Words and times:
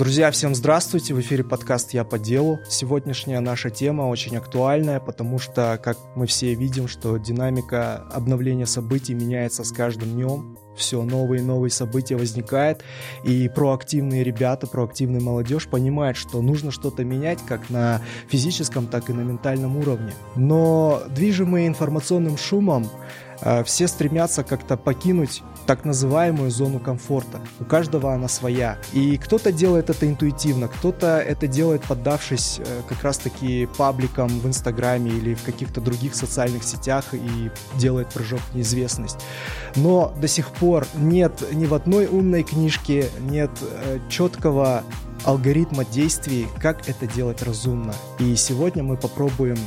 Друзья, 0.00 0.30
всем 0.30 0.54
здравствуйте! 0.54 1.12
В 1.12 1.20
эфире 1.20 1.44
подкаст 1.44 1.92
«Я 1.92 2.04
по 2.04 2.18
делу». 2.18 2.58
Сегодняшняя 2.66 3.40
наша 3.40 3.68
тема 3.68 4.04
очень 4.04 4.34
актуальная, 4.34 4.98
потому 4.98 5.38
что, 5.38 5.78
как 5.84 5.98
мы 6.16 6.26
все 6.26 6.54
видим, 6.54 6.88
что 6.88 7.18
динамика 7.18 7.96
обновления 8.10 8.64
событий 8.64 9.12
меняется 9.12 9.62
с 9.62 9.70
каждым 9.72 10.12
днем. 10.12 10.56
Все 10.74 11.02
новые 11.02 11.42
и 11.42 11.44
новые 11.44 11.70
события 11.70 12.16
возникают, 12.16 12.82
и 13.24 13.50
проактивные 13.54 14.24
ребята, 14.24 14.66
проактивная 14.66 15.20
молодежь 15.20 15.66
понимают, 15.66 16.16
что 16.16 16.40
нужно 16.40 16.70
что-то 16.70 17.04
менять 17.04 17.40
как 17.46 17.68
на 17.68 18.00
физическом, 18.26 18.86
так 18.86 19.10
и 19.10 19.12
на 19.12 19.20
ментальном 19.20 19.76
уровне. 19.76 20.14
Но 20.34 21.02
движимые 21.10 21.66
информационным 21.66 22.38
шумом 22.38 22.88
э, 23.42 23.62
все 23.64 23.86
стремятся 23.86 24.44
как-то 24.44 24.78
покинуть 24.78 25.42
так 25.66 25.84
называемую 25.84 26.50
зону 26.50 26.78
комфорта. 26.78 27.40
У 27.60 27.64
каждого 27.64 28.12
она 28.12 28.28
своя. 28.28 28.78
И 28.92 29.16
кто-то 29.16 29.52
делает 29.52 29.90
это 29.90 30.08
интуитивно, 30.08 30.68
кто-то 30.68 31.18
это 31.18 31.46
делает 31.46 31.82
поддавшись 31.82 32.60
э, 32.60 32.82
как 32.88 33.02
раз-таки 33.02 33.68
пабликам 33.76 34.28
в 34.28 34.46
Инстаграме 34.46 35.10
или 35.10 35.34
в 35.34 35.42
каких-то 35.42 35.80
других 35.80 36.14
социальных 36.14 36.64
сетях 36.64 37.06
и 37.12 37.50
делает 37.76 38.08
прыжок 38.08 38.40
в 38.50 38.54
неизвестность. 38.54 39.18
Но 39.76 40.14
до 40.20 40.28
сих 40.28 40.50
пор 40.50 40.86
нет 40.94 41.32
ни 41.52 41.66
в 41.66 41.74
одной 41.74 42.06
умной 42.06 42.42
книжке, 42.42 43.08
нет 43.20 43.50
э, 43.60 43.98
четкого 44.08 44.82
алгоритма 45.24 45.84
действий, 45.84 46.46
как 46.60 46.88
это 46.88 47.06
делать 47.06 47.42
разумно. 47.42 47.94
И 48.18 48.34
сегодня 48.36 48.82
мы 48.82 48.96
попробуем 48.96 49.58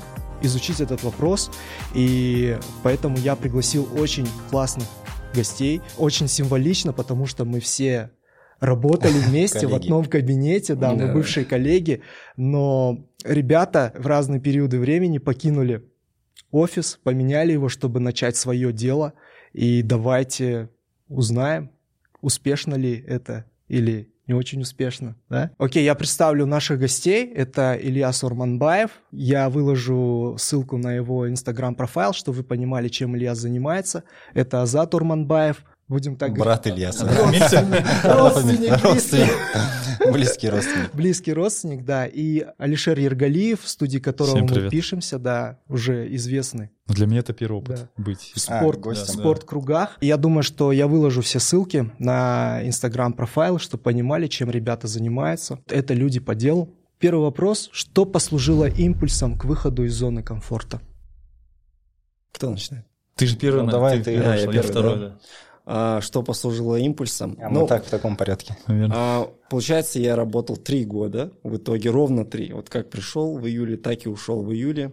изучить 0.42 0.82
этот 0.82 1.04
вопрос, 1.04 1.50
и 1.94 2.60
поэтому 2.84 3.18
я 3.18 3.36
пригласил 3.36 3.88
очень 3.98 4.28
классных 4.50 4.86
гостей. 5.34 5.82
Очень 5.98 6.28
символично, 6.28 6.94
потому 6.94 7.26
что 7.26 7.46
мы 7.46 7.60
все 7.60 8.12
работали 8.60 9.14
вместе 9.28 9.68
в 9.68 9.76
одном 9.76 10.06
кабинете, 10.06 10.76
да, 10.76 10.94
мы 10.94 11.12
бывшие 11.14 11.46
коллеги, 11.46 12.02
но 12.38 13.06
ребята 13.24 13.94
в 13.98 14.08
разные 14.08 14.40
периоды 14.40 14.80
времени 14.80 15.18
покинули 15.18 15.84
офис, 16.52 17.00
поменяли 17.04 17.52
его, 17.52 17.68
чтобы 17.68 18.00
начать 18.00 18.38
свое 18.38 18.72
дело, 18.72 19.14
и 19.54 19.82
давайте 19.82 20.70
узнаем, 21.08 21.72
успешно 22.22 22.76
ли 22.76 23.04
это 23.08 23.46
или 23.68 24.13
не 24.28 24.34
очень 24.34 24.62
успешно, 24.62 25.16
да? 25.30 25.52
Окей, 25.58 25.84
я 25.84 25.96
представлю 25.96 26.46
наших 26.46 26.80
гостей. 26.80 27.26
Это 27.26 27.78
Илья 27.80 28.12
Сурманбаев. 28.14 28.92
Я 29.12 29.50
выложу 29.50 30.36
ссылку 30.40 30.78
на 30.78 30.94
его 30.94 31.30
инстаграм-профайл, 31.30 32.14
чтобы 32.14 32.38
вы 32.38 32.44
понимали, 32.44 32.88
чем 32.88 33.18
Илья 33.18 33.36
занимается. 33.36 34.04
Это 34.34 34.62
Азат 34.62 34.96
Урманбаев. 34.96 35.64
Будем 35.88 36.16
так 36.16 36.34
Брат 36.34 36.66
Ильяса. 36.66 37.06
Родственник. 38.04 38.84
Родственник. 38.84 39.32
Близкий 40.12 40.50
родственник. 40.50 40.94
Близкий 40.94 41.34
родственник, 41.34 41.86
да. 41.86 42.06
И 42.06 42.46
Алишер 42.58 42.98
Ергалиев, 42.98 43.62
в 43.62 43.68
студии 43.68 44.00
которого 44.00 44.38
мы 44.38 44.70
пишемся, 44.70 45.20
да, 45.20 45.60
уже 45.68 46.14
известный. 46.16 46.72
Ну, 46.88 46.94
для 46.94 47.06
меня 47.06 47.20
это 47.20 47.34
первый 47.34 47.58
опыт 47.58 47.76
да. 47.76 48.04
быть 48.04 48.32
в 48.34 48.40
спорт, 48.40 48.86
а, 48.86 48.96
спорт-кругах. 48.96 49.98
Я 50.02 50.18
думаю, 50.18 50.44
что 50.44 50.72
я 50.72 50.88
выложу 50.88 51.22
все 51.22 51.40
ссылки 51.40 51.92
на 52.00 52.66
инстаграм-профайл, 52.66 53.60
чтобы 53.60 53.84
понимали, 53.84 54.28
чем 54.28 54.50
ребята 54.50 54.88
занимаются. 54.88 55.60
Это 55.68 55.94
люди 55.94 56.20
по 56.20 56.36
делу. 56.36 56.74
Первый 57.00 57.24
вопрос. 57.24 57.70
Что 57.72 58.06
послужило 58.06 58.70
импульсом 58.70 59.38
к 59.38 59.46
выходу 59.46 59.84
из 59.84 59.94
зоны 59.94 60.24
комфорта? 60.24 60.82
Кто 62.32 62.50
начинает? 62.50 62.86
Ты 63.16 63.28
же 63.28 63.36
первый. 63.38 63.64
Ну, 63.64 63.72
давай 63.72 63.98
ты, 64.00 64.06
ты 64.06 64.12
я, 64.14 64.36
я 64.36 64.48
первый, 64.48 64.70
второй, 64.70 65.00
да. 65.00 65.10
да 65.10 65.16
а, 65.16 65.20
что 65.66 66.24
послужило 66.24 66.76
импульсом. 66.76 67.38
А 67.42 67.50
ну, 67.50 67.66
так, 67.68 67.86
в 67.86 67.90
таком 67.90 68.18
порядке. 68.18 68.58
А, 68.68 69.30
получается, 69.50 70.00
я 70.00 70.16
работал 70.16 70.58
три 70.58 70.84
года, 70.84 71.32
в 71.44 71.56
итоге 71.56 71.90
ровно 71.90 72.26
три. 72.26 72.52
Вот 72.52 72.70
как 72.70 72.90
пришел 72.90 73.38
в 73.38 73.48
июле, 73.48 73.78
так 73.78 74.06
и 74.06 74.10
ушел 74.10 74.44
в 74.44 74.52
июле. 74.52 74.92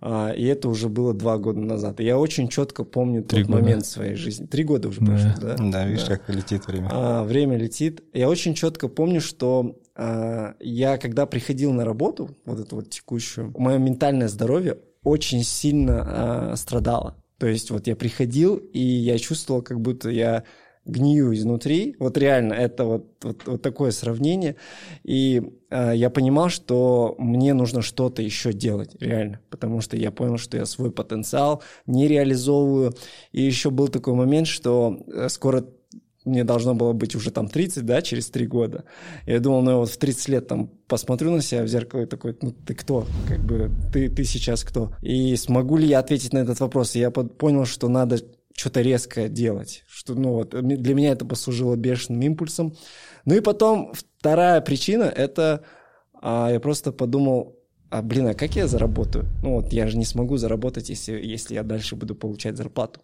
А, 0.00 0.30
и 0.30 0.44
это 0.44 0.68
уже 0.68 0.88
было 0.88 1.12
два 1.12 1.38
года 1.38 1.60
назад. 1.60 2.00
И 2.00 2.04
я 2.04 2.18
очень 2.18 2.48
четко 2.48 2.84
помню 2.84 3.22
три 3.22 3.42
тот 3.42 3.50
года. 3.50 3.62
момент 3.62 3.86
своей 3.86 4.14
жизни. 4.14 4.46
Три 4.46 4.62
года 4.62 4.88
уже 4.88 5.00
прошло, 5.00 5.30
да? 5.40 5.56
Да, 5.56 5.70
да 5.70 5.86
видишь, 5.86 6.04
да. 6.04 6.16
как 6.16 6.34
летит 6.34 6.66
время. 6.66 6.88
А, 6.92 7.24
время 7.24 7.56
летит. 7.56 8.02
Я 8.12 8.28
очень 8.28 8.54
четко 8.54 8.88
помню, 8.88 9.20
что 9.20 9.76
а, 9.96 10.54
я, 10.60 10.98
когда 10.98 11.26
приходил 11.26 11.72
на 11.72 11.84
работу, 11.84 12.36
вот 12.44 12.60
эту 12.60 12.76
вот 12.76 12.90
текущую, 12.90 13.52
мое 13.58 13.78
ментальное 13.78 14.28
здоровье 14.28 14.78
очень 15.02 15.42
сильно 15.42 16.52
а, 16.52 16.56
страдало. 16.56 17.16
То 17.38 17.46
есть 17.46 17.70
вот 17.70 17.86
я 17.86 17.96
приходил, 17.96 18.56
и 18.56 18.80
я 18.80 19.18
чувствовал, 19.18 19.62
как 19.62 19.80
будто 19.80 20.10
я 20.10 20.44
гнию 20.88 21.34
изнутри. 21.34 21.94
Вот 21.98 22.16
реально, 22.18 22.54
это 22.54 22.84
вот, 22.84 23.06
вот, 23.22 23.46
вот 23.46 23.62
такое 23.62 23.90
сравнение. 23.90 24.56
И 25.04 25.42
э, 25.70 25.92
я 25.94 26.10
понимал, 26.10 26.48
что 26.48 27.14
мне 27.18 27.54
нужно 27.54 27.82
что-то 27.82 28.22
еще 28.22 28.52
делать, 28.52 28.96
реально. 29.00 29.40
Потому 29.50 29.80
что 29.80 29.96
я 29.96 30.10
понял, 30.10 30.38
что 30.38 30.56
я 30.56 30.66
свой 30.66 30.90
потенциал 30.90 31.62
не 31.86 32.08
реализовываю. 32.08 32.94
И 33.32 33.42
еще 33.42 33.70
был 33.70 33.88
такой 33.88 34.14
момент, 34.14 34.46
что 34.46 34.98
э, 35.06 35.28
скоро 35.28 35.64
мне 36.28 36.44
должно 36.44 36.74
было 36.74 36.92
быть 36.92 37.14
уже 37.14 37.30
там 37.30 37.48
30, 37.48 37.84
да, 37.84 38.02
через 38.02 38.30
3 38.30 38.46
года. 38.46 38.84
Я 39.26 39.40
думал, 39.40 39.62
ну 39.62 39.70
я 39.70 39.76
вот 39.78 39.90
в 39.90 39.96
30 39.96 40.28
лет 40.28 40.46
там 40.46 40.70
посмотрю 40.86 41.32
на 41.32 41.42
себя 41.42 41.62
в 41.62 41.68
зеркало 41.68 42.02
и 42.02 42.06
такой, 42.06 42.36
ну 42.42 42.52
ты 42.52 42.74
кто? 42.74 43.06
Как 43.28 43.40
бы 43.40 43.70
ты, 43.92 44.08
ты 44.08 44.24
сейчас 44.24 44.64
кто? 44.64 44.92
И 45.02 45.34
смогу 45.36 45.76
ли 45.76 45.86
я 45.86 45.98
ответить 45.98 46.32
на 46.32 46.38
этот 46.38 46.60
вопрос? 46.60 46.94
Я 46.94 47.10
понял, 47.10 47.64
что 47.64 47.88
надо 47.88 48.18
что-то 48.54 48.80
резкое 48.80 49.28
делать. 49.28 49.84
Что, 49.88 50.14
ну 50.14 50.32
вот, 50.32 50.50
для 50.50 50.94
меня 50.94 51.12
это 51.12 51.24
послужило 51.24 51.76
бешеным 51.76 52.20
импульсом. 52.22 52.76
Ну 53.24 53.34
и 53.34 53.40
потом 53.40 53.92
вторая 53.94 54.60
причина, 54.60 55.04
это 55.04 55.64
а, 56.20 56.50
я 56.50 56.60
просто 56.60 56.92
подумал, 56.92 57.56
а 57.90 58.02
блин, 58.02 58.26
а 58.26 58.34
как 58.34 58.56
я 58.56 58.66
заработаю? 58.66 59.26
Ну 59.42 59.60
вот 59.60 59.72
я 59.72 59.86
же 59.86 59.96
не 59.96 60.04
смогу 60.04 60.36
заработать, 60.36 60.88
если, 60.88 61.12
если 61.12 61.54
я 61.54 61.62
дальше 61.62 61.96
буду 61.96 62.14
получать 62.14 62.56
зарплату. 62.56 63.00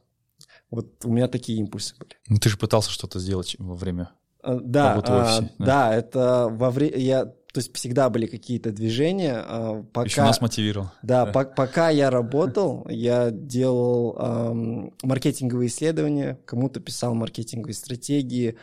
Вот 0.74 1.04
у 1.04 1.10
меня 1.10 1.28
такие 1.28 1.58
импульсы 1.58 1.94
были. 1.98 2.12
Ну, 2.28 2.38
ты 2.38 2.48
же 2.48 2.56
пытался 2.56 2.90
что-то 2.90 3.18
сделать 3.18 3.56
во 3.58 3.74
время 3.74 4.10
а, 4.42 4.58
да, 4.60 4.90
работы 4.90 5.12
в 5.12 5.16
офисе. 5.16 5.52
А, 5.58 5.58
да. 5.58 5.64
да, 5.64 5.94
это 5.94 6.48
во 6.50 6.70
время... 6.70 6.96
Я, 6.98 7.24
то 7.26 7.60
есть 7.60 7.74
всегда 7.74 8.10
были 8.10 8.26
какие-то 8.26 8.72
движения. 8.72 9.36
А, 9.46 9.84
пока, 9.92 10.06
Еще 10.06 10.22
нас 10.22 10.40
мотивировал. 10.40 10.90
Да, 11.02 11.26
да. 11.26 11.32
По, 11.32 11.44
пока 11.44 11.90
я 11.90 12.10
работал, 12.10 12.86
я 12.88 13.30
делал 13.30 14.16
эм, 14.18 14.94
маркетинговые 15.02 15.68
исследования, 15.68 16.38
кому-то 16.44 16.80
писал 16.80 17.14
маркетинговые 17.14 17.74
стратегии, 17.74 18.56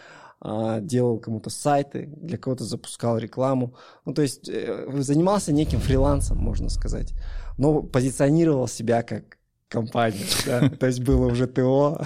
э, 0.43 0.79
делал 0.81 1.19
кому-то 1.19 1.49
сайты, 1.49 2.09
для 2.17 2.37
кого-то 2.37 2.65
запускал 2.65 3.17
рекламу. 3.17 3.75
Ну, 4.05 4.13
то 4.13 4.21
есть 4.21 4.49
э, 4.49 4.87
занимался 4.99 5.53
неким 5.53 5.79
фрилансом, 5.79 6.37
можно 6.37 6.69
сказать. 6.69 7.13
Но 7.57 7.81
позиционировал 7.81 8.67
себя 8.67 9.03
как 9.03 9.37
компания. 9.71 10.25
Да? 10.45 10.69
То 10.69 10.87
есть 10.87 10.99
было 10.99 11.27
уже 11.27 11.47
ТО, 11.47 11.99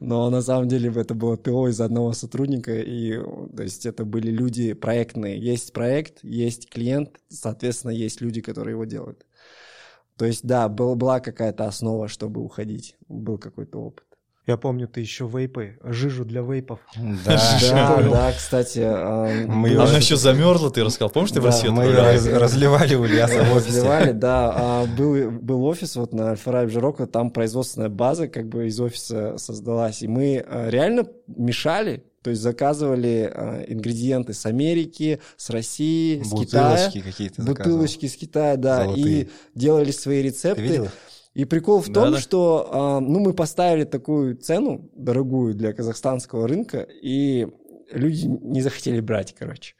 но 0.00 0.30
на 0.30 0.42
самом 0.42 0.68
деле 0.68 0.90
это 0.90 1.14
было 1.14 1.36
ТО 1.36 1.68
из 1.68 1.80
одного 1.80 2.12
сотрудника, 2.12 2.72
и 2.72 3.18
то 3.56 3.62
есть 3.62 3.86
это 3.86 4.04
были 4.04 4.30
люди 4.30 4.72
проектные. 4.72 5.38
Есть 5.38 5.72
проект, 5.72 6.24
есть 6.24 6.68
клиент, 6.70 7.20
соответственно, 7.28 7.92
есть 7.92 8.20
люди, 8.20 8.40
которые 8.40 8.72
его 8.72 8.86
делают. 8.86 9.26
То 10.16 10.26
есть, 10.26 10.44
да, 10.44 10.68
был, 10.68 10.96
была 10.96 11.20
какая-то 11.20 11.64
основа, 11.64 12.08
чтобы 12.08 12.42
уходить, 12.42 12.96
был 13.08 13.38
какой-то 13.38 13.78
опыт. 13.78 14.04
Я 14.50 14.56
помню, 14.56 14.88
ты 14.88 15.00
еще 15.00 15.28
вейпы, 15.28 15.78
жижу 15.84 16.24
для 16.24 16.40
вейпов. 16.40 16.80
Да, 17.24 17.40
да, 17.70 18.02
да, 18.02 18.32
кстати. 18.32 18.80
Мы 19.46 19.76
Она 19.76 19.98
еще 19.98 20.16
замерзла, 20.16 20.72
ты 20.72 20.82
рассказал. 20.82 21.08
Помнишь, 21.10 21.30
ты 21.30 21.40
в 21.40 21.44
России 21.44 21.68
Мы 21.68 21.92
разливали 21.92 22.96
у 22.96 23.04
Ильяса 23.04 23.44
в 23.44 23.54
офисе. 23.54 23.78
Разливали, 23.78 24.10
да. 24.10 24.52
А, 24.52 24.86
был, 24.86 25.30
был 25.30 25.64
офис 25.66 25.94
вот 25.94 26.12
на 26.12 26.30
Альфа-Райб 26.30 26.68
Жироко, 26.68 27.06
там 27.06 27.30
производственная 27.30 27.90
база 27.90 28.26
как 28.26 28.48
бы 28.48 28.66
из 28.66 28.80
офиса 28.80 29.38
создалась. 29.38 30.02
И 30.02 30.08
мы 30.08 30.44
а, 30.44 30.68
реально 30.68 31.06
мешали 31.28 32.04
то 32.22 32.28
есть 32.28 32.42
заказывали 32.42 33.32
э, 33.32 33.64
ингредиенты 33.68 34.34
с 34.34 34.44
Америки, 34.44 35.20
с 35.38 35.48
России, 35.48 36.22
с 36.22 36.28
Бутылочки 36.28 36.98
Китая. 36.98 37.02
какие-то 37.02 37.42
Бутылочки 37.42 38.06
с 38.06 38.16
Китая, 38.16 38.56
да. 38.56 38.84
Золотые. 38.84 39.22
И 39.22 39.28
делали 39.54 39.90
свои 39.90 40.20
рецепты. 40.20 40.60
Ты 40.60 40.68
видел? 40.68 40.88
И 41.34 41.44
прикол 41.44 41.80
в 41.80 41.86
том, 41.86 42.04
да, 42.04 42.10
да. 42.12 42.18
что 42.18 42.68
а, 42.72 43.00
ну, 43.00 43.20
мы 43.20 43.32
поставили 43.32 43.84
такую 43.84 44.36
цену 44.36 44.90
дорогую 44.94 45.54
для 45.54 45.72
казахстанского 45.72 46.48
рынка, 46.48 46.80
и 46.80 47.46
люди 47.92 48.26
не 48.26 48.62
захотели 48.62 49.00
брать, 49.00 49.34
короче. 49.38 49.74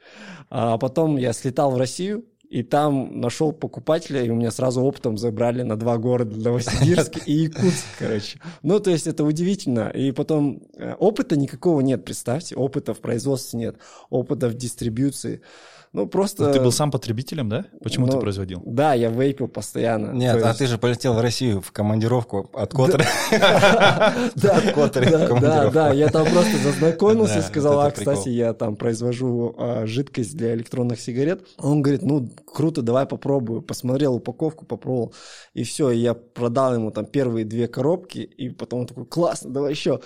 А 0.49 0.79
потом 0.79 1.17
я 1.17 1.33
слетал 1.33 1.73
в 1.73 1.77
Россию, 1.77 2.25
и 2.51 2.65
там 2.65 3.21
нашел 3.21 3.53
покупателя, 3.53 4.25
и 4.25 4.29
у 4.29 4.35
меня 4.35 4.51
сразу 4.51 4.83
оптом 4.83 5.17
забрали 5.17 5.63
на 5.63 5.77
два 5.77 5.99
города, 5.99 6.37
Новосибирск 6.37 7.19
и 7.27 7.33
Якутск, 7.45 7.85
короче. 7.97 8.41
Ну, 8.63 8.81
то 8.81 8.91
есть 8.91 9.07
это 9.07 9.23
удивительно. 9.23 9.89
И 9.91 10.11
потом 10.11 10.61
э, 10.77 10.95
опыта 10.95 11.37
никакого 11.37 11.81
нет, 11.81 12.05
представьте, 12.05 12.57
опыта 12.57 12.93
в 12.93 13.01
производстве 13.01 13.61
нет, 13.61 13.77
опыта 14.11 14.49
в 14.49 14.55
дистрибьюции. 14.55 15.43
Ну, 15.93 16.07
просто... 16.07 16.45
Ну, 16.47 16.53
Ты 16.53 16.61
был 16.61 16.71
сам 16.71 16.93
потребителем, 16.93 17.49
да? 17.49 17.65
Почему 17.83 18.07
ты 18.07 18.15
Ну, 18.15 18.21
производил? 18.21 18.63
Да, 18.65 18.95
я 18.95 19.09
вейпил 19.11 19.49
постоянно. 19.49 20.13
Нет, 20.13 20.41
а 20.41 20.49
есть- 20.49 20.59
ты 20.59 20.67
же 20.69 20.79
полетел 20.79 21.15
в 21.15 21.21
Россию 21.21 21.61
в 21.61 21.73
командировку 21.73 22.49
от 22.55 22.73
Котра. 22.73 23.05
Да, 23.31 24.61
Котра 24.73 25.05
в 25.35 25.41
да, 25.41 25.71
да, 25.71 25.93
я 25.93 26.09
там 26.09 26.27
просто 26.27 26.59
зазнакомился 26.63 27.43
сказал, 27.43 27.81
а, 27.81 27.91
кстати, 27.91 28.29
я 28.29 28.53
там 28.53 28.77
произвожу 28.77 29.55
а, 29.59 29.87
жидкость 29.87 30.37
для 30.37 30.55
электронных 30.55 31.01
сигарет. 31.01 31.45
Он 31.59 31.83
говорит, 31.83 32.03
ну, 32.03 32.29
круто, 32.53 32.83
давай 32.83 33.07
попробую. 33.07 33.61
Посмотрел 33.61 34.15
упаковку, 34.15 34.65
попробовал, 34.65 35.13
и 35.55 35.65
все, 35.65 35.91
я 35.91 36.15
продал 36.15 36.75
ему 36.75 36.93
там 36.93 37.05
первые 37.05 37.45
две 37.45 37.67
коробки, 37.67 38.19
и 38.19 38.49
потом 38.51 38.81
он 38.81 38.87
такой, 38.87 39.07
классно, 39.07 39.51
давай 39.51 39.73
еще. 39.73 40.01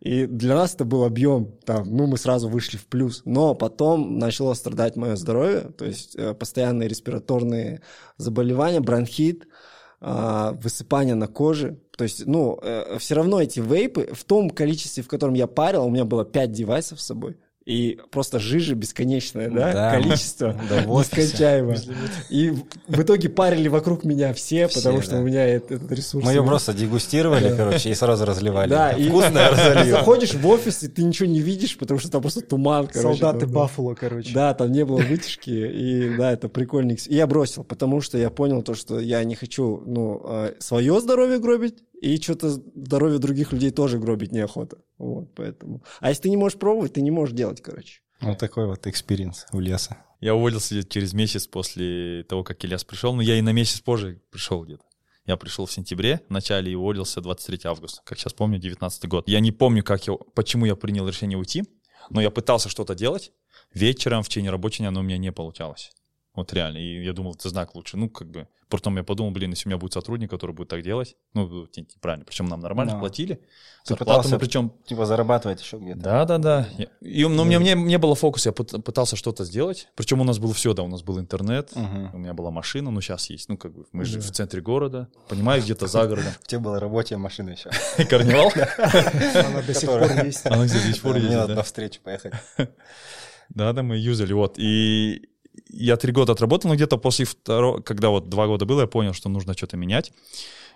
И 0.00 0.24
для 0.26 0.54
нас 0.54 0.74
это 0.74 0.86
был 0.86 1.04
объем, 1.04 1.52
там, 1.66 1.84
ну, 1.94 2.06
мы 2.06 2.16
сразу 2.16 2.48
вышли 2.48 2.78
в 2.78 2.86
плюс. 2.86 3.20
Но 3.26 3.54
потом 3.54 4.18
начало 4.18 4.54
страдать 4.54 4.96
мое 4.96 5.16
здоровье, 5.16 5.25
то 5.34 5.84
есть 5.84 6.16
э, 6.16 6.34
постоянные 6.34 6.88
респираторные 6.88 7.82
заболевания, 8.16 8.80
бронхит, 8.80 9.46
а, 10.00 10.52
высыпание 10.52 11.14
на 11.14 11.26
коже. 11.26 11.80
То 11.96 12.04
есть, 12.04 12.26
ну, 12.26 12.60
все 12.98 13.14
равно 13.14 13.40
эти 13.40 13.60
вейпы 13.60 14.10
в 14.12 14.24
том 14.24 14.50
количестве, 14.50 15.02
в 15.02 15.08
котором 15.08 15.34
я 15.34 15.46
парил, 15.46 15.86
у 15.86 15.90
меня 15.90 16.04
было 16.04 16.24
5 16.24 16.52
девайсов 16.52 17.00
с 17.00 17.06
собой. 17.06 17.38
И 17.66 17.98
просто 18.12 18.38
жижа 18.38 18.76
бесконечная, 18.76 19.50
да, 19.50 19.72
Да. 19.72 19.90
количество 19.90 20.54
Да, 20.70 20.84
нескончаемое. 20.84 21.76
И 22.30 22.50
в- 22.50 23.02
итоге 23.02 23.28
парили 23.28 23.66
вокруг 23.66 24.04
меня 24.04 24.32
все, 24.34 24.68
Все, 24.68 24.78
потому 24.78 25.02
что 25.02 25.12
да. 25.16 25.18
у 25.18 25.22
меня 25.24 25.48
эт- 25.56 25.74
этот 25.74 25.90
ресурс. 25.90 26.24
Мы 26.24 26.30
ее 26.30 26.36
есть. 26.36 26.46
просто 26.46 26.72
дегустировали, 26.74 27.52
короче, 27.56 27.90
и 27.90 27.94
сразу 27.94 28.24
разливали. 28.24 28.70
Да, 28.70 28.92
и 28.92 29.08
Вкусное 29.08 29.50
ты 29.50 29.56
разольем. 29.56 29.90
заходишь 29.90 30.34
в 30.34 30.46
офис, 30.46 30.84
и 30.84 30.88
ты 30.88 31.02
ничего 31.02 31.28
не 31.28 31.40
видишь, 31.40 31.76
потому 31.76 31.98
что 31.98 32.08
там 32.08 32.20
просто 32.22 32.42
туман, 32.42 32.86
короче. 32.86 33.18
Солдаты. 33.20 33.46
Баффало, 33.48 33.94
короче. 33.94 34.32
Да, 34.32 34.54
там 34.54 34.70
не 34.70 34.84
было 34.84 34.98
вытяжки, 34.98 35.50
и 35.50 36.16
да, 36.16 36.30
это 36.30 36.48
прикольный. 36.48 36.96
И 37.08 37.14
я 37.16 37.26
бросил, 37.26 37.64
потому 37.64 38.00
что 38.00 38.16
я 38.16 38.30
понял 38.30 38.62
то, 38.62 38.74
что 38.74 39.00
я 39.00 39.24
не 39.24 39.34
хочу, 39.34 39.82
ну, 39.84 40.24
свое 40.60 41.00
здоровье 41.00 41.40
гробить, 41.40 41.78
и 42.00 42.16
что-то 42.20 42.50
здоровье 42.50 43.18
других 43.18 43.52
людей 43.52 43.70
тоже 43.70 43.98
гробить 43.98 44.30
неохота. 44.30 44.76
Вот, 44.98 45.34
поэтому. 45.34 45.82
А 46.00 46.08
если 46.08 46.22
ты 46.22 46.30
не 46.30 46.36
можешь 46.36 46.58
пробовать, 46.58 46.94
ты 46.94 47.02
не 47.02 47.10
можешь 47.10 47.34
делать, 47.34 47.60
короче. 47.60 48.00
Вот 48.20 48.38
такой 48.38 48.66
вот 48.66 48.86
experience 48.86 49.46
у 49.52 49.60
Ильяса. 49.60 49.98
Я 50.20 50.34
уволился 50.34 50.74
где-то 50.74 50.88
через 50.88 51.12
месяц 51.12 51.46
после 51.46 52.24
того, 52.24 52.42
как 52.42 52.64
Ильяс 52.64 52.84
пришел. 52.84 53.14
Но 53.14 53.20
я 53.20 53.38
и 53.38 53.42
на 53.42 53.52
месяц 53.52 53.80
позже 53.80 54.22
пришел 54.30 54.64
где-то. 54.64 54.84
Я 55.26 55.36
пришел 55.36 55.66
в 55.66 55.72
сентябре, 55.72 56.20
в 56.28 56.32
начале 56.32 56.72
и 56.72 56.74
уволился 56.74 57.20
23 57.20 57.60
августа. 57.64 58.00
Как 58.04 58.18
сейчас 58.18 58.32
помню, 58.32 58.58
19 58.58 59.08
год. 59.08 59.28
Я 59.28 59.40
не 59.40 59.52
помню, 59.52 59.82
как 59.82 60.06
я, 60.06 60.14
почему 60.34 60.66
я 60.66 60.76
принял 60.76 61.06
решение 61.06 61.36
уйти, 61.36 61.64
но 62.10 62.20
я 62.20 62.30
пытался 62.30 62.68
что-то 62.68 62.94
делать. 62.94 63.32
Вечером, 63.74 64.22
в 64.22 64.28
течение 64.28 64.52
рабочего 64.52 64.84
дня, 64.84 64.90
но 64.92 65.00
у 65.00 65.02
меня 65.02 65.18
не 65.18 65.32
получалось. 65.32 65.90
Вот 66.36 66.52
реально. 66.52 66.78
И 66.78 67.02
я 67.04 67.12
думал, 67.12 67.32
это 67.34 67.48
знак 67.48 67.74
лучше. 67.74 67.96
Ну, 67.96 68.08
как 68.10 68.28
бы. 68.30 68.46
Потом 68.68 68.96
я 68.96 69.04
подумал, 69.04 69.30
блин, 69.30 69.50
если 69.50 69.68
у 69.68 69.70
меня 69.70 69.78
будет 69.78 69.92
сотрудник, 69.92 70.28
который 70.28 70.50
будет 70.52 70.68
так 70.68 70.82
делать, 70.82 71.16
ну, 71.34 71.66
правильно. 72.00 72.24
Причем 72.24 72.46
нам 72.46 72.60
нормально 72.60 72.94
Да. 72.94 72.98
платили. 72.98 73.34
Ты 73.84 73.94
Зарплату 73.94 74.28
мы 74.28 74.38
причем 74.40 74.72
Типа 74.86 75.06
зарабатывать 75.06 75.60
еще 75.62 75.78
где-то. 75.78 76.00
да, 76.00 76.24
да, 76.24 76.38
да. 76.38 76.68
Я- 76.76 76.88
И, 77.00 77.24
но 77.26 77.44
мне, 77.44 77.58
мне 77.60 77.74
не 77.74 77.96
было 77.98 78.16
фокуса, 78.16 78.48
я 78.48 78.52
пыт- 78.52 78.82
пытался 78.82 79.14
что-то 79.14 79.44
сделать. 79.44 79.88
Причем 79.94 80.20
у 80.20 80.24
нас 80.24 80.38
было 80.40 80.52
все, 80.52 80.74
да, 80.74 80.82
у 80.82 80.88
нас 80.88 81.02
был 81.02 81.20
интернет, 81.20 81.70
Мгм. 81.76 82.10
у 82.14 82.18
меня 82.18 82.34
была 82.34 82.50
машина, 82.50 82.90
ну 82.90 83.00
сейчас 83.00 83.30
есть, 83.30 83.48
ну 83.48 83.56
как 83.56 83.72
бы 83.72 83.86
мы 83.92 84.04
же 84.04 84.16
Да. 84.18 84.22
в 84.26 84.30
центре 84.32 84.60
города, 84.60 85.08
понимаешь, 85.28 85.62
где-то 85.62 85.86
за 85.86 86.06
городом. 86.08 86.32
У 86.42 86.46
тебя 86.46 86.58
была 86.60 86.80
рабочая 86.80 87.16
машина 87.18 87.50
еще. 87.50 87.70
Карнивал? 88.10 88.50
Она 89.46 89.62
до 89.62 89.72
сих 89.74 89.88
пор 89.88 90.02
есть. 90.24 90.44
Она 90.44 90.66
здесь 90.66 90.82
до 90.84 90.92
сих 90.92 91.02
пор 91.02 91.12
Мне 91.14 91.22
ездит, 91.22 91.38
надо 91.38 91.54
на 91.54 91.62
встречу 91.62 92.00
поехать. 92.02 92.32
Да, 93.48 93.72
да, 93.72 93.82
мы 93.84 93.96
юзали, 93.96 94.32
вот. 94.32 94.54
И 94.58 95.28
я 95.68 95.96
три 95.96 96.12
года 96.12 96.32
отработал, 96.32 96.68
но 96.70 96.74
где-то 96.76 96.96
после 96.98 97.24
второго, 97.24 97.80
когда 97.80 98.10
вот 98.10 98.28
два 98.28 98.46
года 98.46 98.64
было, 98.64 98.82
я 98.82 98.86
понял, 98.86 99.12
что 99.12 99.28
нужно 99.28 99.54
что-то 99.54 99.76
менять. 99.76 100.12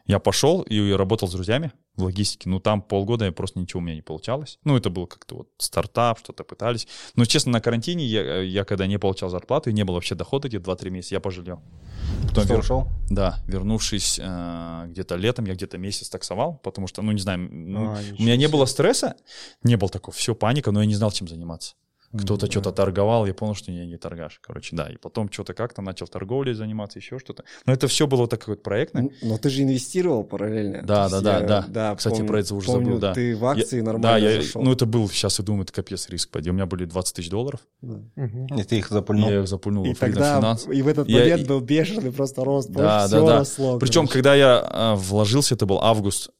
Я 0.06 0.18
пошел 0.18 0.62
и 0.62 0.92
работал 0.92 1.28
с 1.28 1.32
друзьями 1.32 1.72
в 1.94 2.02
логистике. 2.02 2.48
Ну, 2.48 2.58
там 2.58 2.80
полгода 2.82 3.26
я 3.26 3.32
просто 3.32 3.58
ничего 3.58 3.80
у 3.80 3.82
меня 3.82 3.94
не 3.94 4.02
получалось. 4.02 4.58
Ну, 4.64 4.76
это 4.76 4.90
был 4.90 5.06
как-то 5.06 5.36
вот 5.36 5.48
стартап, 5.58 6.18
что-то 6.18 6.42
пытались. 6.42 6.88
Но, 7.14 7.24
честно, 7.26 7.52
на 7.52 7.60
карантине 7.60 8.04
я, 8.06 8.40
я 8.40 8.64
когда 8.64 8.86
не 8.86 8.98
получал 8.98 9.28
зарплату 9.28 9.70
и 9.70 9.72
не 9.72 9.84
было 9.84 9.96
вообще 9.96 10.14
дохода 10.14 10.48
где-то 10.48 10.72
2-3 10.72 10.90
месяца, 10.90 11.14
я 11.14 11.20
пожалел. 11.20 11.60
Потом 12.28 12.44
Что, 12.44 12.54
вер- 12.54 12.60
ушел? 12.60 12.88
Да, 13.10 13.38
вернувшись 13.46 14.18
э, 14.20 14.84
где-то 14.88 15.16
летом, 15.16 15.44
я 15.44 15.54
где-то 15.54 15.78
месяц 15.78 16.08
таксовал, 16.08 16.58
потому 16.62 16.86
что, 16.86 17.02
ну, 17.02 17.12
не 17.12 17.20
знаю, 17.20 17.48
ну, 17.50 17.92
А, 17.92 17.98
у 18.18 18.22
меня 18.22 18.36
не 18.36 18.48
было 18.48 18.64
стресса, 18.64 19.16
не 19.62 19.76
было 19.76 19.90
такого, 19.90 20.14
все, 20.16 20.34
паника, 20.34 20.72
но 20.72 20.80
я 20.80 20.86
не 20.86 20.94
знал, 20.94 21.12
чем 21.12 21.28
заниматься. 21.28 21.74
Кто-то 22.12 22.46
Мгм. 22.46 22.50
что-то 22.50 22.72
торговал, 22.72 23.24
я 23.26 23.32
понял, 23.34 23.54
что 23.54 23.70
я 23.70 23.86
не 23.86 23.96
торгаш. 23.96 24.40
Короче, 24.42 24.74
да. 24.74 24.88
И 24.88 24.96
потом 24.96 25.30
что-то 25.30 25.54
как-то 25.54 25.80
начал 25.80 26.08
торговлей 26.08 26.54
заниматься, 26.54 26.98
еще 26.98 27.20
что-то. 27.20 27.44
Но 27.66 27.72
это 27.72 27.86
все 27.86 28.08
было 28.08 28.26
так 28.26 28.48
вот 28.48 28.64
проектно. 28.64 28.98
Н- 29.00 29.10
Но 29.22 29.38
ты 29.38 29.48
же 29.48 29.62
инвестировал 29.62 30.24
параллельно. 30.24 30.82
Да, 30.82 31.08
То 31.08 31.14
есть 31.14 31.24
да, 31.24 31.38
я- 31.38 31.46
да, 31.46 31.64
да. 31.68 31.94
Кстати, 31.94 32.14
помню- 32.16 32.28
про 32.28 32.40
это 32.40 32.54
уже 32.56 32.66
помню, 32.66 32.84
забыл, 32.86 32.98
да. 32.98 33.14
Ты 33.14 33.36
в 33.36 33.44
акции 33.46 33.76
Я- 33.76 33.82
нормально 33.84 34.02
да, 34.08 34.18
я, 34.18 34.42
зашел. 34.42 34.62
ну 34.62 34.72
это 34.72 34.86
был, 34.86 35.08
сейчас 35.08 35.38
я 35.38 35.44
думаю, 35.44 35.62
это 35.62 35.72
капец 35.72 36.08
риск. 36.08 36.30
пойди. 36.30 36.50
У 36.50 36.52
меня 36.52 36.66
были 36.66 36.84
20 36.84 37.14
тысяч 37.14 37.30
долларов, 37.30 37.60
Да. 37.80 38.00
Мгм. 38.16 38.46
И 38.58 38.62
ты 38.64 38.78
их 38.78 38.88
запульнул. 38.88 39.30
я 39.30 39.40
их 39.40 39.46
запульнул 39.48 39.84
И 39.84 39.94
тогда, 39.94 40.40
Finance. 40.40 40.74
и 40.74 40.82
в 40.82 40.88
этот 40.88 41.08
Я- 41.08 41.20
момент 41.20 41.42
и- 41.42 41.44
был 41.44 41.60
бешеный 41.60 42.10
просто 42.12 42.44
рост. 42.44 42.70
Да, 42.70 43.06
все 43.06 43.20
да, 43.20 43.26
да. 43.26 43.38
росло. 43.38 43.78
Причем, 43.78 44.02
короче. 44.02 44.12
когда 44.14 44.34
я 44.34 44.60
а, 44.64 44.94
вложился, 44.96 45.54
это 45.54 45.64
был 45.66 45.78
август 45.80 46.30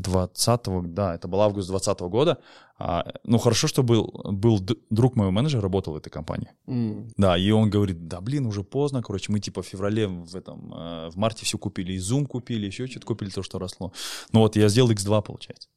20 0.00 0.94
да, 0.94 1.14
это 1.14 1.28
был 1.28 1.40
август 1.40 1.68
20 1.68 2.00
года. 2.00 2.38
А, 2.78 3.04
ну, 3.24 3.38
хорошо, 3.38 3.66
что 3.68 3.82
был, 3.82 4.20
был 4.24 4.60
друг 4.90 5.16
моего 5.16 5.30
менеджера, 5.32 5.62
работал 5.62 5.94
в 5.94 5.96
этой 5.96 6.10
компании. 6.10 6.50
М. 6.66 7.08
Да, 7.16 7.38
и 7.38 7.50
он 7.50 7.70
говорит, 7.70 8.06
да 8.08 8.20
блин, 8.20 8.46
уже 8.46 8.62
поздно, 8.62 9.02
короче, 9.02 9.32
мы 9.32 9.40
типа 9.40 9.62
в 9.62 9.66
феврале, 9.66 10.06
в 10.06 10.36
этом, 10.36 10.72
э, 10.74 11.08
в 11.10 11.16
марте 11.16 11.44
все 11.44 11.56
купили, 11.58 11.94
и 11.94 11.98
Zoom 11.98 12.26
купили, 12.26 12.66
еще 12.66 12.86
что-то 12.86 13.06
купили, 13.06 13.30
то, 13.30 13.42
что 13.42 13.58
росло. 13.58 13.92
Ну 14.32 14.40
вот 14.40 14.56
я 14.56 14.68
сделал 14.68 14.90
X2, 14.90 15.22
получается. 15.22 15.68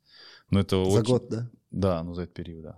Ну 0.50 0.60
это 0.60 0.84
За 0.84 1.00
очень- 1.00 1.14
год, 1.14 1.30
да? 1.30 1.50
Да, 1.72 2.04
ну 2.04 2.14
за 2.14 2.24
этот 2.24 2.34
период, 2.34 2.64
да. 2.64 2.78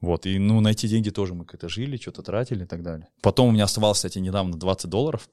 Вот, 0.00 0.24
и 0.24 0.38
ну 0.38 0.60
найти 0.60 0.88
деньги 0.88 1.10
тоже 1.10 1.34
мы 1.34 1.44
как-то 1.44 1.68
жили, 1.68 1.98
что-то 1.98 2.22
тратили 2.22 2.64
и 2.64 2.66
так 2.66 2.82
далее. 2.82 3.08
Потом 3.20 3.48
у 3.48 3.50
меня 3.52 3.64
оставалось, 3.64 3.98
кстати, 3.98 4.18
недавно 4.18 4.56
20 4.56 4.88
долларов. 4.88 5.28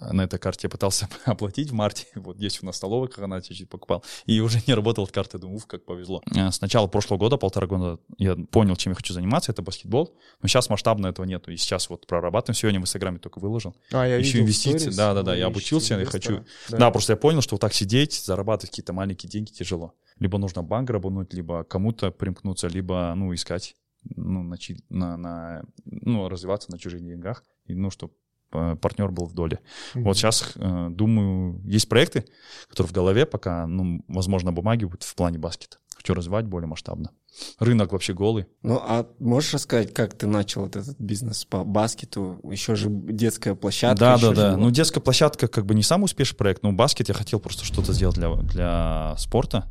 На 0.00 0.22
этой 0.22 0.38
карте 0.38 0.60
я 0.66 0.70
пытался 0.70 1.08
оплатить 1.26 1.70
в 1.70 1.74
марте. 1.74 2.06
Вот 2.14 2.38
есть 2.38 2.62
у 2.62 2.66
нас 2.66 2.76
столовая, 2.76 3.08
как 3.08 3.24
она 3.24 3.40
чуть-чуть 3.42 3.68
покупал. 3.68 4.02
И 4.26 4.40
уже 4.40 4.58
не 4.66 4.74
работала 4.74 5.04
эта 5.04 5.12
карта. 5.12 5.38
Думаю, 5.38 5.56
уф, 5.56 5.66
как 5.66 5.84
повезло. 5.84 6.22
Э, 6.34 6.50
С 6.50 6.60
начала 6.60 6.86
прошлого 6.86 7.18
года, 7.18 7.36
полтора 7.36 7.66
года, 7.66 7.98
я 8.18 8.34
понял, 8.36 8.76
чем 8.76 8.92
я 8.92 8.94
хочу 8.96 9.12
заниматься. 9.12 9.52
Это 9.52 9.62
баскетбол. 9.62 10.16
Но 10.40 10.48
сейчас 10.48 10.68
масштабно 10.70 11.08
этого 11.08 11.26
нету. 11.26 11.50
И 11.52 11.56
сейчас 11.56 11.90
вот 11.90 12.06
прорабатываем. 12.06 12.56
Сегодня 12.56 12.80
в 12.80 12.84
Инстаграме 12.84 13.18
только 13.18 13.38
выложил. 13.40 13.74
А, 13.92 14.06
я 14.06 14.16
Еще 14.16 14.32
видел 14.32 14.44
инвестиции, 14.44 14.78
сторис, 14.78 14.96
да-да-да, 14.96 15.32
вы 15.32 15.36
я 15.36 15.42
ищете 15.44 15.52
обучился, 15.52 15.94
я 15.98 16.04
хочу- 16.06 16.44
Да. 16.70 16.90
просто 16.90 17.12
я 17.12 17.16
понял, 17.16 17.42
что 17.42 17.54
вот 17.56 17.60
так 17.60 17.74
сидеть, 17.74 18.14
зарабатывать 18.14 18.70
какие-то 18.70 18.92
маленькие 18.92 19.28
деньги 19.30 19.50
тяжело. 19.50 19.94
Либо 20.18 20.38
нужно 20.38 20.62
банк 20.62 20.90
работнуть, 20.90 21.32
либо 21.34 21.64
кому-то 21.64 22.10
примкнуться, 22.10 22.68
либо, 22.68 23.12
ну, 23.16 23.34
искать, 23.34 23.74
ну, 24.16 24.42
на, 24.42 24.56
на, 24.88 25.16
на- 25.16 25.62
ну, 25.84 26.28
развиваться 26.28 26.70
на 26.70 26.78
чужих 26.78 27.02
деньгах, 27.02 27.42
и, 27.66 27.74
ну, 27.74 27.90
чтобы 27.90 28.14
партнер 28.50 29.10
был 29.10 29.26
в 29.26 29.34
доле. 29.34 29.60
Мгм. 29.94 30.04
Вот 30.04 30.16
сейчас, 30.16 30.52
э, 30.56 30.88
думаю, 30.90 31.60
есть 31.64 31.88
проекты, 31.88 32.24
которые 32.68 32.90
в 32.90 32.94
голове 32.94 33.26
пока, 33.26 33.66
ну, 33.66 34.02
возможно, 34.08 34.52
бумаги 34.52 34.84
будут 34.84 35.02
в 35.02 35.14
плане 35.14 35.38
баскета. 35.38 35.78
Хочу 35.96 36.14
развивать 36.14 36.46
более 36.46 36.66
масштабно. 36.66 37.10
Рынок 37.58 37.92
вообще 37.92 38.14
голый. 38.14 38.46
Ну, 38.62 38.80
а 38.82 39.06
можешь 39.18 39.52
рассказать, 39.52 39.92
как 39.92 40.16
ты 40.16 40.26
начал 40.26 40.62
вот 40.62 40.74
этот 40.74 40.98
бизнес 40.98 41.44
по 41.44 41.62
баскету? 41.62 42.40
Еще 42.42 42.74
же 42.74 42.88
детская 42.90 43.54
площадка. 43.54 43.98
Да, 43.98 44.14
да, 44.14 44.28
же 44.28 44.34
да. 44.34 44.56
Ну, 44.56 44.70
детская 44.70 45.00
площадка 45.00 45.46
как 45.46 45.66
бы 45.66 45.74
не 45.74 45.82
самый 45.82 46.06
успешный 46.06 46.36
проект, 46.36 46.62
но 46.62 46.72
баскет 46.72 47.08
я 47.08 47.14
хотел 47.14 47.38
просто 47.38 47.64
что-то 47.64 47.92
сделать 47.92 48.16
для, 48.16 48.34
для 48.34 49.14
спорта. 49.18 49.70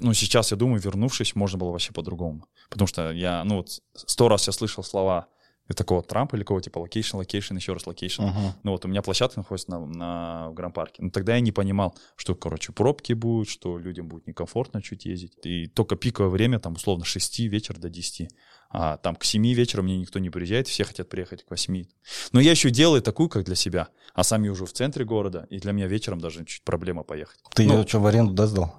Ну, 0.00 0.14
сейчас, 0.14 0.50
я 0.50 0.56
думаю, 0.56 0.80
вернувшись, 0.80 1.34
можно 1.34 1.58
было 1.58 1.70
вообще 1.70 1.92
по-другому. 1.92 2.46
Потому 2.70 2.88
что 2.88 3.12
я, 3.12 3.44
ну, 3.44 3.58
вот 3.58 3.68
сто 3.94 4.28
раз 4.28 4.46
я 4.46 4.52
слышал 4.52 4.82
слова 4.82 5.28
такого 5.74 6.02
Трампа 6.02 6.36
или 6.36 6.44
кого 6.44 6.60
типа 6.60 6.78
location, 6.78 7.16
location, 7.16 7.56
еще 7.56 7.72
раз 7.72 7.86
location. 7.86 8.22
Мгм. 8.22 8.52
Ну 8.62 8.70
вот 8.72 8.84
у 8.84 8.88
меня 8.88 9.02
площадка 9.02 9.40
находится 9.40 9.70
на, 9.70 9.86
на 9.86 10.50
в 10.50 10.54
Гранд-парке. 10.54 11.02
Но 11.02 11.10
тогда 11.10 11.34
я 11.34 11.40
не 11.40 11.52
понимал, 11.52 11.94
что, 12.16 12.34
короче, 12.34 12.72
пробки 12.72 13.12
будут, 13.14 13.48
что 13.48 13.78
людям 13.78 14.08
будет 14.08 14.26
некомфортно 14.26 14.82
чуть 14.82 15.04
ездить. 15.06 15.32
И 15.44 15.66
только 15.66 15.96
пиковое 15.96 16.30
время, 16.30 16.58
там, 16.58 16.74
условно, 16.74 17.04
с 17.04 17.08
6 17.08 17.40
вечера 17.40 17.78
до 17.78 17.88
10. 17.88 18.30
А 18.70 18.96
там 18.96 19.16
к 19.16 19.24
7 19.24 19.44
вечера 19.54 19.82
мне 19.82 19.96
никто 19.96 20.18
не 20.18 20.30
приезжает, 20.30 20.68
все 20.68 20.84
хотят 20.84 21.08
приехать 21.08 21.44
к 21.44 21.50
8. 21.50 21.84
Но 22.32 22.40
я 22.40 22.50
еще 22.50 22.70
делаю 22.70 23.02
такую, 23.02 23.28
как 23.28 23.44
для 23.44 23.54
себя. 23.54 23.88
А 24.14 24.24
сами 24.24 24.48
уже 24.48 24.66
в 24.66 24.72
центре 24.72 25.04
города, 25.04 25.46
и 25.50 25.58
для 25.58 25.72
меня 25.72 25.86
вечером 25.86 26.20
даже 26.20 26.44
чуть 26.44 26.62
проблема 26.62 27.02
поехать. 27.02 27.38
Ты 27.54 27.66
Ну. 27.66 27.78
ее 27.78 27.86
что, 27.86 28.00
в 28.00 28.06
аренду 28.06 28.32
да, 28.32 28.46
сдал? 28.46 28.74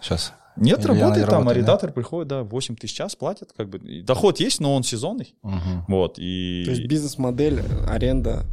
Сейчас. 0.00 0.32
Нет, 0.56 0.78
Или 0.80 0.86
работает 0.88 1.26
там, 1.26 1.40
работает, 1.40 1.44
да? 1.44 1.50
арендатор 1.50 1.92
приходит, 1.92 2.28
да, 2.28 2.42
8 2.44 2.76
тысяч 2.76 2.94
час 2.94 3.16
платят, 3.16 3.52
как 3.56 3.68
бы. 3.68 3.78
Доход 4.02 4.38
есть, 4.40 4.60
но 4.60 4.74
он 4.74 4.82
сезонный. 4.84 5.34
Мгм. 5.42 5.84
Вот, 5.88 6.18
и... 6.18 6.62
То 6.64 6.70
есть 6.70 6.86
бизнес-модель, 6.86 7.62
аренда 7.88 8.44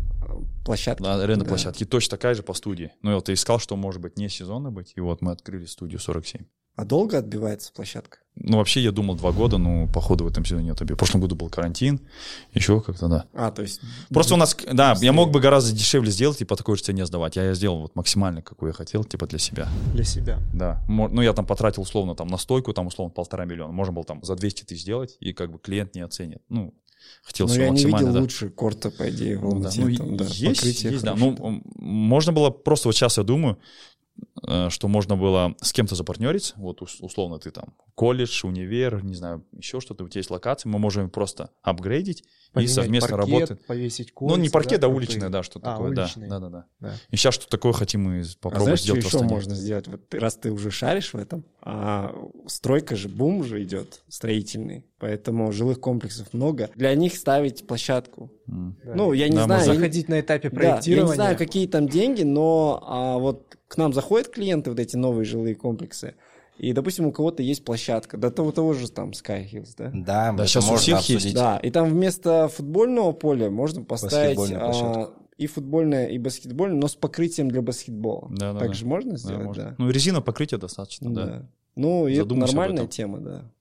площадки. 0.65 1.03
Да, 1.03 1.21
аренда 1.21 1.45
Да. 1.45 1.49
площадки 1.49 1.83
точно 1.83 2.17
такая 2.17 2.33
же 2.33 2.43
по 2.43 2.53
студии. 2.53 2.91
Ну, 3.01 3.15
вот 3.15 3.27
я 3.27 3.33
искал, 3.33 3.59
что 3.59 3.75
может 3.75 4.01
быть 4.01 4.17
не 4.17 4.29
сезонно 4.29 4.71
быть, 4.71 4.93
и 4.95 4.99
вот 5.01 5.21
мы 5.21 5.31
открыли 5.31 5.65
студию 5.65 5.99
47. 5.99 6.41
А 6.81 6.83
долго 6.83 7.19
отбивается 7.19 7.71
площадка? 7.71 8.17
Ну, 8.33 8.57
вообще, 8.57 8.81
я 8.81 8.91
думал 8.91 9.13
два 9.13 9.31
года, 9.31 9.59
но, 9.59 9.85
походу, 9.85 10.23
в 10.23 10.27
этом 10.27 10.43
сезоне 10.43 10.69
нет. 10.69 10.81
В 10.81 10.95
прошлом 10.95 11.21
году 11.21 11.35
был 11.35 11.47
карантин, 11.47 11.99
еще 12.55 12.81
как-то, 12.81 13.07
да. 13.07 13.25
А, 13.35 13.51
то 13.51 13.61
есть... 13.61 13.81
Просто 14.09 14.33
у 14.33 14.37
нас, 14.37 14.57
да, 14.73 14.95
я 14.99 15.13
мог 15.13 15.29
бы 15.29 15.39
гораздо 15.39 15.77
дешевле 15.77 16.09
сделать 16.09 16.41
и 16.41 16.43
по 16.43 16.55
такой 16.55 16.77
же 16.77 16.83
цене 16.83 17.05
сдавать. 17.05 17.35
Я, 17.35 17.43
я 17.43 17.53
сделал 17.53 17.81
вот 17.81 17.95
максимально, 17.95 18.41
какую 18.41 18.69
я 18.69 18.73
хотел, 18.73 19.03
типа 19.03 19.27
для 19.27 19.37
себя. 19.37 19.69
Для 19.93 20.03
себя. 20.03 20.39
Да. 20.55 20.83
Ну, 20.87 21.21
я 21.21 21.33
там 21.33 21.45
потратил 21.45 21.83
условно 21.83 22.15
там 22.15 22.29
на 22.29 22.37
стойку, 22.37 22.73
там 22.73 22.87
условно 22.87 23.13
полтора 23.13 23.45
миллиона. 23.45 23.71
Можно 23.71 23.93
было 23.93 24.03
там 24.03 24.23
за 24.23 24.35
200 24.35 24.63
тысяч 24.63 24.81
сделать, 24.81 25.17
и 25.19 25.33
как 25.33 25.51
бы 25.51 25.59
клиент 25.59 25.93
не 25.93 26.01
оценит. 26.01 26.41
Ну, 26.49 26.73
хотел 27.23 27.45
Ну, 27.45 27.53
все 27.53 27.61
я 27.63 27.69
не 27.69 27.85
видел 27.85 28.11
да. 28.11 28.19
лучше 28.21 28.49
корта, 28.49 28.89
по 28.89 29.07
идее, 29.09 29.37
в 29.37 29.43
Ну, 29.43 29.59
да. 29.59 29.69
Алмате. 29.69 29.81
Ну, 29.81 29.95
там, 29.95 30.17
да, 30.17 30.25
есть, 30.25 30.61
покрытие 30.61 30.91
есть, 30.93 31.03
да. 31.03 31.15
Ну, 31.15 31.61
можно 31.75 32.31
было 32.31 32.49
просто 32.49 32.87
вот 32.87 32.95
сейчас 32.95 33.17
я 33.17 33.23
думаю, 33.23 33.59
что 34.69 34.87
можно 34.87 35.15
было 35.15 35.55
с 35.61 35.71
кем-то 35.71 35.95
запартнериться, 35.95 36.53
вот 36.57 36.81
ус- 36.81 36.99
условно 36.99 37.39
ты 37.39 37.51
там 37.51 37.75
колледж, 37.95 38.45
универ, 38.45 39.03
не 39.03 39.13
знаю, 39.15 39.45
еще 39.51 39.79
что-то, 39.79 40.03
у 40.03 40.09
тебя 40.09 40.19
есть 40.19 40.31
локации, 40.31 40.67
мы 40.69 40.79
можем 40.79 41.09
просто 41.09 41.51
апгрейдить 41.61 42.23
и 42.59 42.67
совместно 42.67 43.17
паркет, 43.17 43.33
работать. 43.33 43.65
повесить 43.65 44.13
Ну, 44.19 44.27
не 44.31 44.35
кольца, 44.35 44.51
паркет, 44.53 44.79
да, 44.81 44.87
крутые. 44.87 44.95
уличное, 44.97 45.29
да, 45.29 45.43
что 45.43 45.59
А, 45.59 45.61
такое, 45.61 45.91
да, 45.93 46.09
да, 46.15 46.39
да, 46.39 46.49
да. 46.49 46.65
Да. 46.81 46.93
И 47.09 47.15
сейчас 47.15 47.35
что 47.35 47.47
такое 47.47 47.71
хотим 47.71 48.03
мы 48.03 48.19
А 48.21 48.23
попробовать 48.41 48.63
знаешь, 48.65 48.79
что 48.79 48.85
сделать 48.87 49.03
в 49.05 49.07
еще 49.07 49.23
можно 49.23 49.55
сделать? 49.55 49.87
Вот 49.87 50.09
ты- 50.09 50.19
раз 50.19 50.35
ты 50.35 50.51
уже 50.51 50.69
шаришь 50.71 51.13
в 51.13 51.17
этом, 51.17 51.45
а 51.61 52.13
стройка 52.47 52.95
же, 52.97 53.07
бум 53.07 53.43
же 53.45 53.63
идет 53.63 54.01
строительный, 54.09 54.85
поэтому 54.99 55.51
жилых 55.53 55.79
комплексов 55.79 56.33
много. 56.33 56.69
Для 56.75 56.93
них 56.95 57.15
ставить 57.15 57.65
площадку. 57.65 58.31
Да. 58.47 58.95
Ну, 58.95 59.13
я 59.13 59.29
не 59.29 59.37
Да, 59.37 59.45
знаю. 59.45 59.59
можно 59.59 59.71
я 59.71 59.77
не- 59.77 59.81
Заходить 59.81 60.09
на 60.09 60.19
этапе 60.19 60.49
Да, 60.49 60.55
проектирования. 60.55 61.03
я 61.05 61.07
не 61.09 61.15
знаю, 61.15 61.37
какие 61.37 61.67
там 61.67 61.87
деньги, 61.87 62.23
но 62.23 62.83
а, 62.85 63.17
вот 63.17 63.55
к 63.67 63.77
нам 63.77 63.93
заходят 63.93 64.27
клиенты, 64.27 64.69
вот 64.71 64.79
эти 64.79 64.97
новые 64.97 65.23
жилые 65.23 65.55
комплексы, 65.55 66.15
и, 66.61 66.73
допустим, 66.73 67.07
у 67.07 67.11
кого-то 67.11 67.41
есть 67.41 67.65
площадка, 67.65 68.17
до 68.17 68.29
того, 68.29 68.51
того 68.51 68.73
же 68.73 68.87
там 68.91 69.11
Sky 69.11 69.49
Hills, 69.51 69.69
да? 69.77 69.91
Да, 69.93 70.31
Да, 70.33 70.45
щас 70.45 70.69
у 70.69 70.75
всех 70.75 70.99
есть. 70.99 71.09
обсудить. 71.15 71.33
Да, 71.33 71.57
и 71.57 71.71
там 71.71 71.89
вместо 71.89 72.47
футбольного 72.49 73.13
поля 73.13 73.49
можно 73.49 73.83
поставить 73.83 74.37
а, 74.51 74.59
площадку. 74.59 75.13
и 75.39 75.47
футбольное, 75.47 76.05
и 76.05 76.19
баскетбольное, 76.19 76.77
но 76.79 76.87
с 76.87 76.93
покрытием 76.95 77.49
для 77.49 77.63
баскетбола. 77.63 78.27
Да, 78.29 78.53
да, 78.53 78.59
так 78.59 78.67
да. 78.69 78.73
же 78.75 78.85
можно 78.85 79.11
Да, 79.13 79.17
сделать, 79.17 79.45
можно. 79.47 79.63
да? 79.63 79.75
Ну, 79.79 79.89
резина 79.89 80.21
покрытия 80.21 80.57
достаточно, 80.57 81.11
да. 81.11 81.25
Да. 81.25 81.49
Ну, 81.75 82.07
и 82.07 82.13
это 82.15 82.35
нормальная 82.35 82.85
тема, 82.85 83.19
да. 83.19 83.51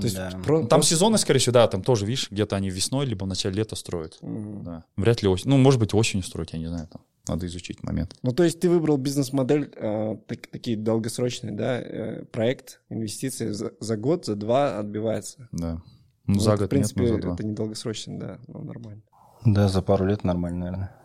То 0.00 0.04
есть 0.06 0.16
Да. 0.16 0.30
про- 0.44 0.60
Там 0.60 0.68
просто- 0.68 0.94
сезонно, 0.94 1.16
скорее 1.18 1.40
всего, 1.40 1.52
да, 1.52 1.66
там 1.68 1.82
тоже, 1.82 2.06
видишь, 2.06 2.30
где-то 2.30 2.56
они 2.56 2.70
весной, 2.70 3.06
либо 3.06 3.24
в 3.24 3.28
начале 3.28 3.56
лета 3.56 3.76
строят. 3.76 4.18
Мгм. 4.20 4.62
Да. 4.64 4.84
Вряд 4.96 5.22
ли 5.22 5.28
осень. 5.28 5.48
Ну, 5.50 5.56
может 5.58 5.80
быть, 5.80 5.94
осенью 5.94 6.24
строить, 6.24 6.52
я 6.52 6.58
не 6.58 6.66
знаю. 6.66 6.88
Там. 6.88 7.02
Надо 7.26 7.46
изучить 7.46 7.82
момент. 7.82 8.16
Ну, 8.22 8.32
то 8.32 8.44
есть 8.44 8.60
ты 8.60 8.68
выбрал 8.68 8.98
бизнес-модель, 8.98 9.72
э, 9.76 10.16
так- 10.26 10.46
такие 10.48 10.76
долгосрочные, 10.76 11.52
да, 11.52 11.80
э, 11.80 12.24
проект, 12.26 12.80
инвестиции 12.90 13.50
за, 13.50 13.72
за 13.80 13.96
год, 13.96 14.26
за 14.26 14.34
два 14.36 14.78
отбивается. 14.78 15.48
Да. 15.52 15.80
Ну, 16.26 16.34
Ну, 16.34 16.40
за 16.40 16.50
это, 16.50 16.58
год 16.60 16.66
в 16.66 16.70
принципе, 16.70 17.00
нет, 17.00 17.10
ну, 17.10 17.16
за 17.16 17.22
два. 17.22 17.34
это 17.34 17.46
не 17.46 17.54
долгосрочно, 17.54 18.18
да, 18.18 18.38
ну, 18.46 18.62
нормально. 18.62 19.02
Да, 19.44 19.68
за 19.68 19.80
пару 19.82 20.06
лет 20.06 20.22
нормально, 20.24 20.58
наверное. 20.58 20.96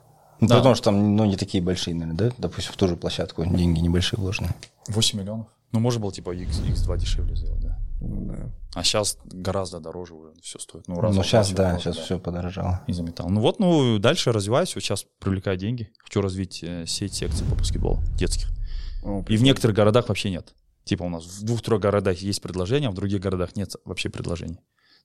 Ну, 0.42 0.48
Да. 0.48 0.58
Потому 0.58 0.76
что 0.76 0.86
там, 0.86 1.16
ну, 1.18 1.26
не 1.26 1.36
такие 1.36 1.62
большие, 1.64 1.94
наверное, 1.96 2.30
да? 2.30 2.36
Допустим, 2.38 2.72
в 2.74 2.78
ту 2.78 2.88
же 2.88 2.96
площадку 2.96 3.46
деньги 3.46 3.80
небольшие 3.80 4.18
вложены. 4.20 4.50
8 4.88 5.20
миллионов. 5.20 5.48
Ну, 5.74 5.80
можно 5.82 6.02
было, 6.02 6.12
типа, 6.14 6.32
X, 6.34 6.60
X2 6.62 6.98
дешевле 6.98 7.36
сделать, 7.36 7.62
да. 7.62 7.78
Ну, 8.02 8.26
да. 8.26 8.50
А 8.76 8.84
сейчас 8.84 9.18
гораздо 9.26 9.80
дороже 9.80 10.14
уже 10.14 10.34
все 10.42 10.60
стоит. 10.60 10.88
Ну, 10.88 11.02
Ну, 11.02 11.24
сейчас, 11.24 11.50
да, 11.52 11.66
дороже, 11.70 11.80
сейчас 11.84 11.98
все 11.98 12.20
подорожало. 12.20 12.82
Из-за 12.88 13.04
металла. 13.04 13.30
Ну 13.30 13.42
вот, 13.42 13.60
ну, 13.60 13.98
дальше 14.00 14.32
развиваюсь. 14.32 14.74
Вот 14.76 14.84
сейчас 14.84 15.06
привлекаю 15.20 15.58
деньги. 15.58 15.90
Хочу 16.04 16.22
развить 16.22 16.64
э, 16.64 16.86
сеть 16.86 17.14
секций 17.14 17.46
по 17.48 17.56
баскетболу 17.56 18.00
детских. 18.16 18.48
О, 19.04 19.24
И 19.28 19.38
в 19.38 19.44
некоторых 19.44 19.76
городах 19.76 20.08
вообще 20.10 20.30
нет. 20.30 20.54
Типа 20.86 21.04
у 21.04 21.10
нас 21.10 21.26
в 21.26 21.44
двух-трех 21.44 21.80
городах 21.82 22.18
есть 22.20 22.42
предложение, 22.42 22.88
а 22.90 22.92
в 22.92 22.96
других 22.96 23.20
городах 23.22 23.56
нет 23.56 23.74
вообще 23.86 24.10
предложений. 24.10 24.60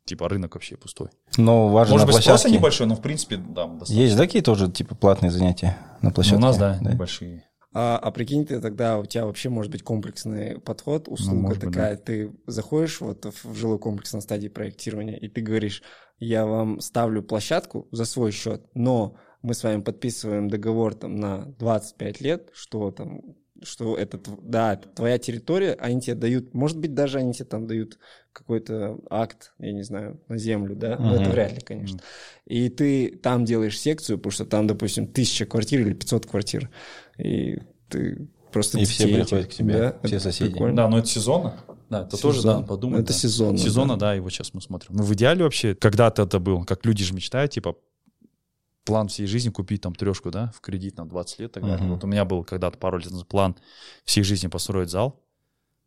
Типа 0.07 0.29
рынок 0.29 0.55
вообще 0.55 0.77
пустой. 0.77 1.09
Но 1.39 1.69
важно 1.69 1.95
Может 1.95 2.07
на 2.09 2.13
быть, 2.13 2.23
спрос 2.23 2.43
площадке. 2.43 2.59
небольшой, 2.59 2.87
но 2.87 2.95
в 2.95 3.01
принципе, 3.01 3.37
да, 3.39 3.67
достаточно. 3.67 3.95
Есть, 3.95 4.17
да, 4.17 4.27
какие 4.27 4.43
тоже, 4.43 4.71
типа, 4.71 4.95
платные 4.95 5.31
занятия 5.31 5.79
на 6.03 6.11
Ну, 6.11 6.15
площадке? 6.15 6.37
у 6.37 6.41
нас, 6.41 6.59
да, 6.59 6.79
небольшие. 6.79 7.45
А, 7.75 7.99
а 7.99 8.11
прикинь, 8.13 8.47
ты 8.47 8.61
тогда 8.61 8.99
у 8.99 9.05
тебя 9.05 9.27
вообще 9.27 9.49
может 9.49 9.73
быть 9.73 9.83
комплексный 9.83 10.61
подход, 10.61 11.09
услуга 11.09 11.35
Ну, 11.35 11.43
может 11.43 11.65
быть, 11.65 11.73
такая. 11.73 11.97
Ты 11.97 12.33
заходишь 12.47 13.01
вот 13.01 13.25
в 13.25 13.55
жилой 13.55 13.81
комплекс 13.81 14.13
на 14.13 14.21
стадии 14.21 14.49
проектирования, 14.49 15.19
и 15.19 15.29
ты 15.29 15.41
говоришь, 15.41 15.83
я 16.19 16.47
вам 16.47 16.79
ставлю 16.79 17.23
площадку 17.23 17.89
за 17.91 18.05
свой 18.05 18.31
счет, 18.31 18.65
но 18.75 19.17
мы 19.43 19.55
с 19.55 19.65
вами 19.65 19.83
подписываем 19.83 20.49
договор 20.49 20.95
там 20.95 21.17
на 21.17 21.47
25 21.59 22.21
лет, 22.21 22.51
что 22.55 22.93
там 22.93 23.21
что 23.63 23.97
это, 23.97 24.21
да, 24.43 24.75
это 24.75 24.89
твоя 24.89 25.19
территория, 25.19 25.73
они 25.75 26.01
тебе 26.01 26.15
дают, 26.15 26.55
может 26.55 26.79
быть, 26.79 26.95
даже 26.95 27.19
они 27.19 27.33
тебе 27.33 27.45
там 27.45 27.67
дают 27.67 27.99
какой-то 28.33 28.99
акт, 29.11 29.53
я 29.59 29.73
не 29.73 29.83
знаю, 29.83 30.21
на 30.29 30.37
землю, 30.39 30.75
да, 30.75 30.97
но 30.99 31.15
это 31.15 31.23
Мгм. 31.25 31.31
вряд 31.33 31.53
ли, 31.55 31.61
конечно. 31.61 32.01
И 32.47 32.69
ты 32.69 33.17
там 33.23 33.45
делаешь 33.45 33.79
секцию, 33.79 34.19
потому 34.19 34.33
что 34.33 34.45
там, 34.45 34.67
допустим, 34.67 35.07
тысяча 35.07 35.47
квартир 35.47 35.81
или 35.83 35.95
500 35.95 36.27
квартир, 36.27 36.69
и 37.17 37.59
ты 37.89 38.29
просто 38.53 38.79
И 38.81 38.85
все 38.85 39.05
приходят 39.07 39.33
этих- 39.33 39.49
к 39.51 39.57
тебе, 39.57 39.79
да, 39.79 39.99
все 40.05 40.17
это 40.17 40.25
соседи. 40.25 40.51
прикольно. 40.53 40.77
Да, 40.77 40.89
но 40.89 40.99
это 40.99 41.07
сезонно. 41.09 41.55
Да, 41.91 42.03
это 42.03 42.21
тоже, 42.21 42.43
да, 42.43 42.53
Сезон. 42.55 42.67
подумать. 42.67 43.01
Это 43.03 43.13
да. 43.13 43.19
сезонно, 43.19 43.59
Сезонно, 43.59 43.97
да. 43.97 44.15
да, 44.17 44.23
вот 44.23 44.33
сейчас 44.33 44.53
мы 44.55 44.61
смотрим. 44.63 44.97
Ну, 44.97 45.03
в 45.05 45.13
идеале 45.15 45.45
вообще, 45.45 45.75
когда-то 45.75 46.23
это 46.23 46.39
было, 46.41 46.65
как 46.65 46.85
люди 46.87 47.05
же 47.05 47.15
мечтают, 47.15 47.53
типа, 47.53 47.77
план 48.85 49.09
всей 49.09 49.27
жизни 49.27 49.51
купить 49.51 49.81
там 49.83 49.95
трешку, 49.95 50.31
да, 50.31 50.53
в 50.55 50.61
кредит 50.61 50.97
на 50.99 51.09
20 51.09 51.39
лет 51.41 51.53
так 51.53 51.63
далее. 51.63 51.79
Мгм. 51.79 51.95
Вот 51.95 52.05
у 52.05 52.07
меня 52.07 52.25
был 52.25 52.45
когда-то 52.45 52.79
пару 52.79 52.99
лет 52.99 53.11
назад 53.11 53.27
план 53.27 53.57
всей 54.05 54.23
жизни 54.23 54.49
построить 54.49 54.91
зал, 54.91 55.21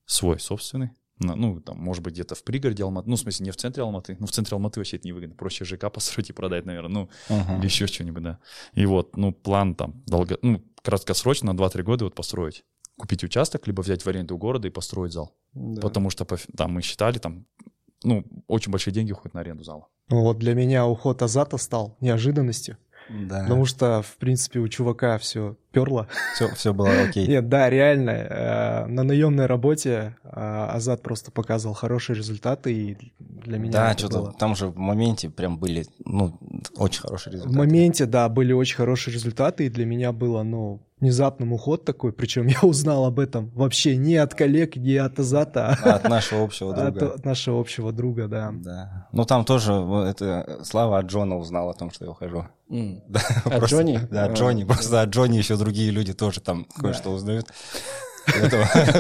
свой, 0.06 0.40
собственный. 0.40 0.92
Ну, 1.20 1.60
там, 1.62 1.80
может 1.80 2.04
быть, 2.04 2.14
где-то 2.14 2.36
в 2.36 2.44
пригороде 2.44 2.84
Алматы. 2.84 3.10
Ну, 3.10 3.16
в 3.16 3.20
смысле, 3.20 3.46
не 3.46 3.52
в 3.52 3.56
центре 3.58 3.82
Алматы. 3.82 4.18
Ну, 4.20 4.28
в 4.28 4.32
центре 4.32 4.54
Алматы 4.54 4.80
вообще 4.80 4.98
это 4.98 5.08
невыгодно. 5.08 5.36
Проще 5.36 5.66
ЖК 5.66 5.90
построить 5.94 6.30
и 6.30 6.34
продать, 6.34 6.66
наверное. 6.66 6.90
Ну, 6.90 7.10
Мгм. 7.36 7.58
или 7.58 7.66
еще 7.66 7.88
что-нибудь, 7.88 8.24
да. 8.24 8.40
И 8.74 8.86
вот, 8.86 9.18
ну, 9.18 9.32
план 9.32 9.74
там 9.74 10.04
долго, 10.06 10.38
ну, 10.44 10.64
краткосрочно, 10.84 11.54
на 11.54 11.58
2-3 11.58 11.82
года 11.84 12.06
вот 12.06 12.14
построить. 12.14 12.64
Купить 13.00 13.24
участок, 13.24 13.66
либо 13.68 13.82
взять 13.82 14.04
в 14.06 14.08
аренду 14.08 14.36
у 14.36 14.38
города 14.38 14.68
и 14.68 14.72
построить 14.72 15.12
зал. 15.12 15.36
Да. 15.54 15.82
Потому 15.82 16.12
что 16.12 16.26
там 16.56 16.72
мы 16.72 16.82
считали, 16.84 17.18
там, 17.18 17.46
ну, 18.04 18.24
очень 18.48 18.72
большие 18.72 18.94
деньги 18.94 19.12
уходят 19.12 19.34
на 19.34 19.42
аренду 19.42 19.64
зала. 19.64 19.88
Ну 20.10 20.22
Вот 20.22 20.38
для 20.38 20.54
меня 20.54 20.86
уход 20.86 21.22
Азата 21.22 21.58
стал 21.58 21.98
неожиданностью, 22.00 22.78
Да. 23.10 23.44
потому 23.44 23.66
что, 23.66 24.02
в 24.02 24.18
принципе, 24.18 24.60
у 24.60 24.68
чувака 24.68 25.18
все 25.18 25.56
перло. 25.72 26.08
все, 26.34 26.50
все 26.56 26.74
было 26.74 26.90
окей. 27.04 27.28
Нет, 27.28 27.48
да, 27.50 27.70
реально, 27.70 28.10
э, 28.12 28.86
на 28.88 29.04
наемной 29.04 29.46
работе 29.46 30.16
э, 30.24 30.30
Азат 30.32 31.02
просто 31.04 31.32
показывал 31.32 31.74
хорошие 31.76 32.16
результаты, 32.16 32.74
и 32.74 32.98
для 33.20 33.58
меня 33.60 33.72
Да, 33.72 33.98
что-то 33.98 34.20
было- 34.20 34.34
там 34.38 34.56
же 34.56 34.68
в 34.68 34.78
моменте 34.78 35.30
прям 35.30 35.58
были, 35.58 35.86
ну, 36.06 36.38
очень 36.78 37.02
хорошие 37.02 37.32
В 37.32 37.34
результаты. 37.36 37.58
моменте, 37.58 38.06
да, 38.06 38.28
были 38.30 38.54
очень 38.54 38.76
хорошие 38.76 39.14
результаты, 39.14 39.66
и 39.68 39.70
для 39.70 39.86
меня 39.86 40.12
было, 40.12 40.44
ну, 40.44 40.82
внезапным 41.00 41.54
уход 41.54 41.86
такой, 41.86 42.12
причем 42.12 42.48
я 42.48 42.60
узнал 42.62 43.06
об 43.06 43.20
этом 43.20 43.50
вообще 43.56 43.96
не 43.98 44.16
от 44.16 44.34
коллег, 44.34 44.76
не 44.76 44.96
от 44.98 45.20
Азата, 45.20 45.78
а 45.84 45.96
От 45.96 46.10
нашего 46.10 46.44
общего 46.44 46.74
от, 46.76 46.94
друга. 46.96 47.14
от 47.14 47.26
нашего 47.26 47.60
общего 47.60 47.92
друга, 47.92 48.28
да. 48.28 48.52
Да. 48.54 49.08
Ну, 49.12 49.26
там 49.26 49.46
тоже, 49.46 49.74
вот 49.74 50.06
это, 50.08 50.60
Слава 50.64 50.98
от 51.00 51.06
Джона 51.06 51.38
узнал 51.38 51.70
о 51.70 51.74
том, 51.74 51.92
что 51.92 52.06
я 52.06 52.12
ухожу. 52.12 52.46
Да, 52.70 53.20
От 53.46 53.60
просто- 53.60 53.68
Джонни? 53.78 54.00
Да, 54.12 54.26
от 54.26 54.32
А, 54.32 54.34
Джонни. 54.34 54.64
Просто 54.64 55.02
от 55.02 55.10
Джонни 55.10 55.38
еще 55.38 55.56
другие 55.58 55.92
люди 55.92 56.14
тоже 56.14 56.42
там 56.42 56.66
кое-что 56.80 57.12
узнают. 57.12 57.46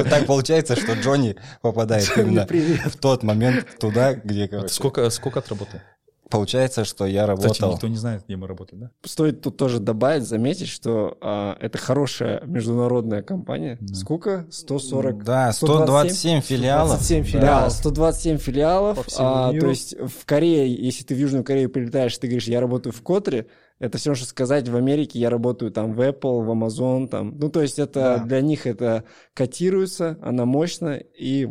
Так 0.10 0.26
получается, 0.26 0.78
что 0.78 0.94
Джонни 0.94 1.36
попадает 1.62 2.10
именно 2.18 2.48
в 2.90 2.96
тот 2.96 3.24
момент 3.24 3.66
туда, 3.78 4.14
где, 4.14 4.50
сколько, 4.70 5.10
сколько 5.10 5.40
отработал? 5.40 5.82
Получается, 6.30 6.86
что 6.86 7.06
я 7.06 7.24
Кстати, 7.24 7.60
работал... 7.60 7.74
никто 7.74 7.88
не 7.88 7.98
знает, 7.98 8.24
где 8.26 8.36
мы 8.36 8.48
работали, 8.48 8.80
да? 8.80 8.92
Стоит 9.04 9.42
тут 9.42 9.58
тоже 9.58 9.80
добавить, 9.80 10.24
заметить, 10.24 10.68
что 10.68 11.18
а, 11.22 11.58
это 11.60 11.78
хорошая 11.78 12.42
международная 12.46 13.22
компания. 13.22 13.78
Да. 13.82 13.96
Сколько? 13.96 14.48
140? 14.52 15.24
Да, 15.24 15.52
127 15.52 16.42
127 16.42 16.42
филиалов. 16.42 16.90
27 16.90 17.24
Да, 17.24 17.30
филиалов. 17.30 17.74
127 17.74 18.38
филиалов. 18.38 19.08
А, 19.18 19.52
миру. 19.52 19.62
то 19.62 19.70
есть 19.70 19.96
в 20.00 20.26
Корее, 20.26 20.74
если 20.74 21.04
ты 21.04 21.16
в 21.16 21.18
Южную 21.18 21.44
Корею 21.44 21.70
прилетаешь, 21.70 22.18
ты 22.18 22.28
говоришь, 22.28 22.48
я 22.48 22.60
работаю 22.60 22.94
в 22.94 23.02
Котре, 23.02 23.48
это 23.80 23.98
все, 23.98 24.16
что 24.16 24.26
сказать 24.26 24.68
в 24.68 24.76
Америке, 24.76 25.20
я 25.20 25.30
работаю 25.30 25.72
там 25.72 25.94
в 25.94 26.02
Apple, 26.02 26.44
в 26.44 26.50
Amazon, 26.52 27.08
там. 27.08 27.38
Ну, 27.38 27.50
то 27.50 27.62
есть 27.62 27.78
это 27.80 28.18
Да. 28.18 28.18
для 28.26 28.42
них 28.42 28.66
это 28.66 29.04
котируется, 29.34 30.18
она 30.22 30.46
мощная, 30.46 30.98
и 30.98 31.50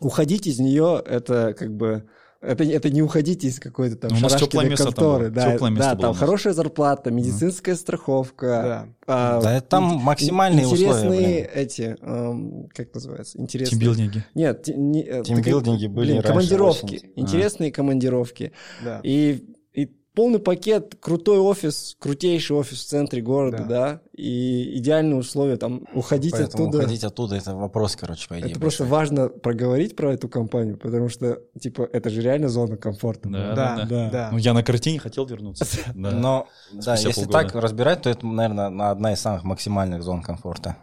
уходить 0.00 0.46
из 0.46 0.58
нее 0.58 1.02
это 1.06 1.54
как 1.56 1.74
бы 1.76 2.04
это, 2.40 2.64
это 2.64 2.90
не 2.90 3.02
уходите 3.02 3.48
из 3.48 3.60
какой-то 3.60 3.96
там 3.96 4.10
Ну, 4.12 4.18
у 4.18 4.20
нас 4.20 4.34
теплое 4.36 4.66
место 4.68 4.84
там 4.86 4.94
конторы. 4.94 5.24
было. 5.26 5.34
да, 5.34 5.52
Теплое 5.52 5.70
место 5.70 5.84
да, 5.90 5.94
было 5.94 6.02
там 6.02 6.14
хорошая 6.14 6.52
зарплата, 6.54 7.10
медицинская 7.10 7.74
страховка. 7.74 8.86
Да. 9.06 9.14
а, 9.38 9.42
Да, 9.42 9.60
там 9.60 9.84
максимальные 10.02 10.66
условия, 10.66 10.84
Интересные 10.86 11.18
блин. 11.42 11.46
эти, 11.54 11.96
эм, 12.00 12.68
как 12.74 12.94
называется, 12.94 13.38
интересные. 13.38 13.78
Тимбилдинги. 13.78 14.24
Нет, 14.34 14.62
ти- 14.62 14.74
не, 14.74 15.02
э, 15.02 15.22
Тимбилдинги 15.22 15.86
были 15.86 16.06
блин, 16.12 16.16
раньше 16.16 16.28
командировки, 16.28 16.84
очень. 16.96 17.12
А. 17.16 17.20
интересные 17.20 17.72
командировки. 17.72 18.52
Да. 18.84 19.00
И, 19.02 19.44
и 19.74 19.86
полный 20.14 20.38
пакет, 20.38 20.96
крутой 21.00 21.38
офис, 21.38 21.96
крутейший 21.98 22.56
офис 22.56 22.82
в 22.84 22.86
центре 22.88 23.22
города, 23.22 23.58
да, 23.58 23.64
Да. 23.66 24.00
и 24.12 24.78
идеальные 24.78 25.16
условия, 25.16 25.56
там, 25.56 25.84
уходить 25.94 26.32
Поэтому 26.32 26.64
оттуда. 26.64 26.78
уходить 26.78 27.04
оттуда 27.04 27.36
это 27.36 27.54
вопрос, 27.54 27.96
короче, 27.96 28.28
по 28.28 28.38
идее. 28.38 28.50
Это 28.50 28.60
просто 28.60 28.84
важно 28.84 29.28
проговорить 29.28 29.96
про 29.96 30.12
эту 30.12 30.28
компанию, 30.28 30.76
потому 30.76 31.08
что, 31.08 31.40
типа, 31.58 31.88
это 31.92 32.10
же 32.10 32.20
реально 32.22 32.48
зона 32.48 32.76
комфорта. 32.76 33.28
Да, 33.28 33.54
Да, 33.54 33.76
да, 33.76 33.86
да. 33.86 34.10
да. 34.10 34.28
Ну, 34.32 34.38
я 34.38 34.52
на 34.52 34.62
картине 34.62 34.98
хотел 34.98 35.26
вернуться. 35.26 35.64
Да. 35.94 36.10
Но, 36.10 36.48
да, 36.72 36.96
если 36.96 37.24
так 37.26 37.54
разбирать, 37.54 38.02
то 38.02 38.10
это, 38.10 38.26
наверное, 38.26 38.90
одна 38.90 39.12
из 39.12 39.20
самых 39.20 39.44
максимальных 39.44 40.02
зон 40.02 40.22
комфорта. 40.22 40.76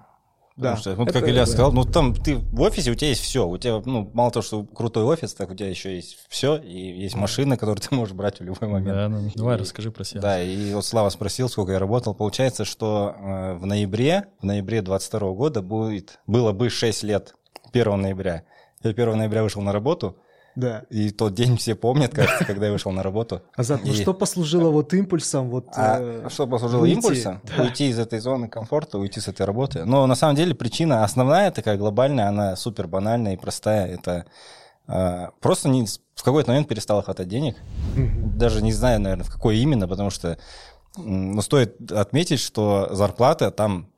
Да. 0.57 0.75
Потому 0.75 0.77
что, 0.81 0.95
вот 0.95 1.09
Это 1.09 1.19
как 1.19 1.29
Илья 1.29 1.41
да. 1.41 1.45
сказал, 1.45 1.71
ну 1.71 1.83
там 1.85 2.15
ты 2.15 2.35
в 2.35 2.61
офисе, 2.61 2.89
у 2.91 2.95
тебя 2.95 3.09
есть 3.09 3.21
все. 3.21 3.47
У 3.47 3.57
тебя, 3.59 3.79
ну, 3.85 4.09
мало 4.13 4.31
того, 4.31 4.43
что 4.43 4.63
крутой 4.63 5.03
офис, 5.03 5.33
так 5.35 5.51
у 5.51 5.55
тебя 5.55 5.69
еще 5.69 5.95
есть 5.95 6.17
все, 6.29 6.55
и 6.57 7.01
есть 7.03 7.15
машина, 7.15 7.57
которую 7.57 7.79
ты 7.79 7.93
можешь 7.95 8.15
брать 8.15 8.39
в 8.39 8.43
любой 8.43 8.67
момент. 8.67 8.97
Да, 8.97 9.07
ну, 9.07 9.29
давай 9.35 9.55
И- 9.57 9.59
расскажи 9.59 9.91
про 9.91 10.03
себя. 10.03 10.21
Да, 10.21 10.41
и 10.41 10.73
вот 10.73 10.83
Слава 10.83 11.09
спросил, 11.09 11.47
сколько 11.47 11.73
я 11.73 11.79
работал. 11.79 12.15
Получается, 12.15 12.65
что 12.65 13.15
э, 13.19 13.53
в 13.53 13.65
ноябре, 13.67 14.25
в 14.41 14.45
ноябре 14.45 14.81
22 14.81 15.31
года 15.33 15.61
будет, 15.61 16.19
было 16.25 16.51
бы 16.53 16.69
6 16.71 17.03
лет, 17.03 17.35
1 17.71 18.01
ноября. 18.01 18.43
Я 18.83 18.89
1 18.89 19.17
ноября 19.17 19.43
вышел 19.43 19.61
на 19.61 19.71
работу, 19.71 20.17
Да. 20.57 20.83
и 20.89 21.11
тот 21.11 21.35
день 21.35 21.55
все 21.57 21.75
помнят, 21.75 22.13
кажется, 22.13 22.43
когда 22.43 22.65
я 22.65 22.71
вышел 22.71 22.91
на 22.91 23.03
работу. 23.03 23.43
Азат, 23.55 23.81
ну 23.85 23.91
И- 23.91 23.95
что 23.95 24.13
послужило 24.13 24.71
вот 24.71 24.91
импульсом? 24.93 25.49
Вот, 25.51 25.67
э, 25.77 26.23
А 26.25 26.29
что 26.31 26.47
послужило 26.47 26.79
выйти? 26.81 26.95
импульсом? 26.95 27.41
Да. 27.55 27.63
Уйти 27.63 27.89
из 27.89 27.99
этой 27.99 28.17
зоны 28.19 28.47
комфорта, 28.47 28.97
уйти 28.97 29.19
с 29.19 29.27
этой 29.27 29.45
работы. 29.45 29.85
Но 29.85 30.07
на 30.07 30.15
самом 30.15 30.35
деле 30.35 30.55
причина 30.55 31.03
основная, 31.03 31.51
такая 31.51 31.77
глобальная, 31.77 32.27
она 32.27 32.55
супер 32.55 32.87
банальная 32.87 33.33
и 33.33 33.37
простая. 33.37 33.85
Это 33.87 34.25
а, 34.87 35.29
просто 35.41 35.69
не, 35.69 35.85
в 36.15 36.23
какой-то 36.23 36.49
момент 36.49 36.67
перестало 36.67 37.03
хватать 37.03 37.27
денег. 37.27 37.57
Даже 37.95 38.63
не 38.63 38.73
знаю, 38.73 38.99
наверное, 38.99 39.25
в 39.25 39.31
какой 39.31 39.57
именно, 39.59 39.87
потому 39.87 40.09
что 40.09 40.39
ну, 40.97 41.39
стоит 41.43 41.91
отметить, 41.91 42.39
что 42.39 42.89
зарплата 42.91 43.51
там 43.51 43.89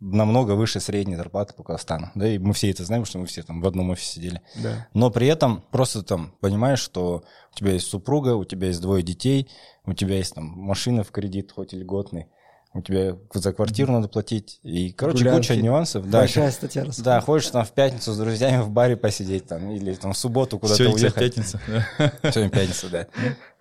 намного 0.00 0.52
выше 0.52 0.78
средней 0.80 1.16
зарплаты 1.16 1.54
по 1.54 1.62
Казахстану. 1.62 2.10
Да, 2.14 2.28
и 2.28 2.38
мы 2.38 2.52
все 2.52 2.70
это 2.70 2.84
знаем, 2.84 3.04
что 3.04 3.18
мы 3.18 3.26
все 3.26 3.42
там 3.42 3.60
в 3.62 3.66
одном 3.66 3.90
офисе 3.90 4.14
сидели. 4.14 4.42
Да. 4.62 4.86
Но 4.92 5.10
при 5.10 5.26
этом 5.26 5.64
просто 5.70 6.02
там 6.02 6.34
понимаешь, 6.40 6.80
что 6.80 7.24
у 7.52 7.56
тебя 7.56 7.72
есть 7.72 7.86
супруга, 7.88 8.34
у 8.36 8.44
тебя 8.44 8.68
есть 8.68 8.80
двое 8.82 9.02
детей, 9.02 9.48
у 9.86 9.94
тебя 9.94 10.16
есть 10.16 10.34
там 10.34 10.44
машина 10.44 11.02
в 11.02 11.10
кредит, 11.10 11.52
хоть 11.52 11.72
и 11.72 11.78
льготный, 11.78 12.26
у 12.74 12.82
тебя 12.82 13.16
за 13.32 13.54
квартиру 13.54 13.90
надо 13.92 14.08
платить, 14.08 14.60
и, 14.62 14.92
короче, 14.92 15.18
Гулянки. 15.20 15.48
куча 15.48 15.56
нюансов. 15.56 16.10
Да, 16.10 16.18
Большая 16.18 16.50
статья 16.50 16.84
расходов. 16.84 17.04
да, 17.04 17.20
хочешь 17.22 17.48
там 17.48 17.64
в 17.64 17.72
пятницу 17.72 18.12
с 18.12 18.18
друзьями 18.18 18.60
в 18.62 18.68
баре 18.68 18.96
посидеть 18.98 19.46
там, 19.46 19.70
или 19.70 19.94
там 19.94 20.12
в 20.12 20.18
субботу 20.18 20.58
куда-то 20.58 20.76
Сегодня, 20.84 21.04
уехать. 21.06 21.18
пятница. 21.34 21.60
да. 21.66 22.12
Сегодня 22.32 22.50
пятница, 22.50 22.88
да. 22.90 23.06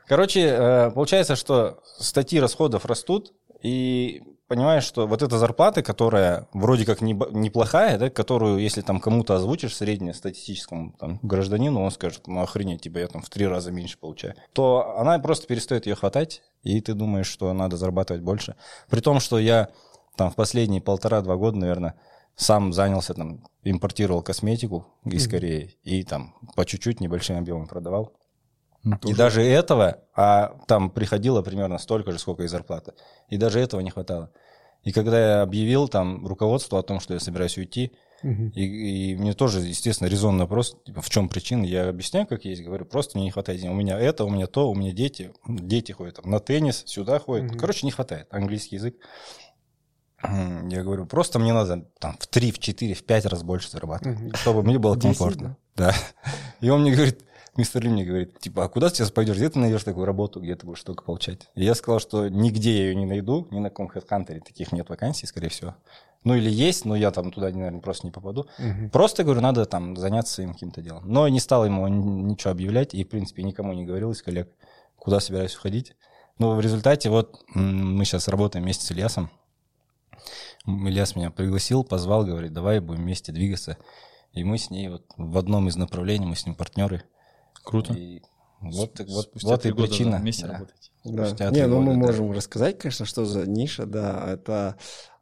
Короче, 0.08 0.42
э, 0.42 0.92
получается, 0.92 1.38
что 1.38 1.80
статьи 1.98 2.40
расходов 2.42 2.86
растут, 2.86 3.32
и 3.64 4.22
понимаешь, 4.56 4.86
что 4.86 5.06
вот 5.06 5.22
эта 5.22 5.38
зарплата, 5.38 5.84
которая 5.84 6.48
вроде 6.54 6.86
как 6.86 7.02
не 7.02 7.12
неплохая, 7.12 7.98
да, 7.98 8.10
которую, 8.10 8.60
если 8.60 8.82
там 8.82 9.02
кому-то 9.02 9.36
озвучишь 9.36 9.76
среднестатистическому 9.76 10.94
там, 10.98 11.20
гражданину, 11.22 11.82
он 11.82 11.92
скажет, 11.92 12.28
ну 12.28 12.42
охренеть, 12.42 12.82
типа 12.82 13.00
я 13.00 13.08
там 13.08 13.22
в 13.22 13.30
три 13.30 13.46
раза 13.46 13.72
меньше 13.72 13.98
получаю, 13.98 14.36
то 14.54 14.96
она 14.98 15.20
просто 15.20 15.46
перестает 15.48 15.88
ее 15.88 15.96
хватать, 15.96 16.42
и 16.64 16.80
ты 16.80 16.94
думаешь, 16.94 17.28
что 17.28 17.52
надо 17.52 17.76
зарабатывать 17.76 18.24
больше. 18.24 18.56
При 18.90 19.02
том, 19.02 19.20
что 19.20 19.40
я 19.40 19.70
там 20.16 20.32
в 20.32 20.36
последние 20.36 20.82
полтора-два 20.82 21.36
года, 21.36 21.58
наверное, 21.58 21.96
сам 22.38 22.72
занялся 22.72 23.14
там, 23.14 23.44
импортировал 23.64 24.22
косметику 24.22 24.88
из 25.04 25.28
Кореи 25.28 25.78
и 25.84 26.04
там 26.04 26.34
по 26.56 26.66
чуть-чуть 26.66 27.02
небольшим 27.02 27.38
объемом 27.38 27.68
продавал. 27.68 28.14
Ну, 28.86 28.98
И 29.04 29.16
даже 29.16 29.42
этого, 29.42 29.98
а 30.16 30.56
там 30.68 30.92
приходило 30.92 31.42
примерно 31.42 31.80
столько 31.80 32.12
же, 32.12 32.20
сколько 32.20 32.44
и 32.44 32.48
зарплата. 32.48 32.94
И 33.30 33.38
даже 33.38 33.60
этого 33.60 33.82
не 33.82 33.90
хватало. 33.90 34.32
И 34.86 34.92
когда 34.94 35.20
я 35.20 35.42
объявил 35.42 35.88
там 35.90 36.26
руководству 36.26 36.78
о 36.78 36.84
том, 36.84 37.00
что 37.02 37.14
я 37.14 37.20
собираюсь 37.20 37.58
уйти, 37.58 37.92
Мгм. 38.24 38.50
и, 38.56 39.12
и 39.12 39.16
мне 39.16 39.34
тоже, 39.34 39.60
естественно, 39.60 40.08
резонный 40.08 40.42
вопрос, 40.46 40.78
типа, 40.86 41.02
в 41.02 41.10
чем 41.10 41.28
причина, 41.28 41.64
я 41.66 41.90
объясняю, 41.90 42.26
как 42.26 42.46
есть, 42.46 42.64
говорю, 42.64 42.86
просто 42.86 43.18
мне 43.18 43.26
не 43.26 43.32
хватает 43.32 43.60
денег. 43.60 43.74
У 43.74 43.78
меня 43.78 44.00
это, 44.00 44.24
у 44.24 44.30
меня 44.30 44.48
то, 44.48 44.70
у 44.70 44.74
меня 44.74 44.94
дети, 44.94 45.32
дети 45.48 45.92
ходят 45.92 46.16
там, 46.16 46.32
на 46.32 46.40
теннис, 46.40 46.84
сюда 46.86 47.20
ходят. 47.20 47.50
Мгм. 47.52 47.60
Короче, 47.60 47.86
не 47.86 47.92
хватает, 47.92 48.28
английский 48.32 48.78
язык. 48.78 48.96
Я 50.24 50.82
говорю, 50.84 51.06
просто 51.06 51.38
мне 51.40 51.54
надо 51.54 51.86
там 52.00 52.16
в 52.20 52.26
3, 52.26 52.52
в 52.52 52.60
4, 52.60 52.94
в 52.96 53.04
5 53.04 53.26
раз 53.26 53.44
больше 53.44 53.70
зарабатывать, 53.70 54.20
Мгм. 54.20 54.34
чтобы 54.36 54.64
мне 54.64 54.80
было 54.80 54.98
комфортно. 54.98 55.58
Да. 55.76 55.94
И 56.62 56.70
он 56.70 56.82
мне 56.82 56.94
говорит, 56.94 57.25
мистер 57.58 57.84
Ли 57.84 57.90
мне 57.90 58.06
говорит, 58.06 58.40
типа, 58.40 58.66
а 58.66 58.70
куда 58.70 58.90
ты 58.90 58.96
сейчас 58.96 59.12
пойдешь? 59.12 59.38
Где 59.38 59.50
ты 59.50 59.60
найдешь 59.60 59.84
такую 59.84 60.06
работу, 60.06 60.40
где 60.42 60.56
ты 60.56 60.66
будешь 60.66 60.82
столько 60.82 61.04
получать? 61.04 61.50
И 61.56 61.64
я 61.64 61.76
сказал, 61.76 62.00
что 62.00 62.30
нигде 62.30 62.78
я 62.78 62.84
ее 62.86 62.96
не 62.96 63.06
найду, 63.06 63.48
ни 63.52 63.60
на 63.60 63.70
каком 63.70 63.88
HeadHunter 63.88 64.40
таких 64.42 64.72
нет 64.72 64.90
вакансий, 64.90 65.26
скорее 65.26 65.50
всего. 65.50 65.76
Ну 66.24 66.34
или 66.34 66.50
есть, 66.50 66.86
но 66.86 66.96
я 66.96 67.12
там 67.12 67.32
туда, 67.32 67.50
наверное, 67.52 67.82
просто 67.82 68.08
не 68.08 68.12
попаду. 68.12 68.48
Мгм. 68.58 68.90
Просто, 68.90 69.24
говорю, 69.24 69.42
надо 69.42 69.66
там 69.66 69.96
заняться 69.96 70.34
своим 70.34 70.54
каким-то 70.54 70.82
делом. 70.82 71.04
Но 71.06 71.28
не 71.28 71.40
стал 71.40 71.66
ему 71.66 71.88
ничего 71.88 72.52
объявлять 72.52 72.94
и, 72.96 73.04
в 73.04 73.10
принципе, 73.10 73.44
никому 73.44 73.74
не 73.74 73.86
говорил 73.86 74.12
из 74.12 74.24
коллег, 74.24 74.50
куда 74.98 75.20
собираюсь 75.20 75.56
уходить. 75.56 75.96
Но 76.40 76.56
в 76.56 76.60
результате 76.60 77.10
вот 77.10 77.44
мы 77.54 78.04
сейчас 78.06 78.28
работаем 78.28 78.66
вместе 78.66 78.86
с 78.86 78.92
Ильясом. 78.92 79.30
Ильяс 80.66 81.16
меня 81.16 81.30
пригласил, 81.30 81.84
позвал, 81.84 82.26
говорит, 82.26 82.54
давай 82.54 82.80
будем 82.80 83.04
вместе 83.04 83.32
двигаться. 83.32 83.78
И 84.34 84.44
мы 84.44 84.58
с 84.58 84.70
ней 84.70 84.90
вот 84.90 85.06
в 85.16 85.38
одном 85.38 85.68
из 85.68 85.76
направлений, 85.76 86.26
мы 86.26 86.36
с 86.36 86.46
ним 86.46 86.56
партнеры. 86.56 87.04
Круто. 87.66 87.94
И 87.94 88.22
вот, 88.62 88.94
так 88.94 89.08
вот, 89.08 89.26
Спустя 89.26 89.50
вот 89.50 89.62
три 89.62 89.72
и 89.72 89.74
года 89.74 89.88
причина. 89.88 90.18
вместе 90.18 90.46
да. 90.46 90.54
работаете. 90.54 90.92
Да. 91.04 91.52
Не, 91.52 91.68
ну 91.68 91.82
мы 91.82 91.94
да. 91.94 92.00
можем 92.00 92.32
рассказать, 92.32 92.80
конечно, 92.80 93.06
что 93.06 93.26
за 93.26 93.48
ниша, 93.48 93.86
да. 93.86 94.26
Это, 94.28 94.78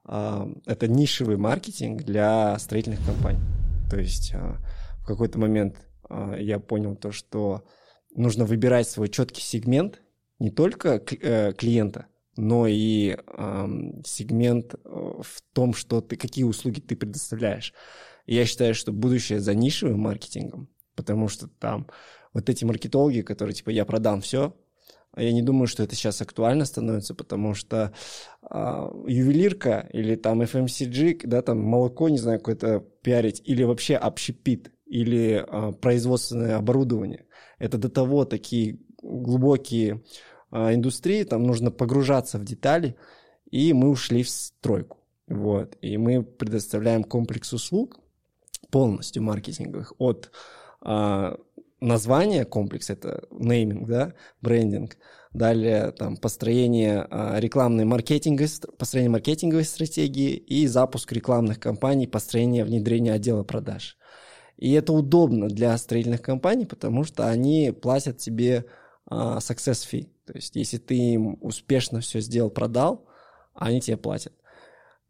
а, 0.06 0.48
это 0.66 0.88
нишевый 0.88 1.38
маркетинг 1.38 2.04
для 2.04 2.58
строительных 2.60 3.06
компаний. 3.06 3.42
То 3.90 4.00
есть 4.00 4.34
а, 4.34 4.58
в 5.02 5.06
какой-то 5.06 5.40
момент 5.40 5.78
а, 6.10 6.36
я 6.36 6.60
понял 6.60 6.96
то, 6.96 7.12
что 7.12 7.66
нужно 8.16 8.46
выбирать 8.46 8.88
свой 8.88 9.10
четкий 9.10 9.42
сегмент 9.42 10.02
не 10.40 10.52
только 10.52 11.02
э, 11.22 11.54
клиента, 11.54 12.08
но 12.36 12.66
и 12.68 13.18
сегмент 14.06 14.74
э, 14.74 14.78
в 14.84 15.42
том, 15.54 15.74
что 15.74 16.02
ты, 16.02 16.16
какие 16.16 16.44
услуги 16.44 16.80
ты 16.80 16.96
предоставляешь. 16.96 17.74
И 18.26 18.36
я 18.36 18.46
считаю, 18.46 18.74
что 18.76 18.92
будущее 18.92 19.40
за 19.40 19.54
нишевым 19.54 20.00
маркетингом, 20.00 20.70
потому 20.96 21.28
что 21.28 21.48
там 21.48 21.88
вот 22.34 22.50
эти 22.50 22.66
маркетологи, 22.66 23.22
которые 23.22 23.54
типа 23.54 23.70
я 23.70 23.86
продам 23.86 24.22
все, 24.22 24.54
а 25.16 25.22
я 25.22 25.32
не 25.32 25.44
думаю, 25.44 25.68
что 25.68 25.84
это 25.84 25.96
сейчас 25.96 26.22
актуально 26.22 26.66
становится, 26.66 27.14
потому 27.14 27.54
что 27.54 27.94
а, 28.42 28.92
ювелирка 29.08 29.88
или 29.94 30.16
там 30.16 30.42
FMCG, 30.42 31.22
да, 31.26 31.44
там 31.44 31.60
молоко, 31.60 32.10
не 32.10 32.18
знаю, 32.18 32.40
какое-то 32.40 32.80
пиарить, 33.04 33.42
или 33.46 33.64
вообще 33.64 33.96
общепит, 33.96 34.72
или 34.88 35.46
а, 35.48 35.72
производственное 35.72 36.58
оборудование. 36.58 37.28
Это 37.60 37.78
до 37.78 37.90
того 37.90 38.26
такие 38.26 38.80
глубокие 39.02 40.02
индустрии, 40.52 41.24
там 41.24 41.44
нужно 41.44 41.72
погружаться 41.72 42.38
в 42.38 42.46
детали, 42.46 42.96
и 43.50 43.74
мы 43.74 43.90
ушли 43.90 44.24
в 44.24 44.30
стройку. 44.30 44.98
Вот. 45.28 45.78
И 45.82 45.98
мы 45.98 46.24
предоставляем 46.24 47.04
комплекс 47.04 47.54
услуг 47.54 48.00
полностью 48.70 49.24
маркетинговых 49.24 49.94
от 50.00 50.32
названия 51.84 52.46
комплекса, 52.46 52.94
это 52.94 53.24
нейминг, 53.32 53.88
да, 53.88 54.14
брендинг, 54.42 54.98
далее 55.34 55.92
там 55.92 56.18
построение 56.18 57.06
а, 57.10 57.40
рекламной 57.40 57.86
маркетинговой, 57.86 58.48
стр- 58.48 58.72
построение 58.72 59.12
маркетинговой 59.12 59.66
стратегии 59.66 60.36
и 60.36 60.68
запуск 60.68 61.12
рекламных 61.12 61.60
кампаний, 61.60 62.08
построение 62.08 62.64
внедрения 62.64 63.14
отдела 63.14 63.44
продаж. 63.44 63.98
И 64.58 64.72
это 64.72 64.94
удобно 64.94 65.50
для 65.50 65.78
строительных 65.78 66.22
компаний, 66.22 66.66
потому 66.66 67.04
что 67.04 67.28
они 67.28 67.72
платят 67.72 68.18
тебе 68.18 68.66
а, 69.06 69.38
success 69.40 69.88
fee. 69.92 70.10
То 70.26 70.34
есть, 70.34 70.56
если 70.56 70.78
ты 70.78 70.96
им 70.96 71.38
успешно 71.42 72.00
все 72.00 72.22
сделал, 72.22 72.50
продал, 72.50 73.06
они 73.54 73.82
тебе 73.82 73.98
платят. 73.98 74.34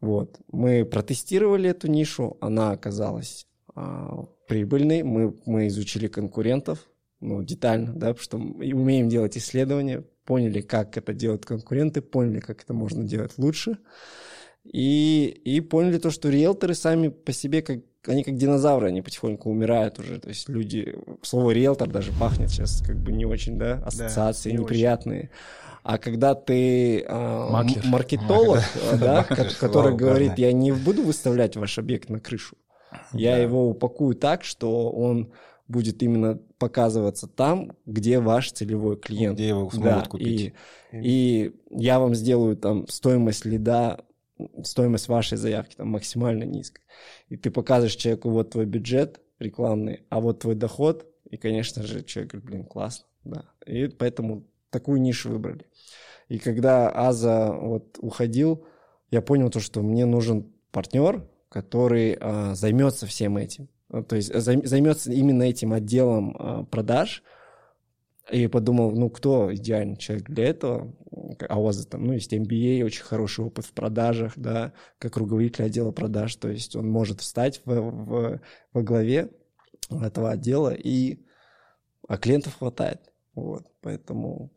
Вот. 0.00 0.38
Мы 0.48 0.84
протестировали 0.84 1.70
эту 1.70 1.88
нишу, 1.88 2.36
она 2.40 2.72
оказалась 2.72 3.46
а, 3.74 4.24
прибыльной. 4.48 5.02
Мы, 5.02 5.34
мы 5.46 5.66
изучили 5.68 6.06
конкурентов, 6.08 6.78
ну, 7.20 7.42
детально, 7.42 7.92
да, 7.92 8.08
потому 8.08 8.22
что 8.22 8.38
мы 8.38 8.72
умеем 8.74 9.08
делать 9.08 9.36
исследования, 9.36 10.04
поняли, 10.24 10.60
как 10.60 10.96
это 10.96 11.12
делают 11.12 11.44
конкуренты, 11.46 12.00
поняли, 12.02 12.40
как 12.40 12.62
это 12.62 12.72
можно 12.74 13.04
делать 13.04 13.32
лучше. 13.38 13.78
И, 14.64 15.26
и 15.44 15.60
поняли 15.60 15.98
то, 15.98 16.10
что 16.10 16.30
риэлторы 16.30 16.74
сами 16.74 17.08
по 17.08 17.32
себе, 17.32 17.60
как, 17.60 17.80
они 18.06 18.24
как 18.24 18.36
динозавры, 18.36 18.88
они 18.88 19.02
потихоньку 19.02 19.50
умирают 19.50 19.98
уже. 19.98 20.18
То 20.18 20.30
есть 20.30 20.48
люди, 20.48 20.96
слово 21.22 21.50
риэлтор 21.50 21.90
даже 21.90 22.12
пахнет 22.12 22.50
сейчас 22.50 22.82
как 22.86 22.96
бы 22.96 23.12
не 23.12 23.26
очень, 23.26 23.58
да, 23.58 23.82
ассоциации 23.84 24.52
не 24.52 24.58
неприятные. 24.58 25.30
А 25.82 25.98
когда 25.98 26.34
ты 26.34 27.04
Маклер. 27.06 27.84
м- 27.84 27.90
маркетолог, 27.90 28.60
а, 28.90 28.96
да, 28.96 29.16
Маклер, 29.28 29.48
ко- 29.50 29.60
который 29.60 29.94
говорит, 29.94 30.38
я 30.38 30.50
не 30.52 30.72
буду 30.72 31.02
выставлять 31.02 31.56
ваш 31.56 31.78
объект 31.78 32.08
на 32.08 32.20
крышу, 32.20 32.56
я 33.12 33.32
Да. 33.32 33.38
его 33.38 33.68
упакую 33.68 34.14
так, 34.14 34.44
что 34.44 34.90
он 34.90 35.32
будет 35.66 36.02
именно 36.02 36.38
показываться 36.58 37.26
там, 37.26 37.72
где 37.86 38.20
ваш 38.20 38.52
целевой 38.52 38.96
клиент. 38.98 39.36
Где 39.36 39.48
его 39.48 39.70
смогут 39.70 40.04
Да, 40.04 40.08
купить. 40.08 40.54
И, 40.92 40.98
и 41.00 41.52
я 41.70 41.98
вам 41.98 42.14
сделаю 42.14 42.56
там 42.56 42.86
стоимость 42.88 43.44
лида, 43.44 44.04
стоимость 44.62 45.08
вашей 45.08 45.38
заявки 45.38 45.76
там 45.76 45.88
максимально 45.88 46.44
низкой. 46.44 46.82
И 47.28 47.36
ты 47.36 47.50
показываешь 47.50 47.96
человеку, 47.96 48.30
вот 48.30 48.50
твой 48.50 48.66
бюджет 48.66 49.20
рекламный, 49.38 50.02
а 50.10 50.20
вот 50.20 50.40
твой 50.40 50.54
доход, 50.54 51.06
и, 51.30 51.36
конечно 51.36 51.82
же, 51.82 52.04
человек 52.04 52.32
говорит, 52.32 52.50
блин, 52.50 52.64
классно, 52.64 53.06
да. 53.24 53.44
И 53.66 53.88
поэтому 53.88 54.44
такую 54.70 55.00
нишу 55.00 55.30
выбрали. 55.30 55.66
И 56.28 56.38
когда 56.38 56.90
Аза 56.90 57.52
вот 57.52 57.98
уходил, 58.00 58.66
я 59.10 59.22
понял 59.22 59.50
то, 59.50 59.60
что 59.60 59.82
мне 59.82 60.06
нужен 60.06 60.52
партнер, 60.70 61.26
который 61.54 62.18
а, 62.20 62.56
займется 62.56 63.06
всем 63.06 63.36
этим. 63.36 63.68
Ну, 63.88 64.02
То 64.02 64.16
есть 64.16 64.34
займ- 64.34 64.66
займется 64.66 65.12
именно 65.12 65.44
этим 65.44 65.72
отделом 65.72 66.36
а, 66.36 66.64
продаж. 66.64 67.22
И 68.32 68.48
подумал, 68.48 68.90
ну 68.90 69.08
кто 69.08 69.54
идеальный 69.54 69.96
человек 69.96 70.28
для 70.28 70.46
этого? 70.46 70.92
А 71.48 71.60
у 71.60 71.62
вас 71.62 71.86
там, 71.86 72.06
ну, 72.06 72.12
есть 72.14 72.32
MBA, 72.32 72.82
очень 72.82 73.04
хороший 73.04 73.44
опыт 73.44 73.66
в 73.66 73.72
продажах, 73.72 74.32
да, 74.34 74.72
как 74.98 75.16
руководитель 75.16 75.64
отдела 75.66 75.92
продаж. 75.92 76.34
То 76.34 76.48
есть 76.48 76.74
он 76.74 76.88
может 76.90 77.20
встать 77.20 77.62
в, 77.64 77.70
в- 77.72 78.40
во 78.72 78.82
главе 78.82 79.30
этого 79.90 80.32
отдела, 80.32 80.74
и 80.74 81.20
а 82.08 82.16
клиентов 82.16 82.58
хватает. 82.58 83.12
Вот, 83.36 83.64
поэтому... 83.80 84.50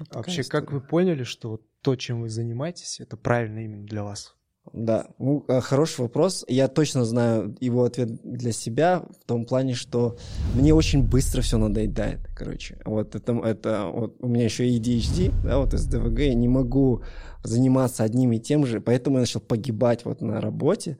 ну, 0.00 0.06
такая 0.06 0.22
Вообще, 0.24 0.42
как 0.42 0.64
история. 0.64 0.80
вы 0.80 0.86
поняли, 0.86 1.22
что 1.22 1.50
вот 1.50 1.62
то, 1.80 1.94
чем 1.94 2.22
вы 2.22 2.28
занимаетесь, 2.28 2.98
это 2.98 3.16
правильно 3.16 3.60
именно 3.60 3.86
для 3.86 4.02
вас? 4.02 4.34
Да, 4.72 5.06
ну, 5.18 5.44
э, 5.46 5.60
хороший 5.60 6.00
вопрос. 6.00 6.44
Я 6.48 6.68
точно 6.68 7.04
знаю 7.04 7.54
его 7.60 7.84
ответ 7.84 8.08
для 8.22 8.52
себя 8.52 9.04
в 9.20 9.26
том 9.26 9.44
плане, 9.44 9.74
что 9.74 10.16
мне 10.54 10.74
очень 10.74 11.02
быстро 11.02 11.42
все 11.42 11.58
надоедает, 11.58 12.20
короче. 12.34 12.78
Вот 12.84 13.14
это, 13.14 13.32
это 13.44 13.90
вот 13.92 14.16
у 14.20 14.26
меня 14.26 14.44
еще 14.44 14.66
и 14.66 14.80
ADHD, 14.80 15.32
да, 15.44 15.58
вот 15.58 15.74
из 15.74 15.86
ДВГ, 15.86 16.20
я 16.20 16.34
не 16.34 16.48
могу 16.48 17.02
заниматься 17.42 18.04
одним 18.04 18.32
и 18.32 18.40
тем 18.40 18.64
же, 18.64 18.80
поэтому 18.80 19.16
я 19.16 19.20
начал 19.20 19.40
погибать 19.40 20.04
вот 20.04 20.22
на 20.22 20.40
работе. 20.40 20.98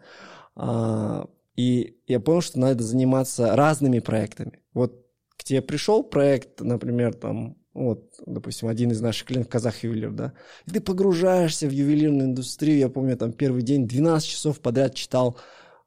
А, 0.54 1.26
и 1.56 1.96
я 2.06 2.20
понял, 2.20 2.42
что 2.42 2.58
надо 2.58 2.82
заниматься 2.82 3.56
разными 3.56 4.00
проектами. 4.00 4.60
Вот 4.74 5.06
к 5.36 5.44
тебе 5.44 5.62
пришел 5.62 6.02
проект, 6.02 6.60
например, 6.60 7.14
там, 7.14 7.56
вот, 7.74 8.14
допустим, 8.24 8.68
один 8.68 8.92
из 8.92 9.00
наших 9.00 9.26
клиентов, 9.26 9.52
казах 9.52 9.82
ювелир, 9.82 10.12
да, 10.12 10.32
и 10.66 10.70
ты 10.70 10.80
погружаешься 10.80 11.66
в 11.66 11.72
ювелирную 11.72 12.28
индустрию. 12.28 12.78
Я 12.78 12.88
помню, 12.88 13.16
там 13.16 13.32
первый 13.32 13.62
день 13.62 13.86
12 13.86 14.28
часов 14.28 14.60
подряд 14.60 14.94
читал 14.94 15.36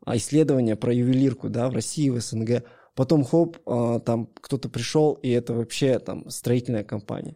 а, 0.06 0.17
исследования 0.17 0.76
про 0.76 0.93
ювелирку, 0.93 1.50
да, 1.50 1.69
в 1.69 1.73
России, 1.73 2.10
в 2.10 2.19
СНГ. 2.19 2.63
Потом, 2.93 3.23
хоп, 3.23 3.58
а, 3.65 4.00
там 4.00 4.28
кто-то 4.41 4.69
пришел, 4.69 5.13
и 5.13 5.30
это 5.30 5.54
вообще 5.54 6.00
там 6.00 6.30
строительная 6.30 6.84
компания. 6.84 7.36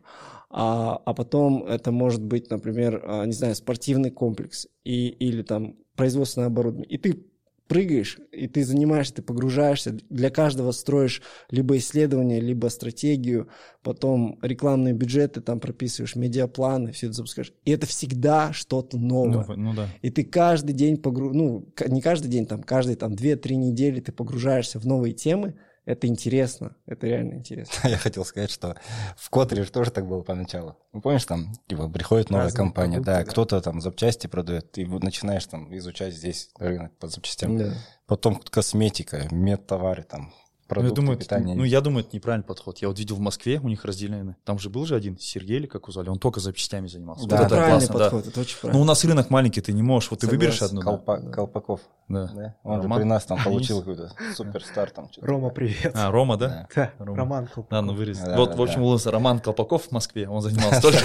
А, 0.50 1.02
а 1.06 1.14
потом 1.14 1.66
это 1.66 1.92
может 1.92 2.22
быть, 2.22 2.50
например, 2.50 3.02
а, 3.06 3.26
не 3.26 3.32
знаю, 3.32 3.56
спортивный 3.56 4.12
комплекс 4.12 4.68
и, 4.84 5.08
или 5.08 5.44
там 5.44 5.78
производственное 5.96 6.48
оборудование. 6.48 6.90
И 6.90 6.98
ты 6.98 7.26
прыгаешь, 7.72 8.20
и 8.34 8.50
ты 8.50 8.66
занимаешься, 8.66 9.14
ты 9.14 9.22
погружаешься, 9.22 9.98
для 10.10 10.30
каждого 10.30 10.74
строишь 10.74 11.22
либо 11.50 11.78
исследование, 11.78 12.42
либо 12.42 12.68
стратегию, 12.68 13.48
потом 13.82 14.38
рекламные 14.42 14.94
бюджеты 14.94 15.40
там 15.40 15.62
прописываешь, 15.62 16.18
медиапланы, 16.18 16.92
все 16.92 17.08
это 17.08 17.16
запускаешь. 17.16 17.54
И 17.64 17.72
это 17.72 17.88
всегда 17.88 18.52
что-то 18.52 18.98
новое. 18.98 19.46
Ну, 19.48 19.56
ну 19.56 19.74
да. 19.74 19.88
И 20.02 20.10
ты 20.10 20.26
каждый 20.26 20.74
день 20.74 20.98
погру... 20.98 21.34
ну, 21.34 21.66
не 21.88 22.02
каждый 22.02 22.28
день, 22.28 22.46
там, 22.46 22.62
каждые 22.62 22.98
там 22.98 23.14
2-3 23.14 23.56
недели 23.56 24.02
ты 24.02 24.12
погружаешься 24.12 24.78
в 24.78 24.86
новые 24.86 25.14
темы. 25.14 25.56
Это 25.86 26.06
интересно, 26.06 26.76
это 26.86 27.08
реально 27.08 27.36
интересно. 27.36 27.88
Я 27.90 27.98
хотел 27.98 28.24
сказать, 28.24 28.52
что 28.52 28.78
в 29.18 29.30
Котре 29.32 29.64
же 29.64 29.72
тоже 29.72 29.90
так 29.90 30.08
было 30.08 30.22
поначалу. 30.22 30.78
Ну, 30.94 31.02
помнишь, 31.02 31.26
там, 31.26 31.54
типа, 31.68 31.90
приходит 31.90 32.30
новая 32.30 32.46
Разные 32.46 32.58
компания, 32.58 32.98
продукты, 32.98 33.12
да, 33.12 33.24
да. 33.24 33.32
кто-то 33.32 33.62
там 33.62 33.82
запчасти 33.82 34.28
продает, 34.28 34.78
вот 34.88 35.04
начинаешь 35.04 35.46
там 35.48 35.76
изучать 35.76 36.14
здесь 36.14 36.52
рынок 36.60 36.96
по 36.98 37.08
запчастям. 37.08 37.58
Да. 37.58 37.74
Потом 38.06 38.36
косметика, 38.36 39.28
медтовары, 39.32 40.04
там, 40.04 40.34
Ну, 40.72 40.76
я 40.78 40.84
продукты 40.90 40.96
думаю, 41.02 41.16
это, 41.18 41.24
питания. 41.26 41.56
ну, 41.56 41.64
я 41.64 41.82
думаю, 41.82 42.06
это 42.06 42.16
неправильный 42.16 42.46
подход. 42.46 42.78
Я 42.80 42.88
вот 42.88 42.98
видел 42.98 43.16
в 43.18 43.20
Москве, 43.20 43.60
у 43.62 43.68
них 43.68 43.84
разделены. 43.86 44.36
Там 44.46 44.58
же 44.58 44.70
был 44.70 44.86
же 44.86 44.96
один 44.96 45.18
Сергей, 45.20 45.58
или 45.58 45.66
как 45.68 45.84
его 45.84 45.92
звали, 45.92 46.10
он 46.10 46.18
только 46.20 46.40
запчастями 46.40 46.88
занимался. 46.88 47.28
Да, 47.28 47.36
Вот 47.38 47.46
это 47.46 47.56
это 47.56 47.56
правильный 47.64 47.88
классно, 47.88 47.98
да. 48.00 48.04
подход, 48.06 48.28
это 48.28 48.40
очень 48.40 48.56
Ну, 48.56 48.62
правильно. 48.62 48.82
у 48.82 48.86
нас 48.86 49.04
рынок 49.06 49.30
маленький, 49.30 49.62
ты 49.62 49.74
не 49.74 49.84
можешь. 49.84 50.10
Вот 50.12 50.20
ты 50.22 50.28
выберешь 50.28 50.58
Согласен. 50.60 50.78
одну. 50.80 50.92
да. 51.06 51.14
Колпа- 51.14 51.32
Колпаков, 51.32 51.80
Да. 52.08 52.32
да? 52.34 52.56
Он 52.64 52.82
Роман? 52.82 53.00
же 53.00 53.04
при 53.04 53.10
нас 53.10 53.26
там 53.26 53.44
получил 53.44 53.80
какой-то 53.80 54.12
суперстар 54.36 54.90
там. 54.92 55.10
что-то 55.12 55.28
Рома, 55.28 55.50
привет. 55.50 55.92
А, 55.94 56.10
Рома, 56.12 56.38
да? 56.38 56.68
Да, 56.76 56.92
Рома. 57.00 57.18
Роман 57.18 57.46
Колпаков. 57.48 57.66
Да, 57.70 57.82
ну 57.82 57.94
вырез. 57.94 58.20
Да, 58.20 58.38
Вот, 58.38 58.52
да, 58.52 58.56
в 58.56 58.62
общем, 58.62 58.98
да. 59.04 59.12
Роман 59.12 59.40
Колпаков 59.40 59.84
в 59.88 59.92
Москве, 59.92 60.28
он 60.30 60.42
занимался 60.42 60.82
только... 60.82 61.00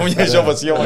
У 0.00 0.04
меня 0.04 0.22
еще 0.22 0.42
под 0.42 0.58
съемок. 0.58 0.80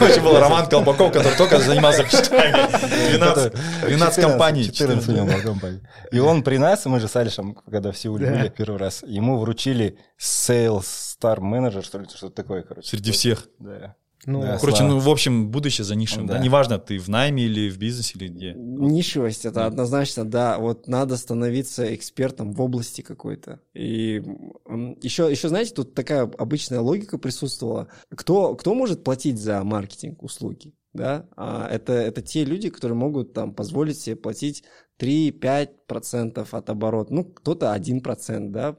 Очень 0.00 0.22
был 0.22 0.38
Роман 0.38 0.66
Колпаков, 0.68 1.12
который 1.12 1.36
только 1.36 1.58
занимался 1.60 2.02
пищами. 2.04 3.16
12 3.16 3.52
12 3.86 4.20
компаний. 4.24 4.64
14 4.64 4.95
у 5.08 5.12
него 5.12 5.26
было 5.26 5.40
компаний. 5.40 5.80
И 6.12 6.18
он 6.18 6.42
при 6.42 6.56
нас, 6.58 6.84
мы 6.86 7.00
же 7.00 7.08
с 7.08 7.16
Алишем, 7.16 7.54
когда 7.54 7.92
в 7.92 7.98
Сеуле 7.98 8.26
Да. 8.26 8.36
были 8.36 8.48
первый 8.48 8.76
раз, 8.78 9.02
ему 9.06 9.38
вручили 9.38 9.98
Sales 10.20 10.84
Star 11.20 11.38
Manager, 11.38 11.82
что 11.84 11.98
ли, 11.98 12.06
что-то 12.06 12.30
такое, 12.34 12.62
короче. 12.62 12.88
Среди 12.88 13.12
всех. 13.12 13.48
Да. 13.58 13.94
Ну, 14.24 14.40
Да, 14.42 14.58
Короче, 14.58 14.78
Слава. 14.78 14.92
ну, 14.94 14.98
в 14.98 15.08
общем, 15.08 15.50
будущее 15.50 15.84
за 15.84 15.94
нишем. 15.94 16.26
Да. 16.26 16.34
Да. 16.34 16.40
Неважно, 16.40 16.78
ты 16.78 16.98
в 16.98 17.06
найме 17.08 17.44
или 17.44 17.70
в 17.70 17.78
бизнесе, 17.78 18.18
или 18.18 18.28
где. 18.28 18.54
Нишевость 18.56 19.44
это 19.44 19.66
однозначно, 19.66 20.24
да. 20.24 20.58
Вот 20.58 20.88
надо 20.88 21.16
становиться 21.16 21.94
экспертом 21.94 22.52
в 22.52 22.60
области 22.60 23.02
какой-то. 23.02 23.60
И 23.74 24.22
еще, 25.02 25.30
еще, 25.30 25.48
знаете, 25.48 25.74
тут 25.74 25.94
такая 25.94 26.22
обычная 26.22 26.80
логика 26.80 27.18
присутствовала. 27.18 27.88
Кто, 28.10 28.54
кто 28.56 28.74
может 28.74 29.04
платить 29.04 29.38
за 29.38 29.62
маркетинг 29.62 30.22
услуги? 30.22 30.74
Да? 30.92 31.26
А 31.36 31.68
это, 31.70 31.92
это 31.92 32.22
те 32.22 32.44
люди, 32.44 32.70
которые 32.70 32.96
могут 32.96 33.34
там 33.34 33.52
позволить 33.54 34.00
себе 34.00 34.16
платить 34.16 34.64
3-5% 34.98 36.46
от 36.50 36.70
оборота. 36.70 37.12
Ну, 37.12 37.24
кто-то 37.24 37.74
1% 37.74 38.48
да, 38.48 38.76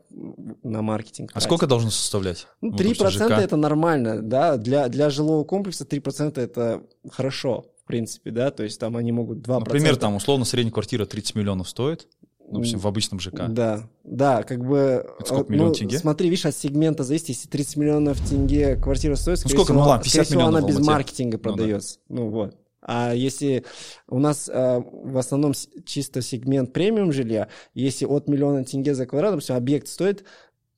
на 0.63 0.81
маркетинг. 0.81 1.31
А 1.31 1.33
тратит. 1.33 1.45
сколько 1.45 1.67
должно 1.67 1.89
составлять? 1.89 2.47
Ну, 2.61 2.71
Ну, 2.71 2.77
3% 2.77 2.97
допустим, 2.97 3.27
ЖК. 3.27 3.31
это 3.31 3.55
нормально, 3.55 4.21
да, 4.21 4.57
для, 4.57 4.87
для 4.87 5.09
жилого 5.09 5.43
комплекса 5.43 5.85
3% 5.85 6.39
это 6.39 6.83
хорошо, 7.11 7.65
в 7.83 7.87
принципе, 7.87 8.31
да, 8.31 8.51
то 8.51 8.63
есть 8.63 8.79
там 8.79 8.97
они 8.97 9.11
могут 9.11 9.39
2%. 9.39 9.59
Например, 9.59 9.95
там 9.95 10.15
условно 10.15 10.45
средняя 10.45 10.73
квартира 10.73 11.05
30 11.05 11.35
миллионов 11.35 11.69
стоит, 11.69 12.07
допустим, 12.51 12.79
в 12.79 12.87
обычном 12.87 13.19
ЖК. 13.19 13.47
Да, 13.49 13.87
да, 14.03 14.43
как 14.43 14.65
бы... 14.65 15.05
Это 15.19 15.25
сколько, 15.25 15.51
э, 15.51 15.53
миллион 15.53 15.69
ну, 15.69 15.73
тенге? 15.75 15.99
Смотри, 15.99 16.29
видишь, 16.29 16.45
от 16.45 16.55
сегмента 16.55 17.03
зависит, 17.03 17.29
если 17.29 17.47
30 17.47 17.77
миллионов 17.77 18.27
тенге 18.27 18.75
квартира 18.75 19.15
стоит, 19.15 19.39
скорее 19.39 19.55
сколько? 19.55 19.73
всего, 19.73 19.83
Ну 19.83 19.89
ладно, 19.89 20.03
50 20.03 20.11
скорее 20.11 20.25
всего, 20.25 20.39
миллионов 20.41 20.63
она 20.63 20.67
без 20.67 20.87
маркетинга 20.87 21.37
Ну 21.37 21.43
да. 21.43 21.49
продается, 21.49 21.99
ну 22.09 22.29
вот. 22.29 22.55
А 22.87 23.13
если 23.13 23.65
у 24.07 24.17
нас 24.17 24.49
э, 24.49 24.81
в 24.81 25.17
основном 25.17 25.51
чисто 25.85 26.21
сегмент 26.21 26.71
премиум 26.71 27.11
жилья, 27.11 27.49
если 27.73 28.05
от 28.05 28.29
миллиона 28.29 28.63
тенге 28.63 28.95
за 28.95 29.05
квадрат, 29.05 29.31
допустим, 29.31 29.57
объект 29.57 29.89
стоит 29.89 30.23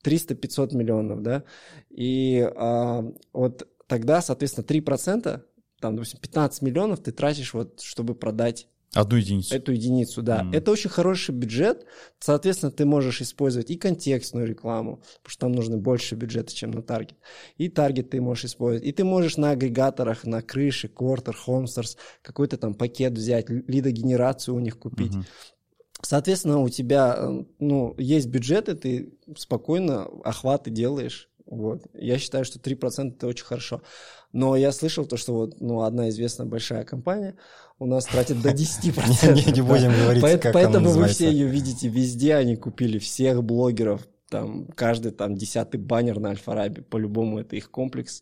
300-500 0.04 0.76
миллионов, 0.76 1.22
да, 1.22 1.44
и 1.92 2.50
а, 2.56 3.06
вот 3.32 3.68
тогда, 3.86 4.22
соответственно, 4.22 4.66
3%, 4.66 5.42
там, 5.80 5.96
допустим, 5.96 6.20
15 6.20 6.64
миллионов 6.64 7.00
ты 7.00 7.12
тратишь 7.12 7.54
вот, 7.54 7.82
чтобы 7.82 8.16
продать 8.16 8.68
Одну 8.94 9.18
единицу. 9.18 9.54
Эту 9.54 9.72
единицу, 9.72 10.24
да. 10.24 10.44
Мгм. 10.44 10.54
Это 10.54 10.72
очень 10.72 10.90
хороший 10.90 11.36
бюджет. 11.36 11.86
Соответственно, 12.20 12.72
ты 12.72 12.86
можешь 12.86 13.22
использовать 13.22 13.70
и 13.70 13.78
контекстную 13.78 14.48
рекламу, 14.48 15.04
потому 15.22 15.30
что 15.30 15.40
там 15.42 15.52
нужны 15.52 15.78
больше 15.78 16.16
бюджета, 16.16 16.54
чем 16.54 16.72
на 16.72 16.82
таргет. 16.82 17.18
И 17.58 17.70
таргет 17.70 18.10
ты 18.10 18.20
можешь 18.20 18.46
использовать. 18.46 18.88
И 18.88 18.92
ты 18.92 19.04
можешь 19.04 19.38
на 19.38 19.52
агрегаторах, 19.52 20.26
на 20.26 20.42
крыше, 20.42 20.88
Quarter, 20.88 21.36
Homestars, 21.46 21.98
какой-то 22.24 22.58
там 22.58 22.74
пакет 22.74 23.14
взять, 23.14 23.50
лидогенерацию 23.50 24.56
у 24.56 24.60
них 24.60 24.80
купить. 24.80 25.14
Мгм. 25.14 25.26
Соответственно, 26.02 26.60
у 26.60 26.70
тебя 26.70 27.16
э, 27.18 27.44
ну, 27.60 27.94
есть 27.98 28.28
бюджеты, 28.28 28.74
ты 28.74 29.14
спокойно 29.36 30.06
охваты 30.24 30.72
делаешь. 30.72 31.29
Вот. 31.50 31.82
Я 31.94 32.20
считаю, 32.20 32.46
что 32.46 32.60
3% 32.60 33.16
это 33.16 33.28
очень 33.28 33.46
хорошо. 33.46 33.82
Но 34.32 34.56
я 34.56 34.72
слышал 34.72 35.06
то, 35.06 35.18
что 35.18 35.34
вот, 35.34 35.60
ну, 35.60 35.82
одна 35.82 36.10
известная 36.10 36.46
большая 36.46 36.86
компания 36.86 37.36
у 37.80 37.88
нас 37.88 38.06
тратит 38.06 38.42
до 38.42 38.50
10%. 38.50 39.52
Не 39.56 39.62
будем 39.62 39.92
говорить, 39.92 40.42
как 40.42 40.54
Поэтому 40.54 40.92
вы 40.92 41.08
все 41.08 41.32
ее 41.32 41.48
видите 41.48 41.88
везде, 41.88 42.36
они 42.36 42.56
купили 42.56 43.00
всех 43.00 43.44
блогеров, 43.44 44.08
там 44.30 44.66
каждый 44.76 45.12
там 45.12 45.36
десятый 45.36 45.80
баннер 45.80 46.20
на 46.20 46.30
Альфа-Раби, 46.30 46.82
по-любому 46.82 47.40
это 47.40 47.56
их 47.56 47.70
комплекс. 47.72 48.22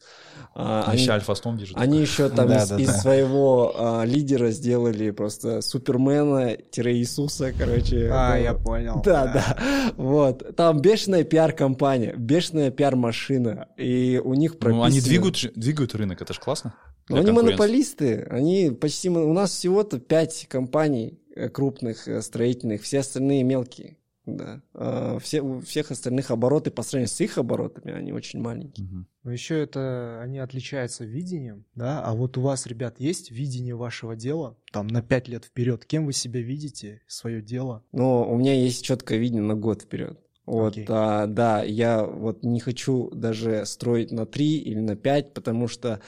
А, 0.55 0.85
они- 0.87 1.01
еще 1.01 1.11
Альфа-Стом 1.11 1.57
держит. 1.57 1.77
они 1.77 1.99
еще 1.99 2.29
там 2.29 2.47
Да, 2.47 2.63
из, 2.63 2.69
да, 2.69 2.77
из 2.79 2.87
да. 2.87 2.93
своего 2.93 3.73
а, 3.77 4.03
лидера 4.05 4.51
сделали 4.51 5.11
просто 5.11 5.61
Супермена-Иисуса, 5.61 7.53
короче. 7.57 8.09
А, 8.11 8.35
Ну, 8.35 8.43
я 8.43 8.53
понял. 8.53 9.01
Да, 9.03 9.25
да. 9.33 9.57
Вот. 9.97 10.55
Там 10.55 10.79
бешеная 10.81 11.23
пиар-компания, 11.23 12.13
бешеная 12.17 12.71
пиар-машина. 12.71 13.67
И 13.77 14.21
у 14.23 14.33
них 14.33 14.57
прописано... 14.59 14.77
Ну, 14.79 14.83
они 14.83 15.01
двигают, 15.01 15.37
двигают 15.55 15.95
рынок, 15.95 16.21
это 16.21 16.33
же 16.33 16.39
классно. 16.39 16.73
Ну, 17.09 17.15
Для 17.17 17.23
они 17.23 17.31
монополисты. 17.31 18.27
Они 18.29 18.69
почти... 18.71 19.09
У 19.09 19.33
нас 19.33 19.51
всего-то 19.51 19.99
пять 19.99 20.45
компаний, 20.49 21.19
э, 21.35 21.47
крупных 21.49 22.07
э, 22.07 22.21
строительных, 22.21 22.81
все 22.83 22.99
остальные 22.99 23.43
мелкие. 23.43 23.97
Да. 24.27 24.61
А, 24.73 25.17
все, 25.19 25.41
у 25.41 25.61
всех 25.61 25.89
остальных 25.89 26.31
обороты 26.31 26.69
по 26.69 26.83
сравнению 26.83 27.07
с 27.07 27.21
их 27.21 27.37
оборотами, 27.37 27.93
они 27.93 28.11
очень 28.11 28.41
маленькие. 28.41 28.85
Мгм. 28.85 29.07
Но 29.23 29.31
еще 29.31 29.59
это 29.59 30.19
они 30.21 30.37
отличаются 30.39 31.05
видением, 31.05 31.65
да? 31.75 32.03
А 32.03 32.13
вот 32.13 32.37
у 32.37 32.41
вас, 32.41 32.67
ребят, 32.67 32.99
есть 32.99 33.31
видение 33.31 33.75
вашего 33.75 34.17
дела? 34.17 34.57
Там 34.71 34.87
на 34.87 35.01
пять 35.01 35.29
лет 35.29 35.45
вперед. 35.45 35.85
Кем 35.85 36.05
вы 36.05 36.11
себя 36.11 36.41
видите, 36.41 37.01
свое 37.07 37.41
дело? 37.41 37.83
Но 37.93 38.29
у 38.29 38.37
меня 38.37 38.53
есть 38.53 38.83
четкое 38.83 39.17
видение 39.17 39.43
на 39.43 39.55
год 39.55 39.83
вперед. 39.83 40.19
Вот, 40.45 40.77
а, 40.87 41.25
да, 41.27 41.63
я 41.63 42.05
вот 42.05 42.43
не 42.43 42.59
хочу 42.59 43.09
даже 43.11 43.65
строить 43.65 44.11
на 44.11 44.25
3 44.25 44.59
или 44.59 44.79
на 44.79 44.95
5, 44.95 45.33
потому 45.33 45.67
что, 45.67 46.01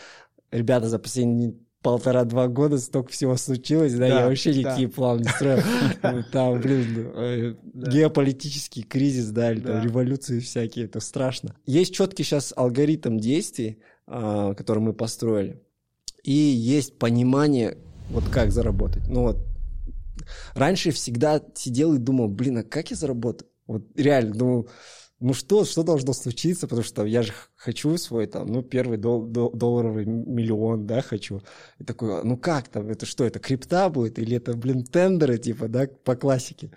ребята, 0.51 0.87
за 0.87 0.99
последние 0.99 1.55
полтора-два 1.81 2.47
года 2.47 2.77
столько 2.77 3.11
всего 3.11 3.37
случилось, 3.37 3.93
да, 3.93 3.99
Да, 3.99 4.19
я 4.21 4.27
вообще 4.27 4.51
да. 4.53 4.59
никакие 4.59 4.87
планы 4.89 5.21
не 5.21 5.29
строю. 5.29 5.63
Там, 6.31 6.59
блин, 6.59 7.11
э, 7.15 7.55
Да. 7.73 7.91
геополитический 7.91 8.83
кризис, 8.83 9.29
да, 9.29 9.51
или 9.53 9.61
там 9.61 9.83
революции 9.83 10.39
всякие, 10.39 10.85
это 10.85 10.99
страшно. 10.99 11.55
Есть 11.65 11.93
четкий 11.93 12.23
сейчас 12.23 12.53
алгоритм 12.55 13.17
действий, 13.17 13.79
а, 14.07 14.53
который 14.55 14.79
мы 14.79 14.93
построили, 14.93 15.61
и 16.23 16.33
есть 16.33 16.97
понимание, 16.99 17.77
вот 18.09 18.25
как 18.29 18.51
заработать. 18.51 19.07
Ну 19.07 19.21
вот, 19.21 19.37
раньше 20.55 20.91
всегда 20.91 21.41
сидел 21.55 21.93
и 21.93 21.97
думал, 21.97 22.27
блин, 22.27 22.57
а 22.57 22.63
как 22.63 22.91
я 22.91 22.97
заработаю? 22.97 23.47
Вот 23.67 23.83
реально 23.95 24.35
думал, 24.35 24.69
ну 25.19 25.33
что, 25.33 25.65
что 25.65 25.83
должно 25.83 26.13
случиться, 26.13 26.67
потому 26.67 26.83
что 26.83 27.05
я 27.05 27.23
же 27.23 27.33
хочу 27.55 27.97
свой 27.97 28.27
там, 28.27 28.47
ну, 28.47 28.61
первый 28.61 28.97
дол- 28.97 29.25
дол- 29.25 29.51
долларовый 29.51 30.05
миллион, 30.05 30.87
да, 30.87 31.01
хочу. 31.01 31.41
И 31.77 31.83
такой, 31.83 32.21
а 32.21 32.23
ну 32.23 32.37
как 32.37 32.69
там, 32.69 32.89
это 32.89 33.05
что, 33.05 33.25
это 33.25 33.39
крипта 33.39 33.89
будет 33.89 34.17
или 34.19 34.37
это, 34.37 34.53
блин, 34.53 34.83
тендеры, 34.83 35.37
типа, 35.37 35.67
да, 35.67 35.87
по 36.03 36.15
классике. 36.15 36.71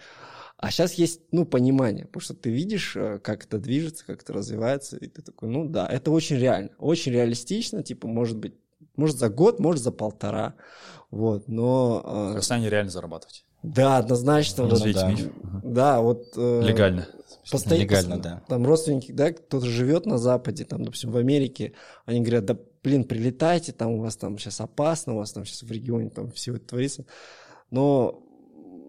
А 0.57 0.71
сейчас 0.71 0.95
есть, 0.95 1.23
ну, 1.33 1.45
понимание, 1.45 2.07
потому 2.07 2.23
что 2.23 2.35
ты 2.35 2.51
видишь, 2.51 2.95
э, 2.97 3.19
как 3.19 3.45
это 3.45 3.59
движется, 3.59 4.07
как 4.07 4.23
это 4.23 4.33
развивается, 4.33 4.97
и 4.97 5.09
ты 5.09 5.23
такой, 5.23 5.49
ну 5.49 5.69
да, 5.69 5.89
это 5.89 6.11
очень 6.13 6.37
реально, 6.37 6.71
очень 6.79 7.13
реалистично, 7.13 7.83
типа, 7.83 8.07
может 8.07 8.39
быть, 8.39 8.55
может 8.97 9.19
за 9.19 9.29
год, 9.29 9.59
может 9.59 9.83
за 9.83 9.91
полтора, 9.91 10.55
вот, 11.11 11.49
но... 11.49 12.01
В 12.05 12.07
э, 12.07 12.29
Казахстане 12.35 12.71
реально 12.71 12.91
зарабатывать. 12.91 13.45
Да, 13.63 13.99
однозначно. 13.99 14.65
вот, 14.65 14.73
Развеять 14.73 14.97
да. 14.97 15.11
миф. 15.11 15.33
Да, 15.63 16.01
вот... 16.01 16.33
э, 16.37 16.63
Легально. 16.65 17.07
Постоянно, 17.51 17.83
Легально, 17.83 18.19
да. 18.19 18.43
Там 18.49 18.67
родственники, 18.67 19.13
да, 19.13 19.33
кто-то 19.33 19.67
живет 19.67 20.07
на 20.07 20.19
Западе, 20.19 20.65
там, 20.65 20.85
допустим, 20.85 21.11
в 21.11 21.17
Америке, 21.17 21.73
они 22.05 22.21
говорят, 22.21 22.45
да, 22.45 22.57
блин, 22.83 23.05
прилетайте, 23.05 23.73
там 23.73 23.93
у 23.93 24.01
вас 24.01 24.17
там 24.17 24.39
сейчас 24.39 24.61
опасно, 24.61 25.15
у 25.15 25.19
вас 25.19 25.33
там 25.33 25.45
сейчас 25.45 25.63
в 25.63 25.71
регионе 25.71 26.11
там 26.11 26.31
все 26.31 26.55
это 26.55 26.67
творится. 26.67 27.05
Но 27.71 28.23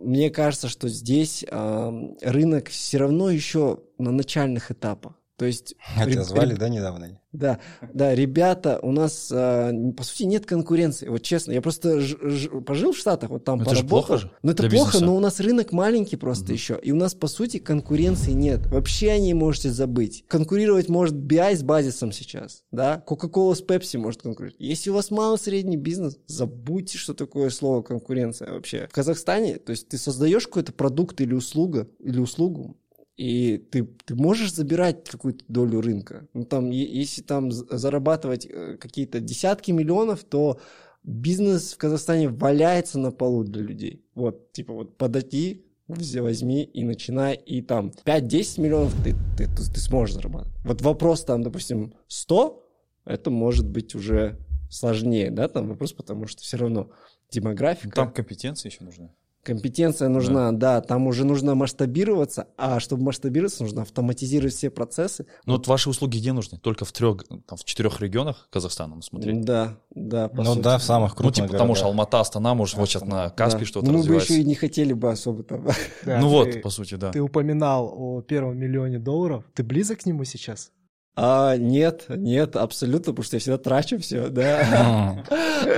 мне 0.01 0.29
кажется, 0.29 0.67
что 0.67 0.87
здесь 0.87 1.45
а, 1.49 1.93
рынок 2.21 2.69
все 2.69 2.97
равно 2.97 3.29
еще 3.29 3.79
на 3.97 4.11
начальных 4.11 4.71
этапах. 4.71 5.13
То 5.43 5.47
есть... 5.47 5.75
А 5.97 6.05
реб- 6.05 6.13
тебя 6.13 6.23
звали, 6.23 6.55
да, 6.55 6.69
недавно? 6.69 7.19
да, 7.33 7.59
да, 7.93 8.15
ребята, 8.15 8.79
у 8.81 8.93
нас, 8.93 9.29
а, 9.29 9.73
по 9.97 10.01
сути, 10.03 10.23
нет 10.23 10.45
конкуренции. 10.45 11.09
Вот 11.09 11.21
честно, 11.21 11.51
я 11.51 11.61
просто 11.61 11.99
ж- 11.99 12.15
ж- 12.21 12.47
пожил 12.61 12.93
в 12.93 12.97
Штатах, 12.97 13.29
вот 13.29 13.43
там 13.43 13.57
Ну, 13.57 13.63
это 13.63 13.71
поработал. 13.71 13.89
плохо 14.07 14.17
же 14.21 14.31
Ну, 14.41 14.51
это 14.51 14.69
плохо, 14.69 14.85
бизнеса. 14.85 15.03
но 15.05 15.17
у 15.17 15.19
нас 15.19 15.41
рынок 15.41 15.73
маленький 15.73 16.15
просто 16.15 16.53
еще. 16.53 16.79
И 16.81 16.93
у 16.93 16.95
нас, 16.95 17.13
по 17.13 17.27
сути, 17.27 17.57
конкуренции 17.59 18.31
нет. 18.31 18.65
Вообще 18.67 19.09
о 19.11 19.19
ней 19.19 19.33
можете 19.33 19.69
забыть. 19.69 20.23
Конкурировать 20.29 20.87
может 20.87 21.13
BI 21.15 21.57
с 21.57 21.61
базисом 21.61 22.13
сейчас, 22.13 22.63
да? 22.71 23.03
Coca-Cola 23.05 23.53
с 23.53 23.61
Pepsi 23.61 23.97
может 23.97 24.21
конкурировать. 24.21 24.55
Если 24.61 24.91
у 24.91 24.93
вас 24.93 25.11
малый 25.11 25.37
средний 25.37 25.75
бизнес, 25.75 26.17
забудьте, 26.25 26.97
что 26.97 27.13
такое 27.13 27.49
слово 27.49 27.81
конкуренция 27.81 28.49
вообще. 28.53 28.87
В 28.89 28.93
Казахстане, 28.93 29.55
то 29.57 29.71
есть 29.71 29.89
ты 29.89 29.97
создаешь 29.97 30.47
какой-то 30.47 30.71
продукт 30.71 31.19
или 31.19 31.33
услуга, 31.33 31.89
или 31.99 32.19
услугу, 32.19 32.77
и 33.15 33.57
ты, 33.57 33.83
ты 34.05 34.15
можешь 34.15 34.53
забирать 34.53 35.07
какую-то 35.07 35.45
долю 35.47 35.81
рынка. 35.81 36.27
Ну, 36.33 36.45
там, 36.45 36.71
если 36.71 37.21
там 37.21 37.51
зарабатывать 37.51 38.47
э, 38.49 38.77
какие-то 38.77 39.19
десятки 39.19 39.71
миллионов, 39.71 40.23
то 40.23 40.59
бизнес 41.03 41.73
в 41.73 41.77
Казахстане 41.77 42.29
валяется 42.29 42.97
на 42.97 43.11
полу 43.11 43.43
для 43.43 43.61
людей. 43.61 44.03
Вот, 44.15 44.51
типа, 44.51 44.73
вот 44.73 44.97
подойти, 44.97 45.65
возьми 45.87 46.63
и 46.63 46.83
начинай, 46.83 47.35
и 47.35 47.61
там 47.61 47.91
5-10 48.05 48.61
миллионов 48.61 48.95
ты, 49.03 49.15
ты, 49.37 49.45
ты, 49.47 49.71
ты 49.71 49.79
сможешь 49.79 50.15
зарабатывать. 50.15 50.57
Вот 50.63 50.81
вопрос 50.81 51.23
там, 51.23 51.43
допустим, 51.43 51.93
100, 52.07 52.63
это 53.05 53.29
может 53.29 53.69
быть 53.69 53.93
уже 53.95 54.39
сложнее, 54.69 55.29
да, 55.29 55.47
там 55.47 55.67
вопрос, 55.67 55.93
потому 55.93 56.25
что 56.25 56.41
все 56.41 56.57
равно 56.57 56.89
демографика. 57.29 57.95
Там 57.95 58.11
компетенции 58.11 58.69
еще 58.69 58.83
нужны. 58.83 59.11
Компетенция 59.43 60.07
нужна, 60.07 60.51
да. 60.53 60.79
там 60.81 61.05
уже 61.07 61.25
нужно 61.25 61.53
масштабироваться, 61.53 62.47
а 62.57 62.79
чтобы 62.79 63.03
масштабироваться, 63.03 63.63
нужно 63.63 63.81
автоматизировать 63.81 64.53
все 64.53 64.69
процессы. 64.69 65.25
Ну 65.45 65.53
вот 65.53 65.67
ваши 65.67 65.89
услуги 65.89 66.17
где 66.17 66.31
нужны? 66.31 66.57
Только 66.57 66.85
в 66.85 66.91
трех, 66.93 67.25
там, 67.25 67.57
в 67.57 67.63
четырех 67.65 67.99
регионах 67.99 68.47
Казахстана, 68.51 68.95
ну 68.95 69.01
смотри. 69.01 69.33
Да, 69.33 69.77
да, 69.93 70.29
по 70.29 70.43
Ну 70.43 70.53
сути. 70.53 70.63
да, 70.63 70.77
в 70.77 70.83
самых 70.83 71.11
Ну, 71.11 71.17
крупных 71.17 71.35
типа, 71.35 71.47
потому 71.51 71.75
что. 71.75 71.87
Алмата, 71.87 72.21
Астана, 72.21 72.53
может, 72.53 72.77
вот 72.77 72.87
сейчас 72.87 73.03
на 73.03 73.29
Каспий 73.31 73.61
Да. 73.61 73.65
что-то 73.65 73.85
Ну, 73.87 73.91
мы 73.91 73.97
бы 73.97 74.03
развивается. 74.03 74.33
еще 74.33 74.41
и 74.41 74.45
не 74.45 74.55
хотели 74.55 74.93
бы 74.93 75.11
особо 75.11 75.43
там. 75.43 75.65
Да, 76.05 76.19
ну 76.19 76.29
ты- 76.29 76.51
вот, 76.53 76.61
по 76.61 76.69
сути, 76.69 76.95
да. 76.95 77.11
Ты 77.11 77.19
упоминал 77.21 77.93
о 77.93 78.21
первом 78.21 78.57
миллионе 78.57 78.97
долларов. 78.99 79.43
Ты 79.53 79.63
близок 79.63 79.99
к 79.99 80.05
нему 80.05 80.23
сейчас? 80.23 80.71
А, 81.15 81.57
нет, 81.57 82.05
нет, 82.09 82.55
абсолютно, 82.55 83.11
потому 83.13 83.23
что 83.23 83.35
я 83.35 83.39
всегда 83.39 83.57
трачу 83.59 83.99
все, 83.99 84.29
да. 84.29 85.23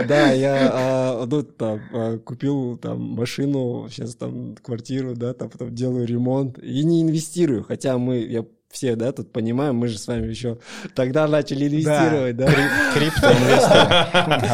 Да, 0.07 0.31
я 0.31 0.69
а, 0.71 1.25
ну, 1.25 1.43
там, 1.43 1.81
а, 1.93 2.17
купил 2.19 2.77
там 2.77 3.01
машину, 3.01 3.87
сейчас 3.89 4.15
там 4.15 4.55
квартиру, 4.55 5.13
да, 5.13 5.33
там 5.33 5.49
потом 5.49 5.75
делаю 5.75 6.07
ремонт 6.07 6.57
и 6.59 6.83
не 6.85 7.01
инвестирую, 7.01 7.63
хотя 7.65 7.97
мы, 7.97 8.19
я 8.19 8.45
все, 8.71 8.95
да, 8.95 9.11
тут 9.11 9.31
понимаем, 9.31 9.75
мы 9.75 9.87
же 9.87 9.97
с 9.97 10.07
вами 10.07 10.27
еще 10.27 10.57
тогда 10.95 11.27
начали 11.27 11.67
инвестировать, 11.67 12.35
да. 12.35 12.47
Криптоинвесторы. 12.93 13.89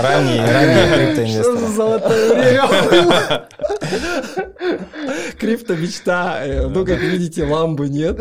Ранние, 0.02 0.46
ранние 0.46 0.86
Что 0.86 0.96
за 0.96 1.16
криптоинвесторы. 1.16 1.68
золотое 1.74 2.34
время? 2.36 3.48
Крипто 5.40 5.76
мечта. 5.76 6.46
Э, 6.46 6.68
Ну, 6.68 6.86
как 6.86 7.00
видите, 7.00 7.44
ламбы 7.46 7.90
нет. 7.90 8.20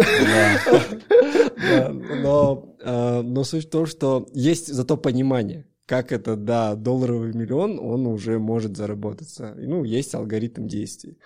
Но, 1.71 2.77
э, 2.81 3.23
но 3.23 3.45
суть 3.45 3.67
в 3.67 3.71
том, 3.71 3.87
что 3.87 4.27
есть 4.33 4.73
зато 4.73 4.97
понимание, 4.97 5.67
как 5.87 6.13
это, 6.13 6.37
да, 6.37 6.75
долларовый 6.75 7.33
миллион, 7.33 7.79
он 7.79 8.07
уже 8.07 8.39
может 8.39 8.77
заработаться. 8.77 9.55
Ну, 9.57 9.85
есть 9.85 10.15
алгоритм 10.15 10.67
действий. 10.67 11.19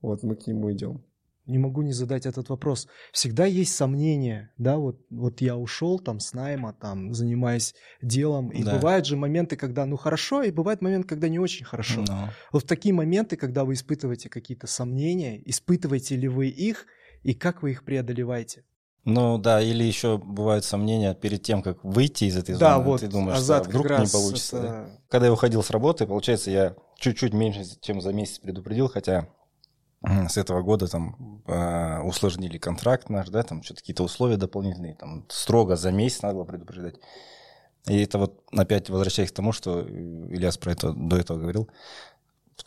Вот 0.00 0.22
мы 0.22 0.36
к 0.36 0.46
нему 0.46 0.72
идем. 0.72 1.02
Не 1.46 1.58
могу 1.58 1.82
не 1.82 1.92
задать 1.92 2.26
этот 2.26 2.48
вопрос. 2.48 2.88
Всегда 3.12 3.46
есть 3.46 3.74
сомнения, 3.76 4.50
да, 4.58 4.78
вот, 4.78 5.00
вот 5.10 5.40
я 5.40 5.56
ушел 5.56 6.00
там 6.00 6.18
с 6.18 6.32
найма, 6.32 6.72
там, 6.72 7.14
занимаясь 7.14 7.74
делом, 8.02 8.48
и 8.48 8.64
Да. 8.64 8.76
бывают 8.76 9.06
же 9.06 9.16
моменты, 9.16 9.56
когда, 9.56 9.86
ну, 9.86 9.96
хорошо, 9.96 10.42
и 10.42 10.50
бывает 10.50 10.82
момент, 10.82 11.06
когда 11.06 11.28
не 11.28 11.38
очень 11.38 11.64
хорошо. 11.64 12.00
Ну, 12.00 12.14
Вот 12.52 12.64
в 12.64 12.66
такие 12.66 12.92
моменты, 12.92 13.36
когда 13.36 13.64
вы 13.64 13.74
испытываете 13.74 14.28
какие-то 14.28 14.66
сомнения, 14.66 15.40
испытываете 15.48 16.16
ли 16.16 16.26
вы 16.26 16.48
их, 16.48 16.86
и 17.22 17.32
как 17.32 17.62
вы 17.62 17.70
их 17.70 17.84
преодолеваете? 17.84 18.64
Ну 19.06 19.38
да, 19.38 19.62
или 19.62 19.84
еще 19.84 20.18
бывают 20.18 20.64
сомнения 20.64 21.14
перед 21.14 21.40
тем, 21.42 21.62
как 21.62 21.82
выйти 21.84 22.24
из 22.24 22.36
этой 22.36 22.56
да, 22.56 22.74
зоны. 22.74 22.84
вот, 22.84 23.00
Ты 23.00 23.06
думаешь, 23.06 23.38
Азат 23.38 23.62
что 23.62 23.70
вдруг 23.70 23.84
не 24.00 24.06
получится. 24.08 24.60
да. 24.60 24.66
это- 24.68 24.90
Когда 25.08 25.26
я 25.26 25.32
уходил 25.32 25.62
с 25.62 25.70
работы, 25.70 26.06
получается, 26.08 26.50
я 26.50 26.74
чуть-чуть 26.98 27.32
меньше, 27.32 27.64
чем 27.80 28.00
за 28.00 28.12
месяц 28.12 28.40
предупредил, 28.40 28.88
хотя 28.88 29.28
с 30.28 30.36
этого 30.36 30.62
года 30.62 30.88
там 30.88 31.42
э, 31.46 32.00
усложнили 32.02 32.58
контракт 32.58 33.08
наш, 33.08 33.28
да, 33.28 33.42
там 33.44 33.62
что-то 33.62 33.80
какие-то 33.80 34.02
условия 34.02 34.36
дополнительные, 34.36 34.94
там 34.94 35.24
строго 35.28 35.76
за 35.76 35.90
месяц 35.92 36.22
надо 36.22 36.34
было 36.34 36.44
предупреждать. 36.44 36.96
И 37.88 38.02
это 38.02 38.18
вот 38.18 38.42
опять 38.50 38.90
возвращаясь 38.90 39.30
к 39.30 39.34
тому, 39.34 39.52
что 39.52 39.80
э, 39.80 39.84
Ильяс 39.88 40.58
про 40.58 40.72
это 40.72 40.92
до 40.92 41.16
этого 41.16 41.38
говорил, 41.38 41.70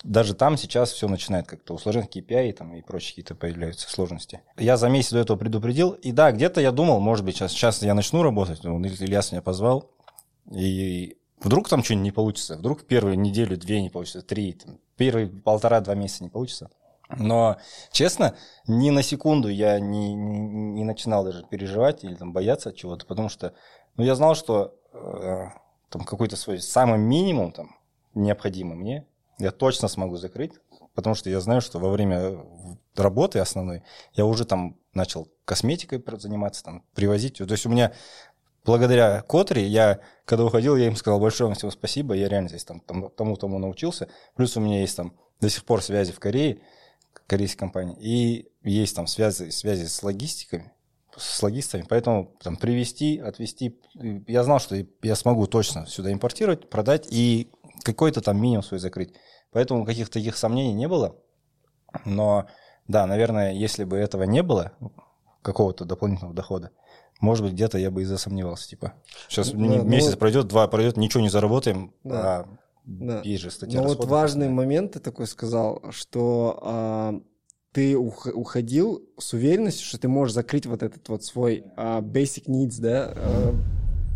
даже 0.04 0.34
там 0.34 0.58
сейчас 0.58 0.92
все 0.92 1.08
начинает 1.08 1.48
как-то 1.48 1.74
усложнять 1.74 2.16
KPI 2.16 2.54
там, 2.54 2.74
и 2.76 2.82
прочие 2.82 3.12
какие-то 3.12 3.36
появляются 3.36 3.90
сложности. 3.90 4.42
Я 4.58 4.78
за 4.78 4.90
месяц 4.90 5.12
до 5.12 5.20
этого 5.20 5.38
предупредил, 5.38 5.92
и 5.92 6.12
да, 6.12 6.32
где-то 6.32 6.62
я 6.62 6.72
думал, 6.72 7.00
может 7.00 7.26
быть, 7.26 7.36
сейчас, 7.36 7.52
сейчас 7.52 7.82
я 7.82 7.94
начну 7.94 8.24
работать, 8.24 8.64
он, 8.66 8.86
Иль- 8.86 9.04
Ильяс 9.04 9.32
меня 9.32 9.42
позвал, 9.42 9.92
и 10.52 11.18
вдруг 11.40 11.70
там 11.70 11.84
что-нибудь 11.84 12.04
не 12.04 12.12
получится, 12.12 12.58
вдруг 12.58 12.86
первую 12.86 13.20
неделю, 13.20 13.58
две 13.58 13.82
не 13.82 13.90
получится, 13.90 14.22
три, 14.22 14.54
там, 14.54 14.80
первые 14.96 15.28
полтора-два 15.28 15.96
месяца 15.96 16.24
не 16.24 16.30
получится. 16.30 16.70
Но, 17.18 17.58
честно, 17.92 18.36
ни 18.68 18.92
на 18.92 19.02
секунду 19.02 19.50
я 19.50 19.80
не, 19.80 20.14
не, 20.14 20.40
не 20.40 20.84
начинал 20.84 21.24
даже 21.24 21.44
переживать 21.44 22.04
или 22.04 22.14
там, 22.14 22.34
бояться 22.34 22.72
чего-то, 22.72 23.08
потому 23.08 23.30
что 23.30 23.56
ну, 23.98 24.04
я 24.04 24.14
знал, 24.14 24.36
что 24.36 24.76
э, 24.94 25.48
там 25.90 26.04
какой-то 26.04 26.36
свой 26.36 26.60
самый 26.60 27.00
минимум 27.00 27.52
там, 27.52 27.76
необходимый 28.14 28.78
мне, 28.78 29.08
я 29.40 29.52
точно 29.52 29.88
смогу 29.88 30.18
закрыть, 30.18 30.54
потому 30.94 31.16
что 31.16 31.30
я 31.30 31.40
знаю, 31.40 31.62
что 31.62 31.80
во 31.80 31.90
время 31.90 32.38
работы 32.96 33.40
основной 33.40 33.84
я 34.14 34.26
уже 34.26 34.46
там 34.46 34.78
начал 34.94 35.28
косметикой 35.46 36.04
заниматься, 36.20 36.64
там, 36.64 36.84
привозить. 36.94 37.38
То 37.38 37.46
есть 37.46 37.66
у 37.66 37.70
меня 37.70 37.94
благодаря 38.66 39.22
Котре 39.22 39.66
я, 39.66 40.00
когда 40.26 40.46
уходил, 40.46 40.76
я 40.76 40.88
им 40.88 40.96
сказал 40.96 41.20
большое 41.20 41.48
вам 41.48 41.56
всего 41.56 41.72
спасибо, 41.72 42.14
я 42.14 42.28
реально 42.28 42.50
здесь 42.50 42.66
там 42.66 42.82
тому-тому 42.82 43.58
научился. 43.60 44.10
Плюс 44.36 44.56
у 44.58 44.60
меня 44.60 44.82
есть 44.82 44.96
там 44.98 45.14
до 45.40 45.50
сих 45.50 45.64
пор 45.64 45.82
связи 45.82 46.12
в 46.12 46.20
Корее, 46.20 46.60
корейской 47.28 47.60
компании, 47.60 47.98
и 48.00 48.48
есть 48.64 48.96
там 48.96 49.08
связи, 49.08 49.52
связи 49.52 49.86
с 49.86 50.04
логистиками, 50.04 50.72
с 51.16 51.42
логистами, 51.42 51.86
поэтому 51.88 52.36
там 52.42 52.58
привезти, 52.58 53.20
отвезти, 53.20 53.80
я 54.28 54.44
знал, 54.44 54.60
что 54.60 54.76
я 55.02 55.16
смогу 55.16 55.48
точно 55.48 55.86
сюда 55.86 56.12
импортировать, 56.12 56.70
продать 56.70 57.08
и 57.10 57.50
какой-то 57.84 58.22
там 58.22 58.42
минимум 58.42 58.64
свой 58.64 58.80
закрыть. 58.80 59.14
Поэтому 59.52 59.86
каких-то 59.86 60.14
таких 60.14 60.38
сомнений 60.38 60.74
не 60.74 60.88
было. 60.88 61.16
Но 62.06 62.46
да, 62.88 63.06
наверное, 63.08 63.54
если 63.54 63.84
бы 63.84 63.98
этого 63.98 64.24
не 64.24 64.44
было, 64.44 64.72
какого-то 65.42 65.86
дополнительного 65.86 66.36
дохода, 66.36 66.72
может 67.22 67.44
быть, 67.44 67.54
где-то 67.54 67.78
я 67.78 67.92
бы 67.92 68.02
и 68.02 68.06
засомневался. 68.06 68.70
Типа, 68.70 68.94
сейчас 69.28 69.54
Ну, 69.54 69.78
да, 69.78 69.84
месяц 69.84 70.12
ну- 70.12 70.18
пройдет, 70.18 70.48
два 70.48 70.68
пройдет, 70.68 70.98
ничего 70.98 71.22
не 71.22 71.30
заработаем, 71.30 71.94
Да. 72.04 72.40
а 72.40 72.46
Да. 72.86 73.22
есть 73.24 73.44
же 73.44 73.52
статья 73.52 73.78
Но 73.80 73.84
вот 73.88 73.92
расходов. 73.94 74.12
важный 74.12 74.50
момент 74.50 74.94
ты 74.94 75.00
такой 75.00 75.28
сказал, 75.28 75.82
что 75.92 76.60
а, 76.62 77.14
ты 77.72 77.98
ух- 77.98 78.28
уходил 78.34 79.04
с 79.18 79.34
уверенностью, 79.34 79.86
что 79.86 79.98
ты 80.00 80.08
можешь 80.08 80.34
закрыть 80.34 80.66
вот 80.66 80.82
этот 80.84 81.08
вот 81.10 81.24
свой 81.24 81.64
а, 81.78 82.02
basic 82.02 82.46
needs, 82.48 82.80
да, 82.80 83.14
а, 83.16 83.54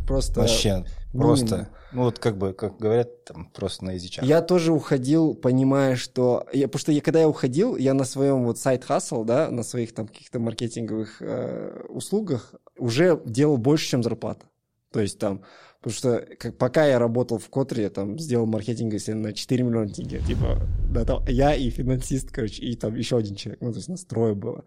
просто... 0.06 0.42
Вообще, 0.42 0.70
минимум. 0.70 0.88
просто, 1.13 1.70
ну 1.92 2.04
вот 2.04 2.20
как 2.20 2.38
бы, 2.38 2.54
как 2.54 2.78
говорят, 2.78 3.26
там 3.26 3.50
просто 3.54 3.86
на 3.86 3.92
язычах. 3.92 4.24
Я 4.24 4.42
тоже 4.42 4.72
уходил, 4.72 5.36
понимая, 5.36 5.96
что... 5.96 6.46
Я, 6.54 6.68
потому 6.68 6.80
что 6.80 6.92
я, 6.92 7.02
когда 7.02 7.20
я 7.20 7.28
уходил, 7.28 7.76
я 7.76 7.94
на 7.94 8.06
своем 8.06 8.46
вот 8.46 8.58
сайт 8.58 8.84
хасл, 8.84 9.24
да, 9.24 9.50
на 9.50 9.63
своих 9.63 9.94
там 9.94 10.08
каких-то 10.08 10.39
маркетинговых 10.39 11.22
э, 11.22 11.86
услугах 11.89 12.54
уже 12.78 13.22
делал 13.26 13.58
больше, 13.58 13.88
чем 13.88 14.04
зарплата. 14.04 14.46
То 14.92 15.00
есть 15.00 15.20
там... 15.20 15.44
Потому 15.84 15.98
что 15.98 16.26
как, 16.39 16.58
пока 16.58 16.86
я 16.88 16.98
работал 16.98 17.39
в 17.39 17.50
Котре, 17.50 17.84
я 17.84 17.89
там 17.89 18.17
сделал 18.17 18.46
маркетинг, 18.46 18.93
если 18.93 19.12
на 19.12 19.34
4 19.34 19.63
миллиона 19.65 19.89
тенге. 19.89 20.22
Типа, 20.22 20.65
да, 20.89 21.04
там 21.04 21.26
я 21.28 21.54
и 21.54 21.69
финансист, 21.69 22.32
короче, 22.32 22.63
и 22.63 22.78
там 22.78 22.96
еще 22.96 23.17
один 23.17 23.36
человек. 23.36 23.62
Ну, 23.62 23.74
то 23.74 23.80
есть 23.80 23.89
нас 23.89 24.06
трое 24.06 24.34
было. 24.34 24.63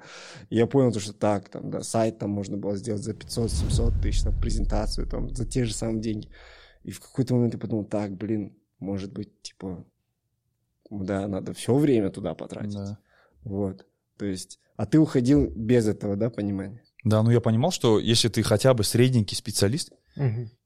И 0.51 0.57
я 0.57 0.67
понял, 0.67 0.93
то, 0.93 1.01
что 1.01 1.15
так, 1.15 1.49
там, 1.49 1.71
да, 1.71 1.81
сайт 1.81 2.19
там 2.19 2.29
можно 2.29 2.59
было 2.59 2.77
сделать 2.77 3.03
за 3.03 3.13
500-700 3.13 4.03
тысяч, 4.03 4.25
там, 4.25 4.39
презентацию, 4.39 5.07
там, 5.07 5.35
за 5.35 5.47
те 5.47 5.65
же 5.65 5.73
самые 5.73 6.03
деньги. 6.03 6.29
И 6.83 6.91
в 6.91 7.01
какой-то 7.01 7.35
момент 7.35 7.55
я 7.55 7.61
подумал, 7.61 7.87
так, 7.87 8.15
блин, 8.15 8.55
может 8.79 9.11
быть, 9.11 9.41
типа, 9.41 9.87
да, 10.91 11.27
надо 11.29 11.55
все 11.55 11.75
время 11.77 12.11
туда 12.11 12.35
потратить. 12.35 12.75
Да. 12.75 12.99
Вот. 13.43 13.87
То 14.19 14.27
есть, 14.27 14.61
а 14.77 14.85
ты 14.85 14.99
уходил 14.99 15.51
без 15.51 15.89
этого, 15.89 16.15
да, 16.17 16.29
понимания? 16.29 16.83
Да, 17.05 17.23
ну 17.23 17.31
я 17.31 17.41
понимал, 17.41 17.71
что 17.71 17.99
если 17.99 18.29
ты 18.29 18.43
хотя 18.43 18.75
бы 18.75 18.85
средненький 18.85 19.35
специалист, 19.35 19.93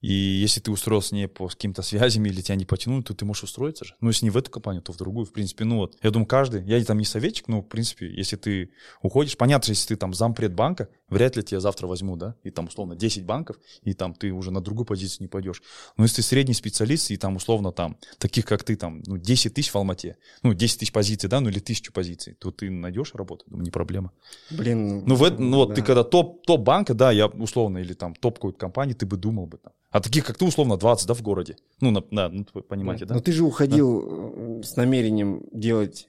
И 0.01 0.13
если 0.13 0.61
ты 0.61 0.71
устроился 0.71 1.15
не 1.15 1.29
по 1.29 1.49
каким-то 1.49 1.83
связям 1.83 2.25
или 2.25 2.41
тебя 2.41 2.55
не 2.55 2.65
потянули, 2.65 3.03
то 3.03 3.15
ты 3.15 3.25
можешь 3.25 3.45
устроиться 3.45 3.85
же. 3.85 3.95
Ну, 4.01 4.09
если 4.09 4.25
не 4.25 4.31
в 4.31 4.37
эту 4.37 4.51
компанию, 4.51 4.83
то 4.83 4.93
в 4.93 4.97
другую. 4.97 5.27
В 5.27 5.33
принципе, 5.33 5.65
ну 5.65 5.77
вот, 5.77 5.97
я 6.03 6.11
думаю, 6.11 6.27
каждый, 6.27 6.65
я 6.65 6.83
там 6.85 6.99
не 6.99 7.05
советчик, 7.05 7.49
но, 7.49 7.61
в 7.61 7.69
принципе, 7.69 8.11
если 8.11 8.37
ты 8.37 8.71
уходишь, 9.03 9.37
понятно, 9.37 9.65
что 9.65 9.73
если 9.73 9.89
ты 9.89 9.97
там 9.97 10.15
зампред 10.15 10.55
банка, 10.55 10.89
вряд 11.09 11.37
ли 11.37 11.43
тебя 11.43 11.61
завтра 11.61 11.87
возьму, 11.87 12.17
да, 12.17 12.35
и 12.45 12.51
там, 12.51 12.67
условно, 12.67 12.97
10 12.97 13.25
банков, 13.25 13.57
и 13.83 13.93
там 13.93 14.15
ты 14.15 14.33
уже 14.33 14.51
на 14.51 14.61
другую 14.61 14.87
позицию 14.87 15.25
не 15.25 15.29
пойдешь. 15.29 15.63
Но 15.97 16.05
если 16.05 16.17
ты 16.17 16.23
средний 16.23 16.55
специалист, 16.55 17.11
и 17.11 17.17
там, 17.17 17.37
условно, 17.37 17.73
там, 17.73 17.99
таких, 18.19 18.47
как 18.47 18.65
ты, 18.65 18.77
там, 18.77 19.03
ну, 19.07 19.19
10 19.19 19.53
тысяч 19.53 19.71
в 19.71 19.77
Алмате, 19.77 20.17
ну, 20.43 20.55
10 20.55 20.79
тысяч 20.79 20.93
позиций, 20.93 21.29
да, 21.29 21.41
ну, 21.41 21.51
или 21.51 21.59
тысячу 21.59 21.93
позиций, 21.93 22.35
то 22.35 22.51
ты 22.51 22.71
найдешь 22.71 23.15
работу, 23.15 23.45
думаю, 23.49 23.65
не 23.65 23.71
проблема. 23.71 24.13
Блин. 24.51 25.05
Ну, 25.05 25.15
в 25.15 25.25
это, 25.25 25.41
ну 25.43 25.59
вот 25.59 25.71
да. 25.71 25.75
ты 25.75 25.83
когда 25.83 26.05
топ, 26.05 26.47
топ 26.47 26.63
банка, 26.63 26.95
да, 26.95 27.11
я 27.11 27.27
условно, 27.27 27.79
или 27.79 27.93
там 27.93 28.15
топ 28.15 28.37
какой-то 28.37 28.59
компании, 28.59 28.95
ты 28.95 29.05
бы 29.05 29.17
думал 29.17 29.40
бы 29.47 29.59
там. 29.59 29.73
А 29.91 30.01
таких, 30.01 30.25
как 30.27 30.39
ты, 30.39 30.45
условно, 30.45 30.77
20, 30.77 31.07
да, 31.09 31.15
в 31.15 31.23
городе. 31.23 31.57
Ну, 31.81 31.91
на, 31.91 32.03
на- 32.11 32.29
ну, 32.29 32.45
понимаете, 32.45 33.05
да? 33.07 33.15
Но 33.15 33.21
ты 33.21 33.33
же 33.33 33.45
уходил 33.45 34.59
э, 34.61 34.63
с 34.63 34.77
намерением 34.77 35.43
делать 35.53 36.09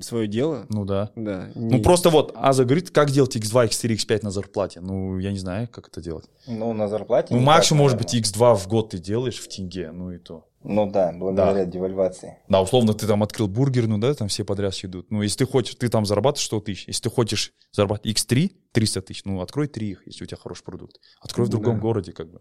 свое 0.00 0.26
дело. 0.28 0.66
Ну 0.68 0.84
да. 0.84 1.10
Да. 1.16 1.50
Ну 1.54 1.76
не- 1.76 1.82
просто 1.82 2.10
вот 2.10 2.32
Аза 2.36 2.64
говорит, 2.64 2.90
как 2.90 3.10
делать 3.10 3.36
x2, 3.36 3.68
x3, 3.68 3.94
x5 3.96 4.20
на 4.22 4.30
зарплате. 4.30 4.80
Ну, 4.80 5.18
я 5.18 5.32
не 5.32 5.38
знаю, 5.38 5.68
как 5.68 5.88
это 5.88 6.00
делать. 6.00 6.26
Ну, 6.46 6.72
на 6.72 6.88
зарплате. 6.88 7.34
Ну, 7.34 7.40
максимум, 7.40 7.82
может 7.82 7.96
быть, 7.98 8.12
наверное. 8.12 8.30
x2 8.30 8.56
в 8.56 8.68
год 8.68 8.90
ты 8.90 8.98
делаешь 8.98 9.38
в 9.38 9.48
тенге, 9.48 9.90
ну 9.90 10.10
и 10.12 10.18
то. 10.18 10.44
Ну 10.64 10.90
да, 10.90 11.12
благодаря 11.16 11.64
Да. 11.64 11.70
девальвации. 11.70 12.36
Да, 12.48 12.60
условно, 12.60 12.92
ты 12.92 13.06
там 13.06 13.22
открыл 13.22 13.46
бургерную, 13.48 14.00
да, 14.00 14.12
там 14.12 14.28
все 14.28 14.44
подряд 14.44 14.74
идут. 14.82 15.10
Ну, 15.10 15.22
если 15.22 15.38
ты 15.38 15.46
хочешь, 15.50 15.74
ты 15.76 15.88
там 15.88 16.04
зарабатываешь 16.04 16.46
100 16.46 16.60
тысяч. 16.60 16.84
Если 16.88 17.02
ты 17.04 17.10
хочешь 17.10 17.52
зарабатывать 17.72 18.16
x3, 18.18 18.50
300 18.72 19.00
тысяч, 19.02 19.24
ну, 19.24 19.40
открой 19.40 19.68
3 19.68 19.90
их, 19.90 20.02
если 20.06 20.24
у 20.24 20.26
тебя 20.26 20.36
хороший 20.36 20.64
продукт. 20.64 20.96
Открой 21.20 21.46
в 21.46 21.50
другом 21.50 21.76
Да. 21.76 21.80
городе, 21.80 22.12
как 22.12 22.30
бы. 22.30 22.40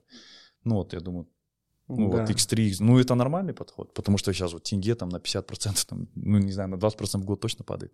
Ну, 0.63 0.75
вот, 0.77 0.93
я 0.93 0.99
думаю, 0.99 1.27
Ну, 1.89 2.11
Да. 2.11 2.17
вот 2.21 2.29
X3, 2.29 2.75
ну, 2.79 2.99
это 2.99 3.15
нормальный 3.15 3.53
подход, 3.53 3.93
потому 3.93 4.17
что 4.17 4.33
сейчас 4.33 4.51
вот 4.53 4.63
тенге 4.63 4.95
там 4.95 5.09
на 5.09 5.17
50%, 5.19 5.85
там, 5.87 6.07
ну, 6.15 6.37
не 6.37 6.51
знаю, 6.51 6.69
на 6.69 6.75
20% 6.75 7.21
в 7.21 7.25
год 7.25 7.39
точно 7.39 7.63
падает. 7.63 7.93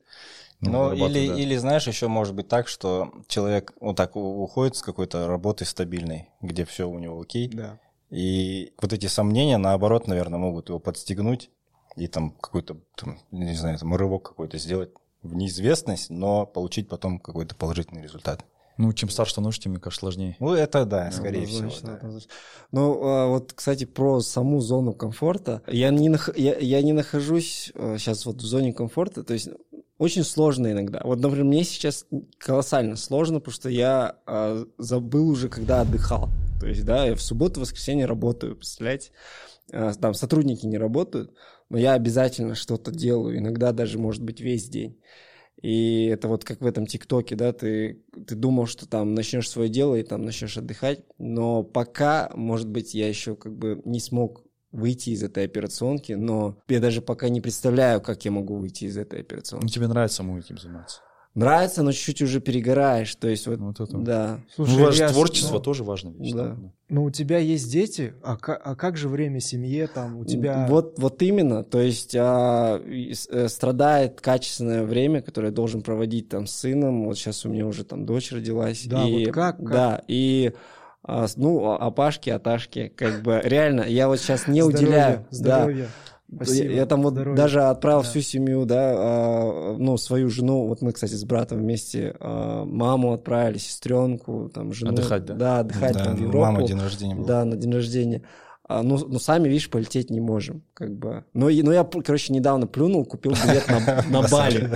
Ну, 0.62 0.72
зарабатывает, 0.72 1.16
или, 1.16 1.28
да. 1.28 1.40
или, 1.40 1.58
знаешь, 1.58 1.88
еще 1.88 2.08
может 2.08 2.34
быть 2.34 2.48
так, 2.48 2.68
что 2.68 3.12
человек 3.28 3.74
вот 3.80 3.96
так 3.96 4.16
уходит 4.16 4.76
с 4.76 4.82
какой-то 4.82 5.28
работы 5.28 5.66
стабильной, 5.66 6.30
где 6.42 6.66
все 6.66 6.90
у 6.90 6.98
него 6.98 7.20
окей, 7.22 7.50
Да. 7.50 7.80
и 8.10 8.74
вот 8.82 8.94
эти 8.94 9.06
сомнения, 9.06 9.58
наоборот, 9.58 10.08
наверное, 10.08 10.40
могут 10.40 10.70
его 10.70 10.80
подстегнуть 10.80 11.52
и 11.96 12.08
там 12.08 12.32
какой-то, 12.32 12.78
там, 12.96 13.20
не 13.30 13.54
знаю, 13.54 13.78
там 13.78 13.94
рывок 13.96 14.24
какой-то 14.24 14.58
сделать 14.58 14.90
в 15.22 15.36
неизвестность, 15.36 16.10
но 16.10 16.46
получить 16.48 16.90
потом 16.90 17.20
какой-то 17.20 17.56
положительный 17.56 18.02
результат. 18.02 18.44
Ну, 18.78 18.92
чем 18.94 19.10
старше 19.10 19.34
становишься, 19.34 19.64
тем, 19.64 19.74
мне 19.74 19.82
кажется, 19.82 20.00
сложнее. 20.02 20.36
Ну, 20.40 20.54
это 20.54 20.86
да, 20.86 21.12
скорее 21.12 21.46
всего. 21.46 21.68
Однозначно, 21.68 22.00
да. 22.02 22.20
Ну, 22.72 23.00
а, 23.04 23.28
вот, 23.28 23.54
кстати, 23.54 23.86
про 23.86 24.20
саму 24.22 24.62
зону 24.62 24.94
комфорта. 24.94 25.62
Я 25.68 25.90
не, 25.92 26.10
нах- 26.10 26.34
я, 26.36 26.58
я 26.58 26.82
не 26.82 26.94
нахожусь 26.94 27.72
сейчас 27.76 28.26
вот 28.26 28.38
в 28.38 28.46
зоне 28.46 28.74
комфорта, 28.74 29.24
то 29.24 29.34
есть 29.34 29.50
очень 30.00 30.24
сложно 30.24 30.72
иногда. 30.72 31.02
Вот, 31.04 31.20
например, 31.20 31.46
мне 31.46 31.64
сейчас 31.64 32.06
колоссально 32.40 32.96
сложно, 32.96 33.40
потому 33.40 33.54
что 33.54 33.70
я 33.70 34.18
а, 34.26 34.66
забыл 34.78 35.30
уже, 35.30 35.50
когда 35.50 35.82
отдыхал. 35.82 36.30
То 36.60 36.68
есть, 36.68 36.84
да, 36.84 37.06
я 37.06 37.16
в 37.16 37.22
субботу, 37.22 37.60
воскресенье 37.62 38.06
работаю, 38.06 38.56
представляете? 38.56 39.12
А, 39.72 39.94
Там 39.94 40.14
сотрудники 40.14 40.66
не 40.66 40.78
работают, 40.78 41.34
но 41.70 41.78
я 41.78 41.94
обязательно 41.94 42.56
что-то 42.56 42.92
делаю, 42.92 43.38
иногда 43.38 43.72
даже, 43.72 44.00
может 44.00 44.24
быть, 44.24 44.42
весь 44.42 44.68
день. 44.68 44.98
И 45.64 46.08
это 46.08 46.28
вот 46.28 46.44
как 46.44 46.60
в 46.60 46.66
этом 46.66 46.86
ТикТоке, 46.86 47.36
да, 47.36 47.54
ты, 47.54 48.04
ты 48.28 48.36
думал, 48.36 48.68
что 48.68 48.86
там 48.86 49.16
начнешь 49.16 49.50
свое 49.50 49.70
дело 49.70 49.96
и 49.96 50.04
там 50.04 50.24
начнешь 50.26 50.58
отдыхать, 50.58 51.00
но 51.18 51.64
пока, 51.64 52.30
может 52.36 52.68
быть, 52.68 52.94
я 52.94 53.08
еще 53.08 53.38
как 53.38 53.56
бы 53.58 53.82
не 53.86 54.02
смог 54.02 54.44
выйти 54.74 55.12
из 55.12 55.24
этой 55.24 55.46
операционки, 55.46 56.14
но 56.14 56.58
я 56.68 56.82
даже 56.82 57.02
пока 57.02 57.30
не 57.30 57.40
представляю, 57.40 58.02
как 58.02 58.26
я 58.26 58.32
могу 58.32 58.58
выйти 58.58 58.86
из 58.86 58.98
этой 58.98 59.20
Ну, 59.20 59.22
операционки. 59.22 59.72
тебе 59.72 59.88
нравится 59.88 60.18
самому 60.18 60.40
этим 60.40 60.58
заниматься. 60.58 61.00
Нравится, 61.36 61.82
но 61.82 61.92
чуть-чуть 61.92 62.22
уже 62.22 62.40
перегораешь, 62.42 63.16
то 63.16 63.28
есть 63.28 63.48
вот, 63.48 63.58
Вот 63.60 63.80
это. 63.80 63.98
да. 63.98 64.40
ну, 64.58 64.66
Слушай, 64.66 64.84
ваше 64.84 64.98
Ильяс, 65.00 65.12
творчество 65.14 65.56
ну, 65.56 65.62
тоже 65.62 65.84
важная 65.84 66.14
вещь. 66.14 66.32
Да. 66.32 66.56
Ну, 66.90 67.06
у 67.06 67.10
тебя 67.10 67.40
есть 67.40 67.72
дети, 67.72 68.14
а, 68.22 68.38
ка- 68.38 68.56
а 68.64 68.76
как 68.76 68.98
же 68.98 69.10
время 69.10 69.40
семье 69.40 69.88
там? 69.88 70.18
У 70.18 70.26
тебя... 70.26 70.68
Вот, 70.70 71.00
вот 71.00 71.20
именно, 71.24 71.64
то 71.64 71.82
есть 71.82 72.16
а, 72.16 72.80
э, 72.80 73.48
страдает 73.48 74.22
качественное 74.22 74.84
время, 74.84 75.22
которое 75.24 75.48
я 75.48 75.54
должен 75.54 75.82
проводить 75.82 76.30
там 76.30 76.46
с 76.46 76.52
сыном. 76.52 77.06
Вот 77.06 77.18
сейчас 77.18 77.46
у 77.46 77.50
меня 77.50 77.66
уже 77.66 77.84
там 77.84 78.06
дочь 78.06 78.32
родилась. 78.32 78.86
Да, 78.86 79.04
и, 79.08 79.26
вот 79.26 79.34
как- 79.34 79.58
как? 79.58 79.72
Да, 79.72 80.02
и 80.08 80.54
а, 81.04 81.26
ну, 81.36 81.66
а- 81.66 81.78
апашки, 81.78 82.30
аташки, 82.30 82.94
как 82.96 83.24
бы 83.24 83.42
реально, 83.44 83.82
я 83.82 84.08
вот 84.08 84.20
сейчас 84.20 84.48
не 84.48 84.62
Здоровья, 84.62 84.78
уделяю. 84.86 85.28
Да. 85.32 85.88
Спасибо. 86.36 86.70
Я, 86.70 86.76
я 86.78 86.86
там 86.86 87.02
вот 87.02 87.14
Здоровья. 87.14 87.38
даже 87.38 87.62
отправил 87.64 88.02
Да. 88.02 88.08
всю 88.10 88.22
семью, 88.22 88.66
да, 88.66 88.94
а, 88.96 89.76
ну, 89.78 89.98
свою 89.98 90.30
жену, 90.30 90.68
вот 90.68 90.82
мы, 90.82 90.92
кстати, 90.92 91.14
с 91.14 91.24
братом 91.24 91.60
вместе 91.60 92.16
а, 92.20 92.66
маму 92.66 93.14
отправили, 93.14 93.58
сестренку, 93.58 94.50
там, 94.54 94.74
жену. 94.74 94.92
Отдыхать, 94.92 95.26
да? 95.26 95.34
Да, 95.34 95.60
отдыхать 95.60 95.94
Да, 95.94 96.04
там 96.06 96.16
в 96.16 96.20
Европу. 96.20 96.40
мама 96.40 96.68
день 96.68 96.80
рождения 96.80 97.16
был. 97.16 97.26
Да, 97.26 97.46
на 97.46 97.56
день 97.56 97.74
рождения. 97.74 98.22
А, 98.66 98.82
ну, 98.82 98.98
ну, 98.98 99.20
сами, 99.20 99.50
видишь, 99.50 99.70
полететь 99.70 100.10
не 100.10 100.22
можем, 100.22 100.64
как 100.74 100.96
бы. 100.98 101.26
Ну, 101.34 101.50
и, 101.50 101.62
ну 101.62 101.74
я, 101.74 101.84
короче, 101.84 102.32
недавно 102.32 102.66
плюнул, 102.66 103.04
купил 103.04 103.34
билет 103.34 103.68
на, 103.68 104.04
на 104.22 104.28
Бали. 104.30 104.72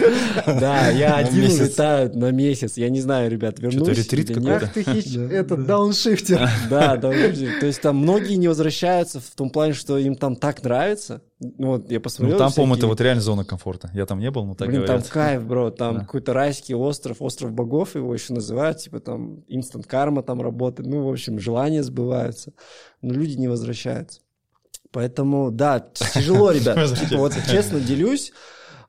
Да, 0.45 0.89
я 0.89 1.15
один 1.15 1.45
улетаю 1.45 2.11
на 2.13 2.31
месяц. 2.31 2.75
Я 2.75 2.89
не 2.89 2.99
знаю, 2.99 3.31
ребят, 3.31 3.59
вернусь 3.59 3.97
ретрит 3.97 4.29
или 4.29 4.33
какой-то? 4.43 4.71
Да. 4.75 5.33
этот 5.33 5.65
дауншифтер. 5.65 6.49
Да, 6.69 6.97
да, 6.97 7.11
то 7.11 7.65
есть 7.65 7.81
там 7.81 7.95
многие 7.95 8.35
не 8.35 8.49
возвращаются 8.49 9.21
в 9.21 9.29
том 9.35 9.49
плане, 9.49 9.71
что 9.71 9.97
им 9.97 10.15
там 10.17 10.35
так 10.35 10.61
нравится. 10.63 11.21
Ну, 11.39 11.67
вот 11.67 11.91
я 11.91 11.97
Ну, 11.97 12.01
посмотрел. 12.03 12.37
там, 12.39 12.51
по-моему, 12.51 12.73
всякие- 12.73 12.79
это 12.79 12.87
вот 12.87 13.01
реально 13.01 13.21
зона 13.21 13.45
комфорта. 13.45 13.91
Я 13.93 14.05
там 14.07 14.19
не 14.19 14.31
был, 14.31 14.45
но 14.45 14.55
так 14.55 14.67
Блин, 14.69 14.81
говорят. 14.81 15.03
там 15.03 15.11
кайф, 15.11 15.43
бро, 15.45 15.69
там 15.69 15.95
Да. 15.95 15.99
какой-то 16.01 16.33
райский 16.33 16.73
остров, 16.73 17.17
остров 17.21 17.51
богов 17.51 17.93
его 17.95 18.11
еще 18.13 18.33
называют, 18.33 18.79
типа 18.79 18.99
там 18.99 19.43
инстант 19.47 19.85
карма 19.85 20.23
там 20.23 20.41
работает, 20.41 20.89
ну, 20.89 21.03
в 21.03 21.09
общем, 21.11 21.39
желания 21.39 21.83
сбываются, 21.83 22.53
но 23.03 23.13
люди 23.13 23.35
не 23.35 23.47
возвращаются. 23.47 24.21
Поэтому, 24.91 25.51
да, 25.51 25.79
тяжело, 26.13 26.51
ребят. 26.51 26.97
Типа, 26.97 27.17
вот 27.17 27.33
честно 27.47 27.79
делюсь, 27.79 28.31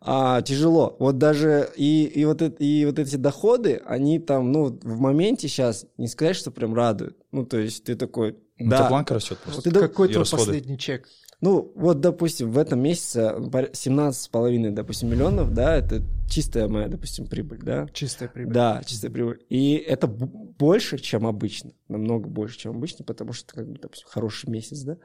а, 0.00 0.40
тяжело. 0.42 0.96
Вот 1.00 1.18
даже 1.18 1.68
и, 1.76 2.04
и, 2.04 2.24
вот 2.24 2.40
это, 2.40 2.62
и 2.62 2.86
вот 2.86 2.98
эти 2.98 3.16
доходы, 3.16 3.82
они 3.84 4.18
там, 4.20 4.52
ну, 4.52 4.78
в 4.82 5.00
моменте 5.00 5.48
сейчас, 5.48 5.84
не 5.98 6.06
сказать, 6.06 6.36
что 6.36 6.50
прям 6.50 6.72
радуют. 6.72 7.18
Ну, 7.32 7.44
то 7.44 7.58
есть 7.58 7.84
ты 7.84 7.94
такой, 7.96 8.38
Ну, 8.58 8.70
да. 8.70 8.78
это 8.80 8.88
планка 8.88 9.14
растет 9.14 9.38
просто. 9.38 9.60
Ты 9.62 9.70
до- 9.70 9.80
Какой 9.80 10.08
твой 10.08 10.20
расходы. 10.20 10.44
последний 10.46 10.78
чек? 10.78 11.08
Ну, 11.40 11.72
вот, 11.76 12.00
допустим, 12.00 12.50
в 12.50 12.58
этом 12.58 12.80
месяце 12.80 13.32
пор- 13.52 13.70
17,5, 13.72 14.72
допустим, 14.72 15.08
миллионов, 15.08 15.54
да, 15.54 15.76
это 15.76 16.02
чистая 16.28 16.66
моя, 16.66 16.88
допустим, 16.88 17.26
прибыль, 17.26 17.60
да. 17.62 17.86
Чистая 17.92 18.28
прибыль. 18.28 18.52
Да, 18.52 18.82
чистая 18.84 19.10
прибыль. 19.12 19.38
И 19.48 19.74
это 19.74 20.08
больше, 20.08 20.98
чем 20.98 21.26
обычно. 21.26 21.72
Намного 21.86 22.28
больше, 22.28 22.58
чем 22.58 22.72
обычно, 22.76 23.04
потому 23.04 23.32
что, 23.32 23.54
как 23.54 23.68
бы, 23.68 23.78
допустим, 23.78 24.08
хороший 24.10 24.50
месяц, 24.50 24.82
да. 24.82 24.98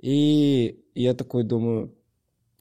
И 0.00 0.80
я 0.94 1.12
такой 1.14 1.42
думаю, 1.42 1.92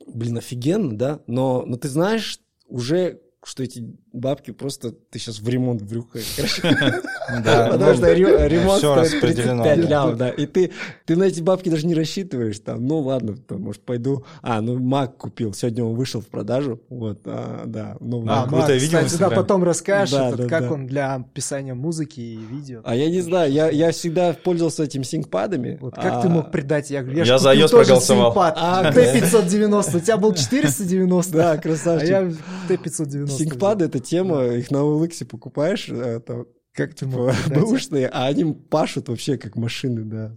блин, 0.08 0.40
офигенно, 0.40 0.98
да. 0.98 1.22
Но, 1.28 1.66
но 1.68 1.78
ты 1.78 1.90
знаешь 1.90 2.40
уже, 2.68 3.22
что 3.44 3.62
эти 3.62 3.96
бабки 4.14 4.52
просто 4.52 4.92
ты 4.92 5.20
сейчас 5.20 5.40
в 5.40 5.50
ремонт. 5.50 5.82
Да, 7.44 7.70
Потому 7.72 7.92
ну, 7.92 7.98
что 7.98 8.14
ре- 8.14 8.48
ремонт 8.50 8.78
всё 8.80 9.06
стоит 9.06 9.24
распределено, 9.24 9.64
35 9.64 9.82
да. 9.82 9.88
лям, 9.90 10.18
да. 10.18 10.30
И 10.30 10.46
ты, 10.46 10.72
ты 11.06 11.16
на 11.16 11.24
эти 11.24 11.42
бабки 11.42 11.70
даже 11.70 11.88
не 11.88 11.96
рассчитываешь. 11.96 12.60
Там, 12.60 12.86
ну 12.86 13.00
ладно, 13.00 13.36
может, 13.50 13.82
пойду. 13.82 14.26
А, 14.42 14.62
ну 14.62 14.78
Мак 14.78 15.18
купил. 15.18 15.54
Сегодня 15.54 15.84
он 15.84 15.96
вышел 15.96 16.22
в 16.22 16.28
продажу. 16.28 16.82
Вот, 16.90 17.22
а, 17.26 17.64
да. 17.66 17.98
Ну, 18.00 18.26
А, 18.28 18.44
А, 18.44 18.48
круто, 18.48 18.74
видел 18.74 19.00
да, 19.20 19.30
потом 19.30 19.64
расскажешь, 19.64 20.16
как 20.50 20.72
он 20.72 20.86
для 20.86 21.26
писания 21.34 21.74
музыки 21.74 22.20
и 22.20 22.38
видео. 22.38 22.82
А 22.84 22.96
я 22.96 23.10
не 23.10 23.22
знаю, 23.22 23.52
я, 23.52 23.70
я 23.70 23.92
всегда 23.92 24.34
пользовался 24.34 24.84
этим 24.84 25.04
синкпадами. 25.04 25.78
Вот 25.82 25.96
как 25.96 26.14
а, 26.16 26.22
ты 26.22 26.30
мог 26.30 26.52
предать? 26.52 26.92
Я, 26.92 27.04
за 27.38 27.54
iOS 27.54 27.70
тоже 27.70 27.86
проголосовал. 27.86 28.34
А, 28.38 28.92
Т-590. 28.92 29.98
У 29.98 30.00
тебя 30.00 30.18
был 30.18 30.34
490. 30.34 31.34
Да, 31.44 31.54
А 31.54 31.58
красавчик. 31.58 32.10
я 32.10 32.32
Т-590. 32.68 33.28
Синкпады— 33.28 33.86
это 33.94 34.00
тема, 34.04 34.46
их 34.46 34.70
на 34.70 34.78
OLX 34.78 35.26
покупаешь, 35.26 35.90
там, 36.26 36.46
Как 36.74 36.96
типа, 36.96 37.36
бэушные, 37.50 38.08
а 38.08 38.26
они 38.26 38.52
пашут 38.52 39.08
вообще 39.08 39.38
как 39.38 39.56
машины, 39.56 40.06
да. 40.06 40.36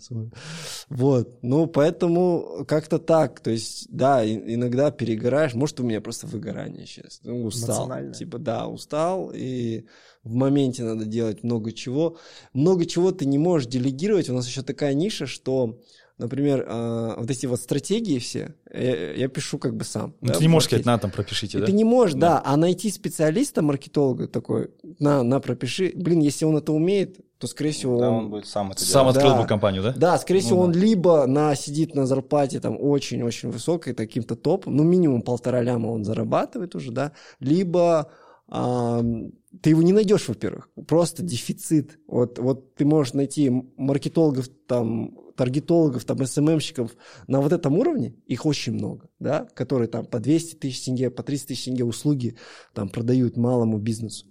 Вот, 0.90 1.38
ну, 1.42 1.66
поэтому 1.66 2.66
как-то 2.68 2.98
так, 2.98 3.40
то 3.40 3.50
есть, 3.50 3.86
да, 3.88 4.22
иногда 4.22 4.90
перегораешь, 4.90 5.54
может, 5.54 5.80
у 5.80 5.82
меня 5.82 6.02
просто 6.02 6.26
выгорание 6.26 6.86
сейчас, 6.86 7.20
ну, 7.22 7.44
устал, 7.44 7.90
типа, 8.12 8.38
да, 8.38 8.66
устал, 8.66 9.32
и 9.34 9.86
в 10.24 10.34
моменте 10.34 10.82
надо 10.82 11.06
делать 11.06 11.42
много 11.42 11.72
чего. 11.72 12.18
Много 12.52 12.84
чего 12.84 13.12
ты 13.12 13.24
не 13.24 13.38
можешь 13.38 13.68
делегировать, 13.68 14.28
у 14.28 14.34
нас 14.34 14.46
еще 14.46 14.62
такая 14.62 14.92
ниша, 14.92 15.26
что... 15.26 15.80
Например, 16.18 16.64
а, 16.66 17.14
вот 17.18 17.30
эти 17.30 17.44
вот 17.44 17.60
стратегии 17.60 18.18
все, 18.18 18.54
я, 18.72 19.12
я 19.12 19.28
пишу 19.28 19.58
как 19.58 19.76
бы 19.76 19.84
сам. 19.84 20.14
Ну, 20.22 20.28
да, 20.28 20.34
ты 20.34 20.40
не 20.40 20.48
можешь 20.48 20.68
сказать, 20.68 20.86
на, 20.86 20.98
там, 20.98 21.10
пропишите, 21.10 21.58
И 21.58 21.60
да? 21.60 21.66
Ты 21.66 21.72
не 21.72 21.84
можешь, 21.84 22.14
Да. 22.14 22.36
да. 22.36 22.42
А 22.44 22.56
найти 22.56 22.90
специалиста, 22.90 23.60
маркетолога 23.62 24.26
такой, 24.26 24.70
на, 24.98 25.22
на, 25.22 25.40
пропиши. 25.40 25.92
Блин, 25.94 26.20
если 26.20 26.46
он 26.46 26.56
это 26.56 26.72
умеет, 26.72 27.18
то, 27.38 27.46
скорее 27.46 27.72
всего, 27.72 27.98
Да, 28.00 28.08
он... 28.10 28.14
он 28.24 28.30
будет 28.30 28.46
сам 28.46 28.72
это 28.72 28.82
Сам 28.82 29.02
делать. 29.04 29.16
открыл 29.18 29.34
Да. 29.34 29.42
бы 29.42 29.46
компанию, 29.46 29.82
да? 29.82 29.92
Да, 29.94 30.18
скорее 30.18 30.40
Ну 30.40 30.46
всего, 30.46 30.58
да. 30.60 30.64
он 30.64 30.72
либо 30.72 31.26
на, 31.26 31.54
сидит 31.54 31.94
на 31.94 32.06
зарплате 32.06 32.60
там 32.60 32.78
очень-очень 32.80 33.50
высокой, 33.50 33.92
таким-то 33.92 34.36
топом, 34.36 34.74
ну, 34.74 34.84
минимум 34.84 35.20
полтора 35.20 35.60
ляма 35.60 35.88
он 35.88 36.02
зарабатывает 36.04 36.74
уже, 36.74 36.92
да, 36.92 37.12
либо 37.40 38.10
ты 38.48 39.70
его 39.70 39.82
не 39.82 39.92
найдешь, 39.92 40.28
во-первых, 40.28 40.70
просто 40.86 41.22
дефицит. 41.22 41.98
Вот, 42.06 42.38
вот 42.38 42.74
ты 42.74 42.84
можешь 42.84 43.14
найти 43.14 43.50
маркетологов, 43.76 44.48
там, 44.66 45.16
таргетологов, 45.36 46.04
там, 46.04 46.24
СММщиков 46.24 46.96
на 47.26 47.40
вот 47.40 47.52
этом 47.52 47.76
уровне, 47.76 48.14
их 48.26 48.46
очень 48.46 48.72
много, 48.72 49.08
да, 49.18 49.46
которые 49.54 49.88
там 49.88 50.06
по 50.06 50.20
200 50.20 50.56
тысяч 50.56 50.84
тенге, 50.84 51.10
по 51.10 51.22
300 51.22 51.48
тысяч 51.48 51.64
тенге 51.64 51.84
услуги 51.84 52.36
там 52.72 52.88
продают 52.88 53.36
малому 53.36 53.78
бизнесу. 53.78 54.26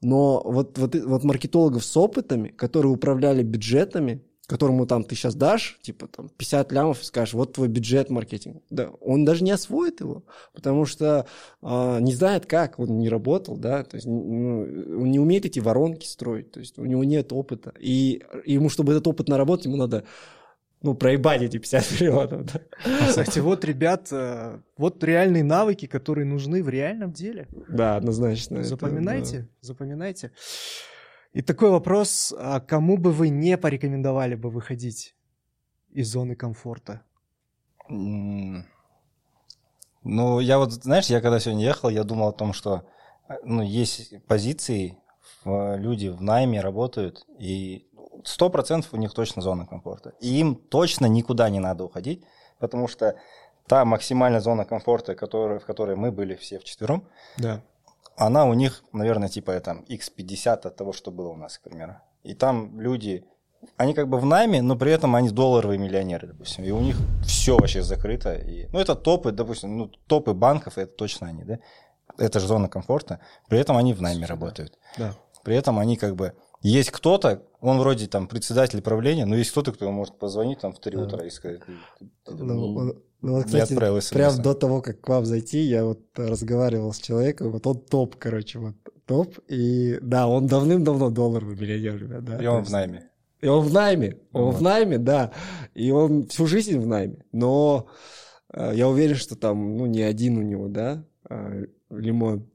Но 0.00 0.42
вот, 0.44 0.78
вот, 0.78 0.94
вот 0.94 1.24
маркетологов 1.24 1.84
с 1.84 1.96
опытами, 1.96 2.48
которые 2.48 2.92
управляли 2.92 3.42
бюджетами, 3.42 4.24
которому 4.50 4.84
там 4.84 5.04
ты 5.04 5.14
сейчас 5.14 5.36
дашь, 5.36 5.78
типа 5.80 6.08
там 6.08 6.28
50 6.28 6.72
лямов 6.72 7.00
и 7.00 7.04
скажешь, 7.04 7.34
вот 7.34 7.52
твой 7.52 7.68
бюджет 7.68 8.10
маркетинг. 8.10 8.64
Да, 8.68 8.90
он 9.00 9.24
даже 9.24 9.44
не 9.44 9.52
освоит 9.52 10.00
его, 10.00 10.24
потому 10.52 10.86
что 10.86 11.26
а, 11.62 12.00
не 12.00 12.12
знает 12.12 12.46
как, 12.46 12.80
он 12.80 12.98
не 12.98 13.08
работал, 13.08 13.56
да, 13.56 13.84
то 13.84 13.94
есть 13.94 14.08
ну, 14.08 14.62
он 14.62 15.08
не 15.08 15.20
умеет 15.20 15.46
эти 15.46 15.60
воронки 15.60 16.04
строить, 16.04 16.50
то 16.50 16.58
есть 16.58 16.78
у 16.80 16.84
него 16.84 17.04
нет 17.04 17.32
опыта. 17.32 17.72
И 17.78 18.24
ему, 18.44 18.70
чтобы 18.70 18.92
этот 18.92 19.06
опыт 19.06 19.28
наработать, 19.28 19.66
ему 19.66 19.76
надо 19.76 20.02
ну, 20.82 20.94
проебать 20.94 21.42
эти 21.42 21.58
50 21.58 21.90
миллионов, 22.00 22.46
да. 22.46 22.60
Кстати, 23.06 23.38
вот, 23.38 23.64
ребят, 23.64 24.08
э, 24.10 24.58
вот 24.76 25.04
реальные 25.04 25.44
навыки, 25.44 25.86
которые 25.86 26.24
нужны 26.24 26.64
в 26.64 26.68
реальном 26.68 27.12
деле. 27.12 27.46
Да, 27.68 27.94
однозначно. 27.94 28.56
это, 28.56 28.64
Запоминайте, 28.64 29.48
запоминайте. 29.60 30.32
И 31.32 31.42
такой 31.42 31.70
вопрос, 31.70 32.34
а 32.36 32.60
кому 32.60 32.96
бы 32.96 33.12
вы 33.12 33.28
не 33.28 33.56
порекомендовали 33.56 34.34
бы 34.34 34.50
выходить 34.50 35.14
из 35.92 36.08
зоны 36.08 36.34
комфорта? 36.34 37.02
Ну, 37.88 38.64
я 40.40 40.58
вот, 40.58 40.72
знаешь, 40.72 41.06
я 41.06 41.20
когда 41.20 41.38
сегодня 41.40 41.64
ехал, 41.64 41.88
я 41.88 42.04
думал 42.04 42.28
о 42.28 42.32
том, 42.32 42.52
что 42.52 42.88
э, 43.28 43.34
ну, 43.44 43.62
есть 43.62 44.24
позиции, 44.26 44.96
люди 45.44 46.08
в 46.08 46.22
найме 46.22 46.60
работают, 46.60 47.26
и 47.38 47.86
сто 48.24 48.50
процентов 48.50 48.92
у 48.92 48.96
них 48.96 49.12
точно 49.14 49.42
зона 49.42 49.66
комфорта. 49.66 50.14
И 50.20 50.38
им 50.40 50.54
точно 50.54 51.06
никуда 51.06 51.48
не 51.50 51.60
надо 51.60 51.84
уходить, 51.84 52.24
потому 52.58 52.88
что 52.88 53.16
та 53.66 53.84
максимальная 53.84 54.40
зона 54.40 54.64
комфорта, 54.64 55.14
которая, 55.14 55.58
в 55.58 55.64
которой 55.64 55.96
мы 55.96 56.12
были 56.12 56.34
все 56.34 56.58
вчетвером, 56.58 57.08
Да. 57.36 57.62
Она 58.20 58.44
у 58.44 58.52
них, 58.52 58.84
наверное, 58.92 59.28
типа 59.28 59.58
там 59.60 59.84
x50 59.88 60.66
от 60.66 60.76
того, 60.76 60.92
что 60.92 61.10
было 61.10 61.28
у 61.28 61.36
нас, 61.36 61.58
к 61.58 61.62
примеру. 61.62 61.96
И 62.22 62.34
там 62.34 62.78
люди, 62.78 63.24
они 63.78 63.94
как 63.94 64.08
бы 64.08 64.20
в 64.20 64.26
найме, 64.26 64.60
но 64.60 64.76
при 64.76 64.92
этом 64.92 65.16
они 65.16 65.30
долларовые 65.30 65.78
миллионеры, 65.78 66.28
допустим. 66.28 66.64
И 66.64 66.70
у 66.70 66.80
них 66.80 66.96
все 67.24 67.56
вообще 67.56 67.82
закрыто. 67.82 68.34
И, 68.34 68.68
ну, 68.72 68.78
это 68.78 68.94
топы, 68.94 69.32
допустим, 69.32 69.78
ну, 69.78 69.86
топы 70.06 70.34
банков, 70.34 70.76
это 70.76 70.92
точно 70.92 71.28
они, 71.28 71.44
да? 71.44 71.58
Это 72.18 72.40
же 72.40 72.46
зона 72.46 72.68
комфорта. 72.68 73.20
При 73.48 73.58
этом 73.58 73.78
они 73.78 73.94
в 73.94 74.02
найме 74.02 74.26
работают. 74.26 74.78
Да. 74.98 75.14
При 75.42 75.56
этом 75.56 75.78
они 75.78 75.96
как 75.96 76.14
бы... 76.14 76.34
Есть 76.62 76.90
кто-то, 76.90 77.42
он 77.60 77.78
вроде 77.78 78.06
там 78.06 78.26
председатель 78.26 78.82
правления, 78.82 79.24
но 79.26 79.36
есть 79.36 79.50
кто-то, 79.50 79.72
кто 79.72 79.90
может 79.90 80.18
позвонить 80.18 80.60
там 80.60 80.72
в 80.72 80.78
3 80.80 80.96
Да. 80.96 81.02
утра 81.04 81.24
и 81.26 81.30
сказать... 81.30 81.60
«Ты- 82.24 82.34
Ну, 82.34 82.72
вот- 82.74 83.04
ну, 83.22 83.32
вот, 83.34 83.44
кстати, 83.46 83.72
отправил 83.72 84.00
прям 84.12 84.42
до 84.42 84.54
того, 84.54 84.80
как 84.82 85.00
к 85.00 85.08
вам 85.08 85.24
зайти, 85.26 85.58
я 85.60 85.84
вот 85.84 86.00
разговаривал 86.16 86.92
с 86.92 86.98
человеком, 86.98 87.50
вот 87.52 87.66
он 87.66 87.78
топ, 87.80 88.16
короче, 88.16 88.58
вот 88.58 88.74
топ, 89.06 89.38
и 89.48 89.98
да, 90.02 90.26
он 90.28 90.46
давным-давно 90.46 91.10
долларовый 91.10 91.56
миллионер, 91.56 91.98
ребят, 91.98 92.24
да. 92.24 92.42
И 92.42 92.46
он 92.46 92.64
в 92.64 92.70
найме. 92.70 93.10
И 93.40 93.46
он 93.48 93.64
в 93.66 93.72
найме, 93.72 94.18
он 94.32 94.44
Вот. 94.46 94.56
в 94.56 94.62
найме, 94.62 94.98
да, 94.98 95.32
и 95.74 95.90
он 95.90 96.26
всю 96.28 96.46
жизнь 96.46 96.78
в 96.78 96.86
найме, 96.86 97.24
но 97.32 97.86
э, 98.52 98.72
я 98.74 98.86
уверен, 98.88 99.16
что 99.16 99.34
там, 99.36 99.76
ну, 99.76 99.86
не 99.86 100.02
один 100.02 100.36
у 100.38 100.42
него, 100.42 100.68
да, 100.68 101.04
э, 101.30 101.66
лимон, 101.90 102.49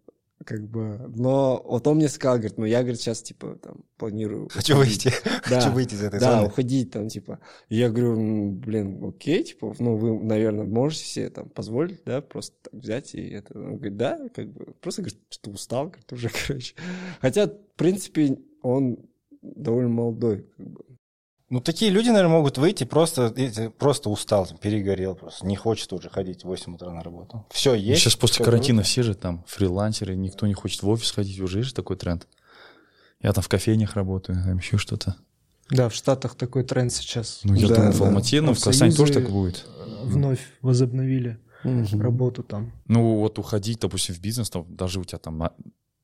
как 0.45 0.61
бы, 0.69 1.11
но 1.15 1.61
вот 1.65 1.85
он 1.87 1.97
мне 1.97 2.07
сказал, 2.07 2.37
говорит, 2.37 2.57
ну, 2.57 2.65
я, 2.65 2.81
говорит, 2.81 3.01
сейчас, 3.01 3.21
типа, 3.21 3.57
там, 3.61 3.83
планирую... 3.97 4.47
Хочу 4.51 4.75
уходить». 4.75 5.05
выйти. 5.05 5.17
Да. 5.23 5.39
Хочу 5.59 5.71
выйти 5.71 5.95
из 5.95 6.03
этой 6.03 6.19
Да, 6.19 6.35
зоны. 6.37 6.47
уходить 6.47 6.91
там, 6.91 7.09
типа. 7.09 7.39
И 7.69 7.77
я 7.77 7.89
говорю, 7.89 8.13
«М, 8.13 8.59
блин, 8.59 9.03
окей, 9.03 9.43
типа, 9.43 9.75
ну, 9.79 9.95
вы, 9.97 10.23
наверное, 10.23 10.65
можете 10.65 11.03
себе 11.05 11.29
там 11.29 11.49
позволить, 11.49 12.03
да, 12.05 12.21
просто 12.21 12.55
так 12.61 12.73
взять 12.73 13.15
и 13.15 13.21
это. 13.29 13.57
Он 13.59 13.75
говорит, 13.77 13.97
да, 13.97 14.29
как 14.33 14.51
бы, 14.53 14.73
просто, 14.79 15.01
говорит, 15.01 15.19
что 15.29 15.49
устал, 15.51 15.87
говорит, 15.87 16.13
уже, 16.13 16.29
короче. 16.47 16.75
Хотя, 17.19 17.47
в 17.47 17.75
принципе, 17.75 18.37
он 18.61 18.97
довольно 19.41 19.89
молодой, 19.89 20.47
как 20.57 20.67
бы. 20.67 20.85
Ну, 21.55 21.61
такие 21.61 21.89
люди, 21.89 22.09
наверное, 22.09 22.33
могут 22.33 22.57
выйти 22.57 22.83
просто, 22.83 23.33
просто 23.79 24.09
устал, 24.09 24.45
там, 24.45 24.57
перегорел 24.57 25.15
просто, 25.15 25.45
не 25.45 25.55
хочет 25.55 25.93
уже 25.93 26.09
ходить 26.09 26.41
в 26.43 26.47
8 26.47 26.75
утра 26.75 26.91
на 26.91 27.01
работу. 27.01 27.45
Все 27.49 27.73
есть. 27.73 28.01
Сейчас 28.01 28.17
после 28.17 28.43
карантина 28.43 28.79
круто. 28.79 28.89
все 28.89 29.03
же 29.03 29.15
там 29.15 29.41
фрилансеры, 29.47 30.17
никто 30.17 30.47
не 30.47 30.53
хочет 30.53 30.83
в 30.83 30.89
офис 30.89 31.11
ходить, 31.11 31.39
уже 31.39 31.59
есть 31.59 31.69
же 31.69 31.73
такой 31.73 31.95
тренд. 31.95 32.27
Я 33.21 33.31
там 33.31 33.41
в 33.41 33.47
кофейнях 33.47 33.95
работаю, 33.95 34.43
там 34.43 34.57
еще 34.57 34.77
что-то. 34.77 35.15
Да, 35.69 35.87
в 35.87 35.95
Штатах 35.95 36.35
такой 36.35 36.65
тренд 36.65 36.91
сейчас. 36.91 37.39
Ну, 37.45 37.53
я 37.53 37.69
Да, 37.69 37.75
думаю, 37.75 37.93
в 37.93 37.99
да. 37.99 38.05
Алмате, 38.07 38.41
ну, 38.41 38.53
в 38.53 38.61
Казани 38.61 38.91
тоже 38.91 39.13
так 39.13 39.29
будет. 39.29 39.65
Вновь 40.03 40.41
возобновили 40.61 41.39
работу 41.63 42.43
там. 42.43 42.73
Ну, 42.89 43.15
вот 43.15 43.39
уходить, 43.39 43.79
допустим, 43.79 44.13
в 44.13 44.19
бизнес, 44.19 44.49
там, 44.49 44.65
даже 44.75 44.99
у 44.99 45.05
тебя 45.05 45.19
там 45.19 45.41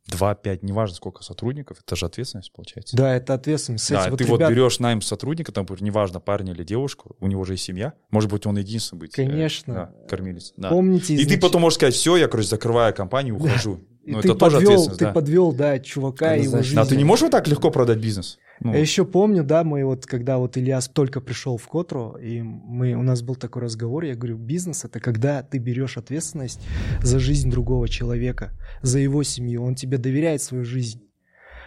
2-5, 0.10 0.60
неважно 0.64 0.96
сколько 0.96 1.24
сотрудников, 1.24 1.80
это 1.86 1.96
же 1.96 2.06
ответственность, 2.06 2.52
получается. 2.52 2.98
Да, 2.98 3.16
это 3.16 3.34
ответственность. 3.34 3.90
Да, 3.90 3.98
Кстати, 4.00 4.16
ты 4.18 4.24
вот 4.24 4.30
вот 4.32 4.40
ребят, 4.40 4.52
берешь 4.52 4.80
найм 4.80 5.02
сотрудника, 5.02 5.52
там, 5.52 5.66
неважно, 5.80 6.20
парня 6.20 6.54
или 6.54 6.64
девушку, 6.64 7.16
у 7.20 7.28
него 7.28 7.44
же 7.46 7.54
есть 7.54 7.64
семья, 7.64 7.94
может 8.10 8.30
быть, 8.30 8.46
он 8.46 8.58
единственный 8.58 9.00
быть. 9.00 9.18
э, 9.18 9.26
Конечно. 9.26 9.74
да, 9.74 10.08
кормилец. 10.08 10.54
Да. 10.58 10.70
помните... 10.70 11.14
И 11.14 11.26
ты 11.26 11.36
изнач- 11.36 11.40
потом 11.40 11.62
можешь 11.62 11.76
сказать, 11.76 11.94
все, 11.94 12.16
я, 12.18 12.28
короче, 12.28 12.50
закрываю 12.50 12.94
компанию, 12.94 13.36
ухожу. 13.36 13.80
И 14.04 14.12
Ну, 14.12 14.22
ты 14.22 14.30
это 14.30 14.38
тоже 14.38 14.58
подвел, 14.58 14.72
ответственность, 14.72 15.00
ты 15.00 15.06
да. 15.06 15.12
подвел, 15.14 15.52
да, 15.52 15.80
чувака 15.80 16.36
и 16.36 16.44
его 16.44 16.62
жизнь. 16.64 16.80
А 16.80 16.86
ты 16.86 16.98
не 16.98 17.04
можешь 17.04 17.24
вот 17.24 17.32
так 17.32 17.48
легко 17.48 17.70
продать 17.70 18.00
бизнес? 18.00 18.40
Ну, 18.60 18.74
Я 18.74 18.80
еще 18.80 19.06
помню, 19.06 19.44
да, 19.44 19.64
мы 19.64 19.86
вот, 19.86 20.06
когда 20.06 20.38
вот 20.38 20.58
Ильяс 20.58 20.88
только 20.88 21.22
пришел 21.22 21.58
в 21.58 21.68
Котру, 21.68 22.16
и 22.18 22.42
мы, 22.42 22.94
у 22.94 23.04
нас 23.04 23.22
был 23.22 23.36
такой 23.36 23.64
разговор, 23.64 24.04
я 24.04 24.16
говорю, 24.16 24.38
бизнес— 24.38 24.84
это 24.86 25.00
когда 25.00 25.44
ты 25.44 25.60
берешь 25.60 25.98
ответственность 25.98 26.62
за 27.02 27.20
жизнь 27.20 27.50
другого 27.50 27.88
человека, 27.88 28.52
за 28.82 29.00
его 29.00 29.24
семью, 29.24 29.64
он 29.64 29.76
тебе 29.76 29.98
доверяет 29.98 30.42
свою 30.42 30.66
жизнь. 30.66 31.02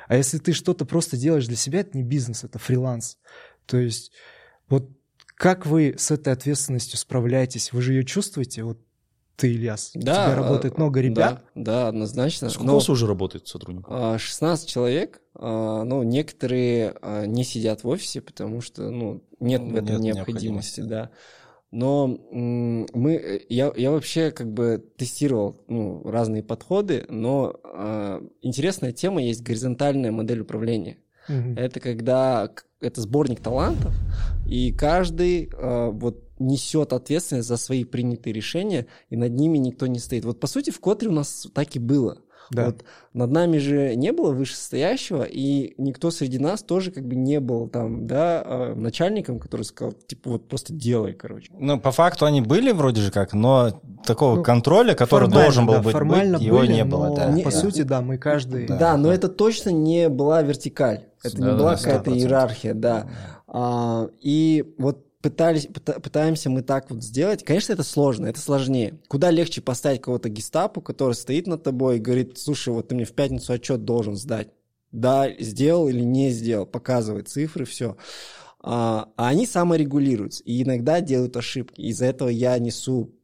А 0.09 0.17
если 0.17 0.39
ты 0.39 0.53
что-то 0.53 0.85
просто 0.85 1.17
делаешь 1.17 1.47
для 1.47 1.57
себя, 1.57 1.81
это 1.81 1.97
не 1.97 2.05
бизнес, 2.05 2.45
это 2.45 2.59
фриланс. 2.59 3.17
То 3.67 3.79
есть 3.79 4.13
вот 4.69 4.91
как 5.37 5.67
вы 5.67 5.95
с 5.99 6.11
этой 6.11 6.33
ответственностью 6.33 6.99
справляетесь? 6.99 7.73
Вы 7.73 7.83
же 7.83 7.93
ее 7.93 8.05
чувствуете? 8.05 8.63
Вот 8.63 8.79
ты, 9.37 9.53
Ильяс, 9.53 9.93
у 9.95 10.01
Да, 10.01 10.27
тебя 10.27 10.35
работает 10.37 10.75
э, 10.75 10.77
много 10.77 11.01
ребят. 11.01 11.43
Да, 11.55 11.63
да, 11.83 11.89
однозначно. 11.89 12.49
сколько 12.51 12.67
Но, 12.67 12.73
у 12.73 12.77
вас 12.77 12.89
уже 12.89 13.07
работает 13.07 13.47
сотрудников? 13.49 13.93
а, 13.95 14.19
16 14.19 14.69
человек, 14.69 15.21
а, 15.35 15.83
ну, 15.85 16.03
некоторые 16.03 16.95
а, 17.03 17.27
не 17.27 17.45
сидят 17.45 17.83
в 17.85 17.89
офисе, 17.89 18.21
потому 18.21 18.61
что, 18.61 18.91
ну, 18.91 19.23
нет 19.41 19.63
в 19.63 19.75
этом 19.75 19.97
Нет 20.01 20.01
необходимости, 20.17 20.81
необходимости. 20.81 20.81
да. 20.83 21.11
Но 21.71 22.07
мы, 22.31 23.15
э, 23.17 23.41
я, 23.49 23.73
я 23.77 23.91
вообще 23.91 24.31
как 24.31 24.53
бы 24.53 24.85
тестировал 24.97 25.65
ну, 25.67 26.03
разные 26.09 26.45
подходы, 26.45 27.05
но 27.09 27.53
а, 27.65 28.23
интересная 28.43 28.93
тема 28.93 29.21
есть 29.23 29.43
горизонтальная 29.43 30.13
модель 30.13 30.41
управления. 30.41 30.99
Мгм. 31.29 31.57
Это 31.57 31.81
когда 31.81 32.51
это 32.81 33.01
сборник 33.01 33.41
талантов, 33.41 33.95
и 34.47 34.71
каждый 34.73 35.49
э, 35.53 35.91
вот 35.91 36.24
несет 36.39 36.93
ответственность 36.93 37.49
за 37.49 37.57
свои 37.57 37.85
принятые 37.85 38.33
решения, 38.33 38.87
и 39.11 39.17
над 39.17 39.33
ними 39.33 39.59
никто 39.59 39.87
не 39.87 39.99
стоит. 39.99 40.25
Вот 40.25 40.41
по 40.41 40.47
сути 40.47 40.71
в 40.71 40.81
Котре 40.81 41.09
у 41.09 41.13
нас 41.13 41.47
так 41.55 41.77
и 41.77 41.79
было. 41.79 42.19
Да. 42.51 42.67
Вот 42.67 42.85
над 43.15 43.31
нами 43.31 43.57
же 43.57 43.97
не 43.97 44.13
было 44.13 44.33
вышестоящего, 44.33 45.23
и 45.23 45.73
никто 45.79 46.11
среди 46.11 46.39
нас 46.39 46.63
тоже 46.63 46.91
как 46.91 47.07
бы 47.07 47.15
не 47.15 47.41
был 47.41 47.69
там, 47.69 48.07
да, 48.07 48.43
э, 48.45 48.75
начальником, 48.75 49.39
который 49.39 49.63
сказал, 49.63 49.93
типа, 49.93 50.33
вот 50.33 50.47
просто 50.49 50.75
делай, 50.75 51.15
короче. 51.15 51.51
Ну, 51.59 51.81
по 51.81 51.91
факту 51.91 52.27
они 52.27 52.43
были 52.43 52.71
вроде 52.73 53.01
же 53.01 53.11
как, 53.11 53.33
но 53.33 53.81
такого 54.05 54.37
Ну, 54.37 54.43
контроля, 54.43 54.95
который 54.95 55.29
должен 55.31 55.65
был 55.65 55.75
да, 55.75 55.83
быть, 55.83 55.93
формально 55.93 56.37
быть, 56.37 56.47
его 56.47 56.59
были, 56.59 56.73
не 56.75 56.85
но 56.85 56.91
было. 56.99 57.17
Да. 57.17 57.29
по 57.29 57.31
Не- 57.31 57.51
сути, 57.51 57.81
да, 57.81 58.03
мы 58.03 58.19
каждый... 58.19 58.67
Да. 58.67 58.77
Да, 58.77 58.97
но 58.99 59.09
да. 59.09 59.15
это 59.15 59.29
точно 59.29 59.71
не 59.71 60.11
была 60.11 60.43
вертикаль. 60.43 61.05
Это 61.23 61.37
не 61.39 61.45
Да, 61.47 61.57
была 61.57 61.71
да, 61.71 61.77
какая-то 61.79 62.11
100%. 62.11 62.19
иерархия, 62.19 62.75
да. 62.75 63.09
А, 63.47 64.09
и 64.21 64.75
вот 64.77 64.99
пытались, 65.25 65.67
пыта- 65.67 65.99
пытаемся 66.01 66.51
мы 66.51 66.61
так 66.61 66.91
вот 66.91 67.03
сделать. 67.03 67.43
Конечно, 67.43 67.73
это 67.73 67.83
сложно, 67.83 68.27
это 68.27 68.41
сложнее. 68.41 69.01
Куда 69.09 69.31
легче 69.31 69.63
поставить 69.63 70.03
кого-то 70.03 70.29
гестапо, 70.29 70.83
который 70.83 71.15
стоит 71.15 71.47
над 71.47 71.63
тобой 71.63 71.97
и 71.97 72.01
говорит, 72.01 72.37
слушай, 72.37 72.75
вот 72.75 72.89
ты 72.89 72.95
мне 72.95 73.07
в 73.07 73.13
пятницу 73.13 73.55
отчет 73.55 73.87
должен 73.87 74.17
сдать. 74.17 74.49
Да, 74.93 75.31
сделал 75.39 75.89
или 75.89 76.03
не 76.03 76.29
сделал, 76.29 76.67
показывает 76.67 77.29
цифры, 77.29 77.65
все. 77.65 77.97
А, 78.61 79.09
а 79.17 79.29
они 79.29 79.47
саморегулируются 79.47 80.43
и 80.45 80.63
иногда 80.63 81.01
делают 81.01 81.39
ошибки. 81.39 81.81
Из-за 81.81 82.05
этого 82.05 82.29
я 82.29 82.59
несу 82.59 83.15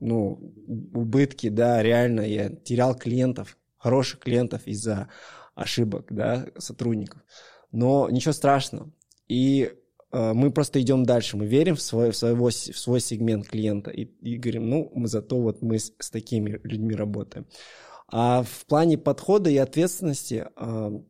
ну, 0.00 0.54
убытки, 0.94 1.50
да, 1.50 1.82
реально 1.82 2.22
я 2.22 2.48
терял 2.48 2.94
клиентов, 2.94 3.58
хороших 3.76 4.20
клиентов 4.20 4.66
из-за 4.66 5.10
ошибок, 5.54 6.06
да, 6.08 6.46
сотрудников. 6.56 7.20
Но 7.72 8.08
ничего 8.08 8.32
страшного. 8.32 8.90
И 9.28 9.74
мы 10.34 10.50
просто 10.50 10.80
идем 10.80 11.04
дальше. 11.04 11.36
Мы 11.36 11.46
верим 11.46 11.76
в 11.76 11.82
свой, 11.82 12.10
в 12.10 12.16
своего, 12.16 12.48
в 12.48 12.52
свой 12.52 13.00
сегмент 13.00 13.48
клиента 13.48 13.90
и, 13.90 14.04
и 14.04 14.36
говорим, 14.36 14.70
ну, 14.70 14.90
мы 14.94 15.08
зато 15.08 15.40
вот 15.40 15.62
мы 15.62 15.78
с, 15.78 15.92
с 15.98 16.10
такими 16.10 16.60
людьми 16.62 16.94
работаем. 16.94 17.46
А 18.08 18.42
в 18.42 18.66
плане 18.66 18.98
подхода 18.98 19.50
и 19.50 19.56
ответственности, 19.56 20.46
э, 20.56 21.00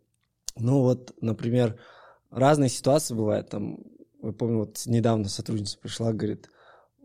ну 0.56 0.80
вот, 0.80 1.14
например, 1.20 1.78
разные 2.30 2.70
ситуации 2.70 3.14
бывают. 3.14 3.50
Там, 3.50 3.78
я 4.22 4.32
помню, 4.32 4.58
вот 4.58 4.82
недавно 4.86 5.28
сотрудница 5.28 5.78
пришла, 5.78 6.12
говорит, 6.12 6.50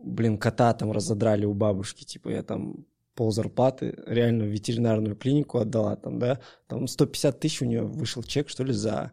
блин, 0.02 0.38
кота 0.38 0.72
там 0.72 0.92
разодрали 0.92 1.44
у 1.44 1.54
бабушки, 1.54 2.04
типа 2.04 2.30
я 2.30 2.42
там 2.42 2.86
пол 3.14 3.30
зарплаты 3.30 3.94
реально 4.06 4.44
в 4.44 4.48
ветеринарную 4.48 5.16
клинику 5.16 5.58
отдала, 5.58 5.96
там, 5.96 6.18
да, 6.18 6.40
там 6.66 6.86
150 6.86 7.38
тысяч 7.38 7.62
у 7.62 7.66
нее 7.66 7.82
вышел 7.82 8.22
чек, 8.22 8.48
что 8.48 8.64
ли, 8.64 8.72
за 8.72 9.12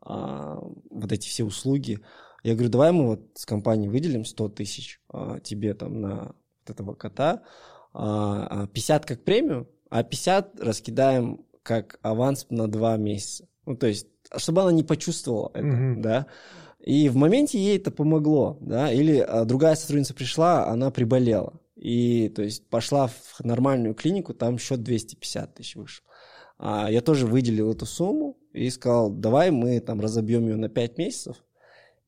а, 0.00 0.58
вот 0.90 1.12
эти 1.12 1.28
все 1.28 1.44
услуги. 1.44 2.00
Я 2.42 2.54
говорю, 2.54 2.70
давай 2.70 2.92
мы 2.92 3.06
вот 3.06 3.20
с 3.34 3.44
компанией 3.46 3.88
выделим 3.88 4.24
100 4.24 4.48
тысяч 4.50 5.00
а, 5.08 5.40
тебе 5.40 5.74
там 5.74 6.00
на 6.00 6.34
вот 6.60 6.70
этого 6.70 6.94
кота, 6.94 7.42
а, 7.92 8.62
а 8.62 8.66
50 8.68 9.06
как 9.06 9.24
премию, 9.24 9.68
а 9.90 10.02
50 10.02 10.60
раскидаем 10.60 11.44
как 11.62 11.98
аванс 12.02 12.46
на 12.50 12.68
два 12.68 12.96
месяца. 12.96 13.48
Ну, 13.66 13.76
то 13.76 13.86
есть, 13.86 14.06
чтобы 14.36 14.62
она 14.62 14.72
не 14.72 14.82
почувствовала 14.82 15.50
это, 15.52 15.66
Мгм. 15.66 16.02
да. 16.02 16.26
И 16.80 17.08
в 17.08 17.16
моменте 17.16 17.58
ей 17.58 17.76
это 17.76 17.90
помогло, 17.90 18.56
да. 18.60 18.92
Или 18.92 19.18
а, 19.18 19.44
другая 19.44 19.74
сотрудница 19.74 20.14
пришла, 20.14 20.68
она 20.68 20.90
приболела. 20.90 21.60
И, 21.76 22.28
то 22.30 22.42
есть, 22.42 22.68
пошла 22.68 23.08
в 23.08 23.40
нормальную 23.44 23.94
клинику, 23.94 24.32
там 24.34 24.58
счет 24.58 24.82
250 24.82 25.54
тысяч 25.54 25.76
вышел. 25.76 26.04
А 26.58 26.90
я 26.90 27.00
тоже 27.02 27.26
выделил 27.26 27.70
эту 27.72 27.86
сумму 27.86 28.36
и 28.52 28.68
сказал, 28.70 29.10
давай 29.10 29.50
мы 29.50 29.78
там 29.80 30.00
разобьем 30.00 30.48
ее 30.48 30.56
на 30.56 30.68
5 30.68 30.98
месяцев, 30.98 31.36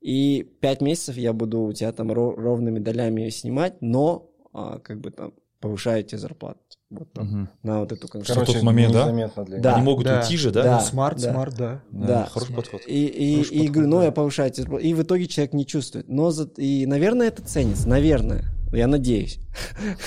и 0.01 0.43
5 0.61 0.81
месяцев 0.83 1.17
я 1.17 1.33
буду 1.33 1.61
у 1.63 1.73
тебя 1.73 1.93
там 1.93 2.11
ро- 2.11 2.35
ровными 2.35 2.79
долями 2.79 3.29
снимать, 3.29 3.81
но 3.81 4.31
а, 4.53 4.79
как 4.79 5.01
бы 5.01 5.11
там 5.11 5.33
повышаю 5.61 6.03
тебе 6.05 6.19
зарплату. 6.19 6.59
Вот 6.89 7.13
там, 7.13 7.27
Мгм. 7.27 7.49
на 7.63 7.81
вот 7.81 7.93
эту 7.93 8.09
конкретную. 8.09 8.47
тот 8.47 8.63
момент, 8.63 8.93
да? 8.95 9.45
для 9.45 9.59
Да. 9.61 9.75
Они 9.77 9.85
могут 9.85 10.07
да, 10.07 10.21
уйти 10.21 10.37
же, 10.37 10.51
да? 10.51 10.63
да. 10.65 10.79
Ну, 10.79 10.85
smart, 10.85 11.21
да. 11.21 11.33
smart, 11.33 11.55
да. 11.57 11.83
Да. 11.93 12.27
Хороший 12.33 12.57
подход. 12.57 12.81
И, 12.87 13.07
и, 13.07 13.35
Хороший 13.35 13.53
и 13.53 13.59
подход, 13.59 13.73
говорю, 13.75 13.89
ну, 13.91 13.99
да. 13.99 14.05
я 14.07 14.13
повышаю 14.13 14.51
тебе 14.51 14.63
зарплату. 14.63 14.85
И 14.85 14.95
в 14.95 15.03
итоге 15.03 15.27
человек 15.27 15.53
не 15.53 15.67
чувствует. 15.67 16.09
Но 16.09 16.31
за... 16.31 16.45
И, 16.57 16.87
наверное, 16.87 17.29
это 17.29 17.43
ценится. 17.43 17.89
Наверное. 17.89 18.45
Я 18.73 18.87
надеюсь. 18.87 19.39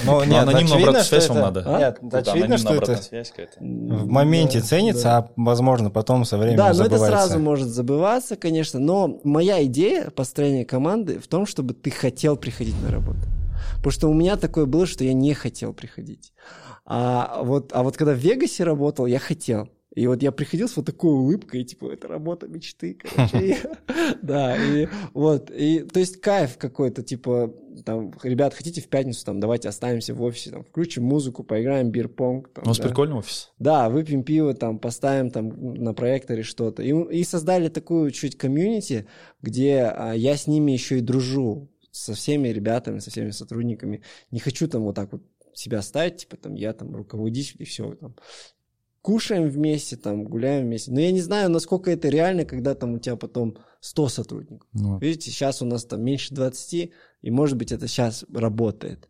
Но 0.05 0.19
Но 0.19 0.23
нет, 0.25 0.43
анонимную 0.43 0.63
очевидно, 0.63 0.75
обратную 0.89 1.03
связь 1.03 1.27
вам 1.29 1.37
это- 1.37 1.45
надо. 1.45 1.63
А? 1.75 1.79
Нет, 1.79 1.93
Какую-то 1.95 2.17
очевидно, 2.17 2.57
что 2.57 2.73
это 2.75 2.95
связь 2.97 3.33
в 3.59 4.07
моменте 4.07 4.59
Да, 4.59 4.65
ценится, 4.65 5.03
да. 5.03 5.17
а 5.17 5.29
возможно 5.35 5.89
потом 5.89 6.23
со 6.25 6.37
временем 6.37 6.57
Да, 6.57 6.65
но 6.67 6.85
это 6.85 6.97
забывается. 6.97 7.07
сразу 7.27 7.39
может 7.39 7.67
забываться, 7.67 8.35
конечно. 8.35 8.79
Но 8.79 9.19
моя 9.23 9.63
идея 9.65 10.09
построения 10.11 10.65
команды 10.65 11.19
в 11.19 11.27
том, 11.27 11.45
чтобы 11.45 11.73
ты 11.73 11.91
хотел 11.91 12.37
приходить 12.37 12.75
на 12.81 12.89
работу. 12.91 13.19
Потому 13.77 13.91
что 13.91 14.09
у 14.09 14.13
меня 14.13 14.37
такое 14.37 14.65
было, 14.65 14.85
что 14.85 15.03
я 15.03 15.13
не 15.13 15.33
хотел 15.33 15.73
приходить. 15.73 16.33
А 16.85 17.41
вот, 17.43 17.71
а 17.73 17.83
вот 17.83 17.97
когда 17.97 18.13
в 18.13 18.17
Вегасе 18.17 18.63
работал, 18.63 19.05
я 19.05 19.19
хотел. 19.19 19.69
И 19.95 20.07
вот 20.07 20.23
я 20.23 20.31
приходил 20.31 20.67
с 20.67 20.75
вот 20.75 20.85
такой 20.85 21.11
улыбкой, 21.11 21.63
типа, 21.63 21.91
это 21.91 22.07
работа 22.07 22.47
мечты, 22.47 22.97
короче. 23.01 23.57
Да, 24.21 24.55
и 24.57 24.87
вот, 25.13 25.51
и, 25.51 25.79
то 25.79 25.99
есть 25.99 26.19
кайф 26.19 26.57
какой-то, 26.57 27.03
типа, 27.03 27.53
там, 27.85 28.11
ребят, 28.23 28.53
хотите 28.53 28.81
в 28.81 28.87
пятницу, 28.87 29.23
там, 29.25 29.39
давайте 29.39 29.69
останемся 29.69 30.13
в 30.13 30.21
офисе, 30.21 30.51
там, 30.51 30.63
включим 30.63 31.03
музыку, 31.03 31.43
поиграем 31.43 31.91
бирпонг. 31.91 32.49
У 32.55 32.65
да. 32.65 32.73
прикольный 32.73 33.17
офис. 33.17 33.51
Да, 33.59 33.89
выпьем 33.89 34.23
пиво, 34.23 34.53
там, 34.53 34.79
поставим 34.79 35.29
там 35.29 35.73
на 35.75 35.93
проекторе 35.93 36.43
что-то. 36.43 36.81
И, 36.81 36.91
и 36.91 37.23
создали 37.23 37.69
такую 37.69 38.11
чуть 38.11 38.37
комьюнити, 38.37 39.07
где 39.41 39.93
а, 39.95 40.13
я 40.13 40.35
с 40.35 40.47
ними 40.47 40.71
еще 40.71 40.97
и 40.97 41.01
дружу, 41.01 41.69
со 41.91 42.15
всеми 42.15 42.47
ребятами, 42.47 42.99
со 42.99 43.11
всеми 43.11 43.29
сотрудниками. 43.29 44.01
Не 44.31 44.39
хочу 44.39 44.67
там 44.67 44.81
вот 44.81 44.95
так 44.95 45.11
вот 45.11 45.21
себя 45.53 45.81
ставить, 45.81 46.17
типа 46.17 46.37
там 46.37 46.55
я 46.55 46.73
там 46.73 46.95
руководитель 46.95 47.57
и 47.59 47.65
все. 47.65 47.93
Там. 47.95 48.15
Кушаем 49.03 49.49
вместе, 49.49 49.97
там, 49.97 50.23
гуляем 50.23 50.65
вместе. 50.65 50.89
Но 50.89 51.01
я 51.01 51.11
не 51.11 51.19
знаю, 51.19 51.49
насколько 51.49 51.91
это 51.91 52.07
реально, 52.07 52.45
когда 52.45 52.73
там 52.73 52.93
у 52.93 52.99
тебя 52.99 53.17
потом 53.17 53.57
100 53.81 54.07
сотрудников. 54.07 54.65
Ну, 54.71 54.97
Видите, 54.97 55.29
сейчас 55.29 55.61
у 55.61 55.65
нас 55.65 55.83
там 55.83 56.01
меньше 56.01 56.33
20, 56.33 56.91
и 57.21 57.29
может 57.29 57.57
быть 57.57 57.73
это 57.73 57.89
сейчас 57.89 58.23
работает. 58.33 59.09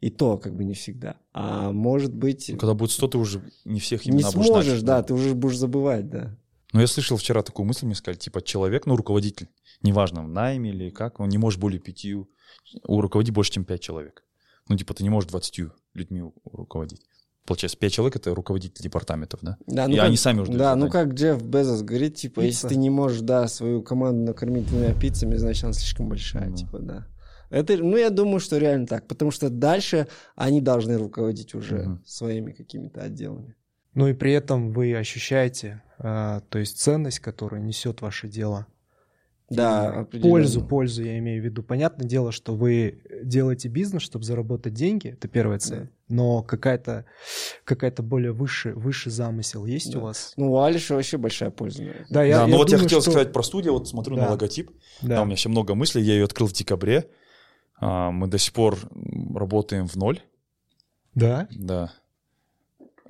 И 0.00 0.10
то 0.10 0.38
как 0.38 0.56
бы 0.56 0.64
не 0.64 0.74
всегда. 0.74 1.20
А 1.32 1.70
может 1.70 2.12
быть... 2.12 2.48
ну, 2.48 2.58
Когда 2.58 2.74
будет 2.74 2.90
100, 2.90 3.06
ты 3.06 3.18
уже 3.18 3.42
не 3.64 3.78
всех 3.78 4.04
Не 4.04 4.10
имена 4.10 4.32
будешь 4.32 4.46
сможешь, 4.48 4.80
знать. 4.80 4.84
да, 4.84 5.02
ты 5.04 5.14
уже 5.14 5.36
будешь 5.36 5.56
забывать, 5.56 6.10
да. 6.10 6.36
Но 6.72 6.80
я 6.80 6.88
слышал 6.88 7.16
вчера 7.16 7.44
такую 7.44 7.64
мысль, 7.64 7.86
мне 7.86 7.94
сказали, 7.94 8.18
типа 8.18 8.42
человек, 8.42 8.86
ну, 8.86 8.96
руководитель, 8.96 9.48
неважно, 9.82 10.24
в 10.24 10.28
найме 10.28 10.70
или 10.70 10.90
как, 10.90 11.20
он 11.20 11.28
не 11.28 11.38
может 11.38 11.60
более 11.60 11.78
пяти, 11.78 12.16
у 12.16 12.26
руководить 13.00 13.32
больше, 13.32 13.52
чем 13.52 13.64
пять 13.64 13.82
человек. 13.82 14.24
Ну, 14.68 14.76
типа, 14.76 14.94
ты 14.94 15.04
не 15.04 15.10
можешь 15.10 15.30
20 15.30 15.70
людьми 15.94 16.24
руководить. 16.44 17.02
Получается, 17.46 17.76
пять 17.76 17.92
человек— 17.92 18.16
это 18.16 18.34
руководитель 18.34 18.82
департаментов, 18.82 19.40
да? 19.42 19.56
Да, 19.66 19.86
И 19.86 19.96
как- 19.96 20.06
они 20.06 20.16
сами 20.16 20.40
уже 20.40 20.52
Да, 20.52 20.76
ну 20.76 20.88
как 20.88 21.14
Джефф 21.14 21.42
Безос 21.42 21.82
говорит, 21.82 22.14
типа, 22.14 22.42
Пицца. 22.42 22.46
если 22.46 22.68
ты 22.68 22.76
не 22.76 22.88
можешь, 22.90 23.20
да, 23.20 23.48
свою 23.48 23.82
команду 23.82 24.24
накормить 24.26 24.66
двумя 24.68 24.94
пиццами, 24.94 25.34
значит, 25.36 25.64
она 25.64 25.72
слишком 25.72 26.08
большая, 26.08 26.50
Ну. 26.50 26.56
типа, 26.56 26.78
да. 26.78 27.06
Это, 27.50 27.76
ну, 27.76 27.96
я 27.96 28.10
думаю, 28.10 28.38
что 28.40 28.58
реально 28.58 28.86
так, 28.86 29.06
потому 29.08 29.30
что 29.30 29.50
дальше 29.50 30.06
они 30.36 30.60
должны 30.60 30.96
руководить 30.96 31.54
уже 31.54 31.82
Мгм. 31.82 32.02
своими 32.06 32.52
какими-то 32.52 33.02
отделами. 33.02 33.56
Ну 33.94 34.08
и 34.08 34.14
при 34.14 34.32
этом 34.32 34.72
вы 34.72 34.94
ощущаете, 34.96 35.82
а, 35.98 36.40
то 36.48 36.58
есть 36.58 36.78
ценность, 36.78 37.18
которую 37.18 37.62
несет 37.62 38.00
ваше 38.00 38.28
дело. 38.28 38.66
Да. 39.54 40.06
Пользу, 40.20 40.62
пользу 40.64 41.02
я 41.04 41.18
имею 41.18 41.42
в 41.42 41.44
виду. 41.44 41.62
Понятное 41.62 42.06
дело, 42.06 42.32
что 42.32 42.54
вы 42.54 43.02
делаете 43.22 43.68
бизнес, 43.68 44.02
чтобы 44.02 44.24
заработать 44.24 44.74
деньги, 44.74 45.08
это 45.08 45.28
первая 45.28 45.58
цель. 45.58 45.90
Но 46.08 46.42
какая-то 46.42 47.04
какая-то 47.64 48.02
более 48.02 48.32
высший, 48.32 48.74
высший 48.74 49.10
замысел 49.12 49.64
есть 49.66 49.92
Да. 49.92 49.98
у 49.98 50.02
вас? 50.02 50.32
Ну, 50.36 50.52
у 50.52 50.60
Алиша 50.60 50.94
вообще 50.94 51.16
большая 51.18 51.50
польза. 51.50 51.82
наверное. 51.82 52.06
Да, 52.10 52.22
я, 52.24 52.36
да, 52.36 52.40
я 52.42 52.46
ну 52.48 52.56
вот 52.58 52.68
я 52.70 52.76
думаю, 52.76 52.84
хотел 52.88 53.00
что- 53.00 53.10
сказать 53.12 53.32
про 53.32 53.42
студию, 53.42 53.72
вот 53.72 53.88
смотрю 53.88 54.16
Да. 54.16 54.22
на 54.24 54.30
логотип, 54.32 54.70
Да. 55.00 55.16
там 55.16 55.22
у 55.22 55.24
меня 55.26 55.34
еще 55.34 55.48
много 55.48 55.74
мыслей, 55.74 56.02
я 56.02 56.14
ее 56.14 56.24
открыл 56.24 56.48
в 56.48 56.52
декабре, 56.52 57.08
А, 57.84 58.10
мы 58.12 58.28
до 58.28 58.38
сих 58.38 58.52
пор 58.52 58.78
работаем 59.34 59.88
в 59.88 59.96
ноль, 59.96 60.20
Да? 61.14 61.48
да. 61.50 61.92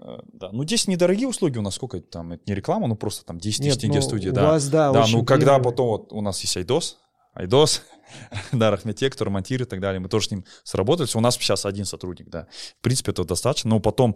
Э, 0.05 0.19
Да, 0.33 0.51
ну 0.53 0.65
здесь 0.65 0.89
недорогие 0.89 1.29
услуги 1.29 1.59
у 1.59 1.63
нас, 1.63 1.75
сколько 1.75 1.99
это 1.99 2.07
там, 2.09 2.33
это 2.33 2.43
не 2.47 2.55
реклама, 2.55 2.87
ну 2.89 2.97
просто 2.97 3.25
там 3.25 3.39
10 3.39 3.63
тысяч 3.63 3.81
тенге 3.81 3.97
ну, 3.97 4.03
студия, 4.03 4.31
у 4.33 4.35
да. 4.35 4.43
вас, 4.53 4.69
да, 4.69 4.93
Да, 4.93 5.07
ну 5.09 5.25
когда 5.25 5.55
первый- 5.55 5.65
потом 5.65 5.87
вот 5.89 6.13
у 6.13 6.21
нас 6.21 6.41
есть 6.41 6.57
Айдос, 6.57 6.99
Айдос, 7.35 7.83
да, 8.53 8.71
Рахмете, 8.71 9.09
кто 9.09 9.25
ремонтирует 9.25 9.69
и 9.69 9.71
так 9.71 9.81
далее, 9.81 10.01
мы 10.01 10.09
тоже 10.09 10.29
с 10.29 10.31
ним 10.31 10.45
сработались. 10.65 11.17
У 11.17 11.21
нас 11.21 11.37
сейчас 11.37 11.65
один 11.65 11.85
сотрудник, 11.87 12.29
да. 12.29 12.47
В 12.79 12.83
принципе, 12.83 13.13
это 13.13 13.25
достаточно. 13.25 13.71
Но 13.71 13.81
потом 13.81 14.15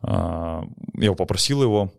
а, 0.00 0.62
я 0.94 1.12
попросил 1.14 1.62
его 1.62 1.92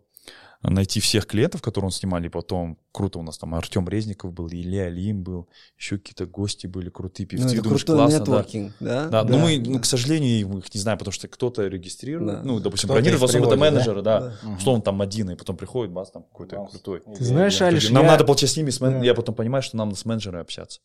найти 0.70 0.98
всех 1.00 1.26
клиентов, 1.26 1.62
которые 1.62 1.86
он 1.86 1.92
снимали. 1.92 2.28
Потом 2.28 2.78
круто 2.92 3.18
у 3.18 3.22
нас 3.22 3.36
там 3.38 3.54
Артем 3.54 3.88
Резников 3.88 4.32
был, 4.32 4.48
Илья 4.48 4.84
Алим 4.84 5.22
был, 5.22 5.48
еще 5.78 5.98
какие-то 5.98 6.26
гости 6.26 6.66
были 6.66 6.88
крутые 6.90 7.26
Ну, 7.30 7.38
певцы. 7.38 7.54
это 7.54 7.62
Думаешь, 7.62 7.84
классно, 7.84 8.18
да. 8.18 8.20
нетворкинг, 8.20 8.72
да? 8.80 9.08
Да, 9.08 9.24
Да, 9.24 9.30
но 9.30 9.38
мы, 9.38 9.58
да. 9.58 9.70
ну, 9.70 9.78
к 9.80 9.84
сожалению, 9.84 10.58
их 10.58 10.74
не 10.74 10.80
знаем, 10.80 10.98
потому 10.98 11.12
что 11.12 11.28
кто-то 11.28 11.66
регистрирует, 11.66 12.36
Да. 12.38 12.42
ну, 12.42 12.60
допустим, 12.60 12.88
бронирует, 12.88 13.20
в 13.20 13.24
их 13.24 13.28
основном 13.28 13.50
это 13.52 13.60
да? 13.60 13.70
менеджеры, 13.70 14.02
да, 14.02 14.20
Да. 14.42 14.58
Что 14.58 14.72
он 14.72 14.82
там 14.82 15.00
один, 15.02 15.30
и 15.30 15.36
потом 15.36 15.56
приходит, 15.56 15.92
бас, 15.92 16.10
там 16.10 16.22
какой-то 16.24 16.56
Класс. 16.56 16.70
крутой. 16.70 17.02
Ты 17.16 17.24
знаешь, 17.24 17.60
Я- 17.60 17.66
Алиш, 17.66 17.90
Нам 17.90 18.04
я- 18.04 18.10
надо, 18.12 18.24
получается, 18.24 18.54
с 18.54 18.56
ними, 18.56 18.70
с 18.70 18.80
мен- 18.80 19.00
Да. 19.00 19.04
я 19.04 19.14
потом 19.14 19.34
понимаю, 19.34 19.62
что 19.62 19.76
нам 19.76 19.94
с 19.94 20.04
менеджером 20.04 20.40
общаться. 20.40 20.80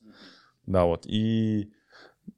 Да, 0.65 0.85
вот. 0.85 1.05
И, 1.05 1.71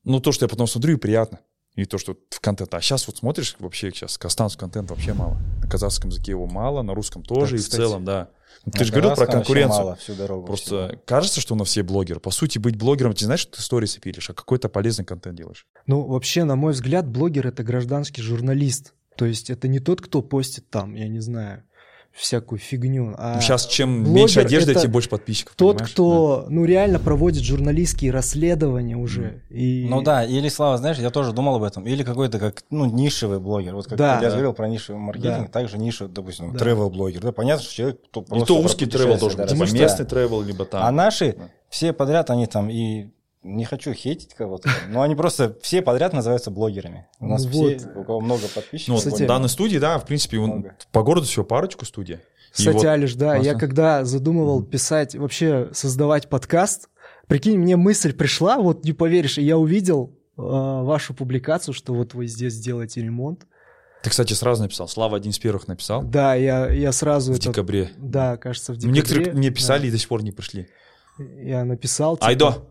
ну, 0.03 0.19
то, 0.19 0.31
что 0.31 0.45
я 0.45 0.49
потом 0.49 0.67
смотрю, 0.67 0.93
и 0.95 0.99
приятно. 0.99 1.39
И 1.76 1.86
то, 1.86 1.97
что 1.97 2.17
в 2.30 2.39
контент. 2.41 2.74
А 2.74 2.82
сейчас 2.82 3.07
вот 3.07 3.17
смотришь, 3.17 3.55
вообще 3.59 3.91
сейчас 3.91 4.17
казахстанский 4.17 4.59
контент 4.59 4.89
вообще 4.89 5.13
мало. 5.13 5.38
На 5.63 5.69
казахском 5.69 6.09
языке 6.09 6.32
его 6.32 6.45
мало, 6.45 6.82
на 6.82 6.93
русском 6.93 7.24
тоже, 7.24 7.51
Да, 7.51 7.55
и 7.55 7.59
в 7.59 7.63
кстати. 7.63 7.80
целом, 7.82 8.03
да. 8.05 8.30
Ты 8.74 8.80
На 8.80 8.86
же 8.86 8.91
говорил 8.91 9.15
про 9.15 9.26
конкуренцию. 9.28 9.80
мало 9.80 9.95
всю 9.95 10.13
дорогу. 10.13 10.45
Просто 10.47 10.88
всего. 10.89 11.01
кажется, 11.05 11.39
что 11.39 11.53
у 11.53 11.57
нас 11.57 11.69
все 11.69 11.84
блогеры. 11.84 12.19
По 12.19 12.32
сути, 12.32 12.57
быть 12.59 12.76
блогером, 12.76 13.13
ты 13.13 13.24
знаешь, 13.24 13.39
что 13.39 13.53
ты 13.57 13.61
сторисы 13.61 14.01
пилишь, 14.01 14.30
а 14.30 14.34
какой-то 14.34 14.67
полезный 14.67 15.05
контент 15.05 15.38
делаешь. 15.38 15.65
Ну, 15.88 16.01
вообще, 16.05 16.43
на 16.43 16.57
мой 16.57 16.74
взгляд, 16.74 17.07
блогер— 17.07 17.47
это 17.47 17.63
гражданский 17.63 18.22
журналист. 18.22 18.93
То 19.15 19.26
есть 19.26 19.49
это 19.49 19.67
не 19.69 19.80
тот, 19.80 20.01
кто 20.01 20.22
постит 20.22 20.69
там, 20.69 20.95
я 20.95 21.07
не 21.07 21.19
знаю, 21.22 21.63
всякую 22.14 22.59
фигню. 22.59 23.16
А 23.18 23.39
сейчас 23.39 23.66
чем 23.66 24.03
блогер 24.03 24.16
меньше 24.16 24.39
одежды, 24.41 24.76
тем 24.76 24.91
больше 24.91 25.09
подписчиков. 25.09 25.55
тот, 25.55 25.78
понимаешь? 25.78 25.93
кто, 25.93 26.45
ну, 26.49 26.66
реально 26.66 26.99
проводит 26.99 27.43
журналистские 27.43 28.12
расследования 28.12 28.97
уже. 28.97 29.43
И... 29.49 29.88
Ну 29.89 30.01
да, 30.01 30.26
или 30.26 30.49
Слава, 30.49 30.78
знаешь, 30.78 30.97
я 30.97 31.09
тоже 31.09 31.32
думал 31.32 31.55
об 31.55 31.64
этом. 31.64 31.86
Или 31.88 32.03
какой-то 32.03 32.38
как, 32.39 32.64
ну, 32.70 32.86
нишевый 32.86 33.39
блогер. 33.39 33.76
Вот 33.76 33.88
как 33.88 33.97
Да. 33.97 34.16
я 34.16 34.22
Да. 34.22 34.30
говорил 34.32 34.53
про 34.53 34.68
нишевый 34.68 35.01
маркетинг, 35.01 35.45
Да. 35.47 35.51
также 35.51 35.78
нишевый, 35.78 36.14
допустим, 36.14 36.51
Да. 36.53 36.59
тревел-блогер. 36.59 37.22
Да, 37.22 37.32
понятно, 37.32 37.64
что 37.64 37.74
человек 37.74 38.01
кто 38.09 38.22
Не 38.22 38.26
просто 38.26 38.45
то 38.45 38.55
про 38.59 38.66
узкий 38.66 38.86
тревел 38.86 39.18
должен 39.18 39.38
да, 39.38 39.55
быть, 39.55 39.68
что- 39.70 39.78
местный 39.78 40.05
тревел, 40.05 40.41
либо 40.41 40.66
там. 40.66 40.84
А 40.84 40.91
наши 40.91 41.34
Да. 41.38 41.43
все 41.70 41.93
подряд, 41.93 42.30
они 42.30 42.45
там 42.45 42.70
и 42.70 43.07
не 43.43 43.65
хочу 43.65 43.93
хейтить 43.93 44.33
кого-то, 44.35 44.69
но 44.89 45.01
они 45.01 45.15
просто 45.15 45.57
все 45.61 45.81
подряд 45.81 46.13
называются 46.13 46.51
блогерами. 46.51 47.07
У 47.19 47.27
нас 47.27 47.43
Ну 47.45 47.49
все, 47.51 47.77
вот. 47.77 47.95
у 47.97 48.03
кого 48.03 48.21
много 48.21 48.41
Ну, 48.43 48.49
подписчиков. 48.53 48.95
вот 48.95 49.03
Кстати- 49.03 49.23
в 49.23 49.27
данной 49.27 49.49
студии, 49.49 49.77
да, 49.77 49.97
в 49.97 50.05
принципе, 50.05 50.37
он- 50.39 50.65
по 50.91 51.03
городу 51.03 51.25
всего 51.25 51.43
парочку 51.43 51.85
студий. 51.85 52.19
Кстати, 52.51 52.75
вот- 52.75 52.85
Алиш, 52.85 53.15
да, 53.15 53.35
я 53.37 53.41
классно. 53.53 53.59
когда 53.59 54.05
задумывал 54.05 54.61
писать, 54.61 55.15
вообще 55.15 55.69
создавать 55.73 56.27
подкаст, 56.29 56.89
прикинь, 57.27 57.57
мне 57.57 57.77
мысль 57.77 58.13
пришла, 58.13 58.57
вот 58.59 58.83
не 58.83 58.93
поверишь, 58.93 59.37
и 59.37 59.41
я 59.43 59.57
увидел 59.57 60.17
э, 60.37 60.41
вашу 60.43 61.13
публикацию, 61.13 61.73
что 61.73 61.93
вот 61.93 62.13
вы 62.13 62.25
здесь 62.25 62.57
делаете 62.59 63.01
ремонт. 63.01 63.45
Ты, 64.01 64.09
кстати, 64.09 64.33
сразу 64.33 64.63
написал. 64.63 64.87
Слава 64.87 65.17
один 65.17 65.31
из 65.31 65.37
первых 65.39 65.67
написал 65.67 66.01
Да, 66.03 66.33
я, 66.35 66.69
я 66.71 66.91
сразу 66.91 67.33
в 67.33 67.35
это... 67.35 67.49
декабре. 67.49 67.91
Да, 67.97 68.37
кажется, 68.37 68.71
в 68.73 68.75
Ну, 68.75 68.81
декабре. 68.81 69.01
Некоторые 69.01 69.33
мне 69.33 69.49
да. 69.49 69.55
писали 69.55 69.87
и 69.87 69.91
до 69.91 69.97
сих 69.99 70.07
пор 70.07 70.23
не 70.23 70.31
пришли. 70.31 70.67
Я 71.43 71.63
написал. 71.65 72.15
типа, 72.17 72.27
Айдо! 72.27 72.67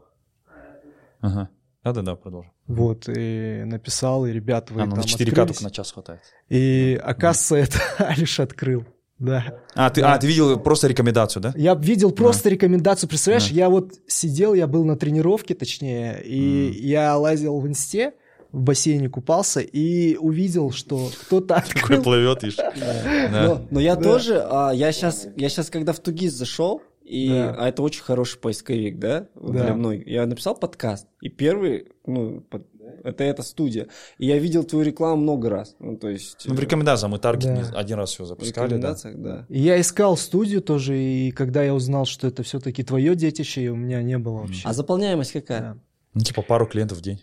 Ага. 1.20 1.48
Да-да-да, 1.84 2.14
продолжим. 2.14 2.52
Вот, 2.66 3.08
и 3.08 3.62
написал, 3.64 4.26
и 4.26 4.32
ребят, 4.32 4.70
вы 4.70 4.82
А, 4.82 4.84
ну 4.84 4.90
там 4.92 5.00
на 5.00 5.04
4К 5.04 5.14
открылись. 5.28 5.48
только 5.48 5.62
на 5.64 5.70
час 5.70 5.92
хватает. 5.92 6.20
И 6.50 7.00
оказывается, 7.02 7.78
это 7.78 7.78
Алиш 8.06 8.38
открыл. 8.40 8.84
Да. 9.18 9.60
А, 9.74 9.90
ты, 9.90 10.00
а, 10.02 10.16
ты 10.18 10.26
видел 10.26 10.58
просто 10.60 10.88
рекомендацию, 10.88 11.42
да? 11.42 11.52
Я 11.56 11.74
видел 11.74 12.10
просто 12.10 12.48
рекомендацию. 12.48 13.08
Представляешь, 13.08 13.48
Да. 13.48 13.54
я 13.54 13.68
вот 13.68 13.92
сидел, 14.06 14.54
я 14.54 14.66
был 14.66 14.84
на 14.84 14.96
тренировке, 14.96 15.54
точнее, 15.54 16.22
и 16.24 16.68
Мгм. 16.70 16.86
я 16.86 17.16
лазил 17.18 17.58
в 17.60 17.66
инсте, 17.66 18.12
в 18.52 18.60
бассейне 18.62 19.08
купался 19.08 19.60
и 19.60 20.16
увидел, 20.16 20.70
что 20.72 21.10
кто-то 21.22 21.46
Такой 21.68 21.96
открыл. 21.98 22.02
плывет, 22.02 22.44
ишь. 22.44 22.56
Но, 23.30 23.62
Да. 23.70 23.80
я 23.80 23.94
Да. 23.96 24.02
тоже, 24.02 24.42
а, 24.50 24.70
я 24.72 24.90
сейчас, 24.92 25.26
я 25.36 25.48
сейчас, 25.48 25.70
когда 25.70 25.92
в 25.92 25.98
Тугис 26.00 26.32
зашел, 26.32 26.82
и 27.10 27.28
Да. 27.28 27.54
а 27.58 27.68
это 27.68 27.82
очень 27.82 28.02
хороший 28.02 28.38
поисковик, 28.38 28.98
да, 28.98 29.26
Да. 29.34 29.64
для 29.64 29.74
мной. 29.74 30.02
Я 30.06 30.26
написал 30.26 30.54
подкаст, 30.56 31.06
и 31.20 31.28
первый, 31.28 31.88
ну, 32.06 32.40
под- 32.42 32.66
это 33.04 33.24
эта 33.24 33.42
студия. 33.42 33.86
И 34.18 34.26
я 34.26 34.38
видел 34.38 34.64
твою 34.64 34.84
рекламу 34.84 35.22
много 35.22 35.48
раз. 35.48 35.74
Ну, 35.78 35.96
то 35.96 36.08
есть... 36.08 36.42
Ну, 36.46 36.54
в 36.54 36.60
рекомендациях 36.60 37.10
мы 37.12 37.18
таргет 37.18 37.44
Да. 37.46 37.56
не- 37.56 37.76
один 37.76 37.96
раз 37.96 38.10
все 38.10 38.24
в 38.24 38.26
запускали, 38.26 38.54
да. 38.54 38.76
рекомендациях, 38.76 39.16
да. 39.18 39.46
И 39.48 39.60
я 39.60 39.80
искал 39.80 40.16
студию 40.16 40.60
тоже, 40.62 40.98
и 40.98 41.30
когда 41.30 41.62
я 41.62 41.74
узнал, 41.74 42.04
что 42.04 42.26
это 42.26 42.42
все-таки 42.42 42.82
твое 42.82 43.14
детище, 43.14 43.62
и 43.62 43.68
у 43.68 43.76
меня 43.76 44.02
не 44.02 44.18
было 44.18 44.40
вообще. 44.40 44.62
А 44.68 44.72
заполняемость 44.72 45.32
какая? 45.32 45.60
Да. 45.60 45.76
Ну, 46.14 46.20
типа 46.20 46.42
пару 46.42 46.66
клиентов 46.66 46.98
в 46.98 47.00
день. 47.02 47.20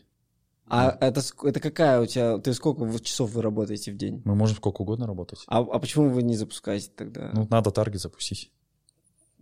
А 0.69 0.97
это, 0.99 1.21
ск- 1.21 1.47
это 1.47 1.59
какая 1.61 2.01
у 2.01 2.05
тебя, 2.05 2.39
ты 2.39 2.53
сколько 2.53 2.83
в- 2.83 3.01
часов 3.01 3.31
вы 3.31 3.41
работаете 3.41 3.91
в 3.91 3.95
день? 3.97 4.21
Мы 4.25 4.35
можем 4.35 4.57
сколько 4.57 4.81
угодно 4.81 5.07
работать. 5.07 5.39
А, 5.47 5.59
а 5.59 5.79
почему 5.79 6.09
вы 6.09 6.23
не 6.23 6.35
запускаете 6.35 6.89
тогда? 6.95 7.29
Ну, 7.33 7.47
надо 7.49 7.71
таргет 7.71 8.01
запустить. 8.01 8.51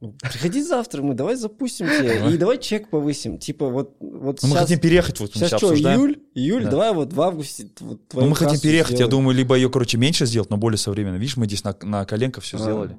Ну, 0.02 0.14
приходи 0.22 0.62
завтра, 0.62 1.02
мы 1.02 1.14
давай 1.14 1.36
запустим 1.38 1.88
тебе, 1.88 2.18
Давай. 2.20 2.34
и 2.34 2.38
давай 2.38 2.58
чек 2.58 2.90
повысим. 2.90 3.38
Типа 3.38 3.70
вот, 3.70 3.96
вот 4.02 4.40
Ну, 4.42 4.50
мы 4.50 4.56
сейчас, 4.56 4.60
хотим 4.64 4.80
переехать, 4.80 5.20
вот 5.22 5.32
сейчас 5.34 5.50
сейчас 5.50 5.60
что, 5.62 5.74
июль? 5.74 6.20
Июль, 6.36 6.66
Да. 6.66 6.72
давай 6.72 6.94
вот 6.94 7.14
в 7.14 7.22
августе 7.22 7.70
вот 7.80 7.92
Ну, 7.92 8.00
твою 8.10 8.30
мы 8.30 8.36
хотим 8.36 8.60
переехать, 8.60 8.92
я 8.92 8.98
сделаем. 8.98 9.12
думаю, 9.12 9.38
либо 9.38 9.56
ее, 9.56 9.70
короче, 9.70 9.98
меньше 9.98 10.26
сделать, 10.26 10.50
но 10.50 10.58
более 10.58 10.78
современно. 10.78 11.16
Видишь, 11.16 11.38
мы 11.38 11.46
здесь 11.46 11.64
на, 11.64 11.76
на 11.82 12.06
коленках 12.06 12.44
все 12.44 12.58
А. 12.58 12.60
сделали. 12.60 12.98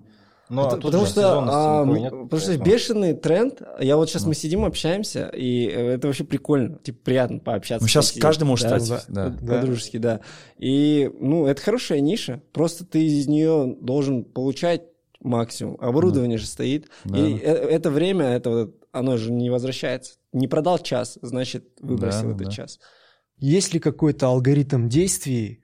Ну, 0.49 0.63
а 0.63 0.77
потому 0.77 1.05
же 1.05 1.11
что, 1.11 1.41
а, 1.41 1.85
нет, 1.85 2.11
потому 2.13 2.41
что 2.41 2.57
бешеный 2.57 3.15
тренд. 3.15 3.61
Я 3.81 3.97
вот 3.97 4.09
сейчас 4.09 4.23
Ну. 4.23 4.29
мы 4.29 4.35
сидим, 4.37 4.65
общаемся, 4.65 5.29
и 5.35 5.67
э, 5.67 5.95
это 5.95 6.07
вообще 6.07 6.23
прикольно, 6.23 6.79
типа 6.79 6.99
приятно 7.05 7.41
пообщаться. 7.41 7.83
Ну, 7.85 7.89
сейчас 7.89 8.13
каждый 8.13 8.45
может 8.45 8.69
Да, 8.71 8.79
стать. 8.79 9.05
Да. 9.09 9.31
по- 9.41 9.47
По-дружески, 9.47 9.97
да. 9.99 10.21
И, 10.57 11.11
ну, 11.21 11.47
это 11.47 11.61
хорошая 11.61 11.99
ниша. 12.01 12.41
Просто 12.53 12.85
ты 12.85 13.05
из 13.05 13.27
нее 13.27 13.77
должен 13.81 14.23
получать 14.25 14.83
максимум. 15.27 15.77
Оборудование 15.81 16.39
же 16.39 16.47
стоит. 16.47 16.89
Да. 17.05 17.19
И 17.19 17.35
э- 17.35 17.41
это 17.43 17.91
время, 17.91 18.27
это 18.27 18.51
вот, 18.51 18.85
оно 18.93 19.17
же 19.17 19.31
не 19.33 19.51
возвращается. 19.51 20.15
Не 20.33 20.49
продал 20.49 20.79
час, 20.79 21.19
значит, 21.23 21.69
выбросил 21.81 22.29
Да, 22.29 22.35
этот 22.35 22.47
да. 22.47 22.51
час. 22.51 22.79
Есть 23.39 23.75
ли 23.75 23.81
какой-то 23.81 24.29
алгоритм 24.29 24.89
действий, 24.89 25.63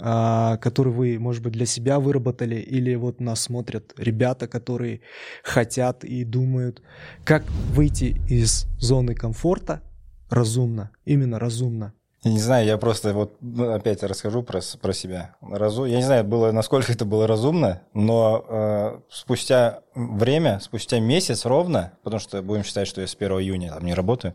а, 0.00 0.56
который 0.58 0.92
вы, 0.92 1.18
может 1.18 1.42
быть, 1.42 1.52
для 1.52 1.66
себя 1.66 1.98
выработали, 1.98 2.56
или 2.56 2.94
вот 2.94 3.20
нас 3.20 3.40
смотрят 3.42 3.92
ребята, 3.96 4.46
которые 4.46 5.00
хотят 5.42 6.04
и 6.04 6.24
думают, 6.24 6.82
как 7.24 7.44
выйти 7.74 8.16
из 8.28 8.66
зоны 8.78 9.14
комфорта 9.14 9.82
разумно, 10.30 10.90
именно 11.04 11.38
разумно? 11.38 11.92
Я 12.24 12.30
не 12.30 12.38
знаю, 12.38 12.64
я 12.66 12.78
просто 12.78 13.14
вот 13.14 13.36
ну, 13.40 13.72
опять 13.72 14.02
расскажу 14.04 14.44
про, 14.44 14.60
про 14.80 14.92
себя. 14.92 15.34
Разу... 15.40 15.86
Я 15.86 15.96
не 15.96 16.04
знаю, 16.04 16.22
было, 16.22 16.52
насколько 16.52 16.92
это 16.92 17.04
было 17.04 17.26
разумно, 17.26 17.82
но 17.94 18.44
э, 18.48 19.00
спустя 19.10 19.80
время, 19.94 20.60
спустя 20.60 21.00
месяц 21.00 21.44
ровно, 21.44 21.94
потому 22.04 22.20
что 22.20 22.40
будем 22.42 22.62
считать, 22.62 22.86
что 22.86 23.00
я 23.00 23.08
с 23.08 23.16
1 23.16 23.32
июня 23.40 23.72
там 23.72 23.84
не 23.84 23.94
работаю, 23.94 24.34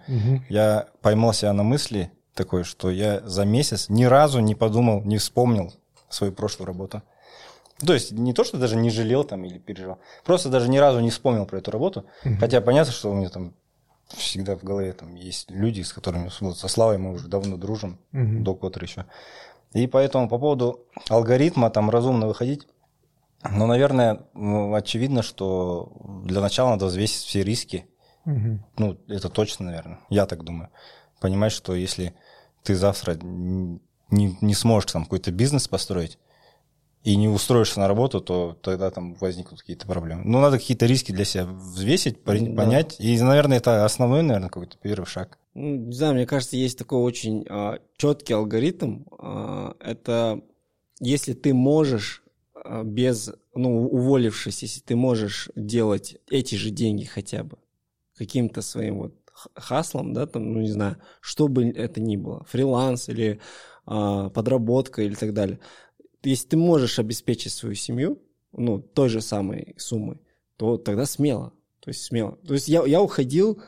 я 0.49 0.87
поймал 1.01 1.31
себя 1.31 1.53
на 1.53 1.63
мысли 1.63 2.11
такой, 2.33 2.65
что 2.65 2.89
я 2.89 3.21
за 3.21 3.45
месяц 3.45 3.87
ни 3.87 4.03
разу 4.03 4.39
не 4.39 4.53
подумал, 4.53 5.01
не 5.03 5.17
вспомнил 5.17 5.73
свою 6.09 6.33
прошлую 6.33 6.67
работу. 6.67 7.03
То 7.85 7.93
есть 7.93 8.11
не 8.11 8.33
то, 8.33 8.43
что 8.43 8.57
даже 8.57 8.75
не 8.75 8.89
жалел 8.89 9.23
там 9.23 9.45
или 9.45 9.59
переживал, 9.59 9.99
просто 10.25 10.49
даже 10.49 10.69
ни 10.69 10.77
разу 10.77 10.99
не 10.99 11.09
вспомнил 11.09 11.45
про 11.45 11.59
эту 11.59 11.71
работу. 11.71 12.05
Хотя 12.39 12.59
понятно, 12.59 12.91
что 12.91 13.11
у 13.11 13.13
меня 13.13 13.29
там 13.29 13.53
всегда 14.15 14.55
в 14.55 14.63
голове 14.63 14.93
там 14.93 15.15
есть 15.15 15.51
люди, 15.51 15.81
с 15.81 15.91
которыми 15.93 16.29
вот 16.41 16.57
со 16.57 16.67
Славой 16.67 16.97
мы 16.97 17.11
уже 17.13 17.27
давно 17.27 17.57
дружим, 17.57 17.99
Мгм. 18.11 18.43
до 18.43 18.55
Котра 18.55 18.83
еще. 18.85 19.05
И 19.73 19.85
поэтому 19.87 20.29
по 20.29 20.37
поводу 20.39 20.85
алгоритма 21.09 21.69
там 21.69 21.89
разумно 21.89 22.27
выходить, 22.27 22.67
ну, 23.43 23.67
наверное, 23.67 24.25
ну, 24.33 24.73
очевидно, 24.73 25.21
что 25.21 25.91
для 26.25 26.41
начала 26.41 26.71
надо 26.71 26.85
взвесить 26.87 27.23
все 27.25 27.43
риски. 27.43 27.85
Мгм. 28.25 28.65
Ну, 28.77 28.97
это 29.07 29.29
точно, 29.29 29.65
наверное. 29.67 29.99
Я 30.09 30.25
так 30.25 30.43
думаю. 30.43 30.69
Понимать, 31.19 31.51
что 31.51 31.75
если 31.75 32.13
ты 32.63 32.75
завтра 32.75 33.15
не, 33.21 34.37
не 34.41 34.53
сможешь 34.53 34.91
там 34.91 35.03
какой-то 35.03 35.31
бизнес 35.31 35.67
построить, 35.67 36.17
и 37.07 37.15
не 37.15 37.29
устроишься 37.29 37.79
на 37.79 37.87
работу, 37.87 38.19
то 38.19 38.57
тогда 38.61 38.91
там 38.91 39.13
возникнут 39.13 39.61
какие-то 39.61 39.87
проблемы. 39.87 40.23
Ну, 40.25 40.41
надо 40.41 40.57
какие-то 40.59 40.85
риски 40.87 41.13
для 41.13 41.23
себя 41.23 41.45
взвесить, 41.45 42.17
пон- 42.21 42.49
Да. 42.49 42.63
понять. 42.63 42.97
И, 42.99 43.17
наверное, 43.21 43.59
это 43.59 43.85
основной, 43.85 44.23
наверное, 44.23 44.49
какой-то 44.49 44.77
первый 44.81 45.05
шаг. 45.05 45.39
Ну, 45.53 45.75
не 45.77 45.93
знаю, 45.93 46.15
мне 46.15 46.25
кажется, 46.25 46.57
есть 46.57 46.77
такой 46.77 46.99
очень 46.99 47.45
а, 47.49 47.79
четкий 47.95 48.33
алгоритм. 48.33 49.05
А, 49.19 49.77
это 49.79 50.41
если 50.99 51.31
ты 51.31 51.53
можешь 51.53 52.23
а, 52.53 52.83
без, 52.83 53.31
ну, 53.55 53.87
уволившись, 53.87 54.63
если 54.63 54.81
ты 54.81 54.97
можешь 54.97 55.49
делать 55.55 56.17
эти 56.29 56.55
же 56.55 56.71
деньги 56.71 57.05
хотя 57.05 57.45
бы 57.45 57.57
каким-то 58.17 58.61
своим 58.61 58.97
вот 58.97 59.13
хаслом, 59.55 60.11
да, 60.11 60.25
там, 60.25 60.51
ну, 60.51 60.59
не 60.59 60.71
знаю, 60.71 60.97
что 61.21 61.47
бы 61.47 61.69
это 61.69 62.01
ни 62.01 62.17
было, 62.17 62.43
фриланс 62.49 63.07
или 63.07 63.39
а, 63.85 64.29
подработка 64.29 65.01
или 65.03 65.13
так 65.15 65.33
далее. 65.33 65.59
Если 66.27 66.47
ты 66.47 66.57
можешь 66.57 66.99
обеспечить 66.99 67.53
свою 67.53 67.75
семью, 67.75 68.21
ну, 68.51 68.79
той 68.79 69.09
же 69.09 69.21
самой 69.21 69.75
суммой, 69.77 70.19
то 70.57 70.77
тогда 70.77 71.05
смело. 71.05 71.53
То 71.79 71.89
есть 71.89 72.01
смело. 72.03 72.37
То 72.47 72.53
есть 72.53 72.67
я, 72.67 72.85
я 72.85 73.01
уходил, 73.01 73.61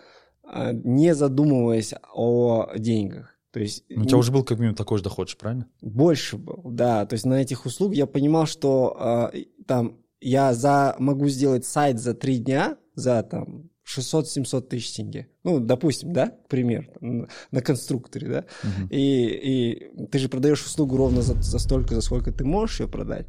а, 0.44 0.74
не 0.74 1.14
задумываясь 1.16 1.94
о 2.14 2.70
деньгах. 2.78 3.36
То 3.52 3.60
есть 3.60 3.84
Ну, 3.90 4.02
у 4.02 4.06
тебя 4.06 4.18
уже 4.18 4.32
был 4.32 4.44
как 4.44 4.60
минимум 4.60 4.76
такой 4.76 4.98
же 4.98 5.04
доход, 5.04 5.36
правильно? 5.38 5.68
больше 5.82 6.38
был, 6.38 6.62
да. 6.66 7.06
То 7.06 7.14
есть 7.14 7.26
на 7.26 7.42
этих 7.42 7.66
услуг 7.66 7.94
я 7.96 8.06
понимал, 8.06 8.46
что 8.46 9.32
и- 9.34 9.46
там 9.66 9.98
я 10.22 10.54
за 10.54 10.96
могу 11.00 11.28
сделать 11.30 11.66
сайт 11.66 12.00
за 12.00 12.14
три 12.14 12.38
дня 12.40 12.78
за 12.96 13.24
там 13.24 13.70
600-700 13.98 14.62
тысяч 14.62 14.94
тенге. 14.94 15.28
Ну, 15.44 15.60
допустим, 15.60 16.14
да, 16.14 16.34
пример, 16.48 16.90
там, 17.00 17.28
на- 17.52 17.62
конструкторе, 17.62 18.28
да. 18.28 18.46
Мгм. 18.64 18.88
И, 18.90 19.02
и 19.02 20.06
ты 20.08 20.20
же 20.20 20.30
продаешь 20.30 20.66
услугу 20.66 20.98
ровно 20.98 21.22
за, 21.22 21.42
за 21.42 21.60
столько, 21.60 21.96
за 21.96 22.02
сколько 22.02 22.32
ты 22.32 22.44
можешь 22.46 22.82
ее 22.82 22.88
продать. 22.88 23.28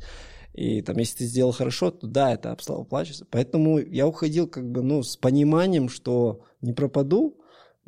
И 0.53 0.83
там, 0.83 0.99
если 0.99 1.19
ты 1.19 1.25
сделал 1.25 1.53
хорошо, 1.53 1.91
то 1.91 2.07
да, 2.07 2.35
это 2.35 2.53
оплачивается. 2.53 3.27
Поэтому 3.31 3.79
я 3.79 4.07
уходил 4.07 4.49
как 4.49 4.69
бы, 4.71 4.83
ну, 4.83 5.03
с 5.03 5.17
пониманием, 5.17 5.89
что 5.89 6.43
не 6.61 6.73
пропаду, 6.73 7.39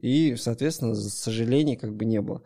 и, 0.00 0.36
соответственно, 0.36 0.94
сожалений 0.94 1.76
как 1.76 1.94
бы 1.94 2.04
не 2.04 2.20
было. 2.20 2.42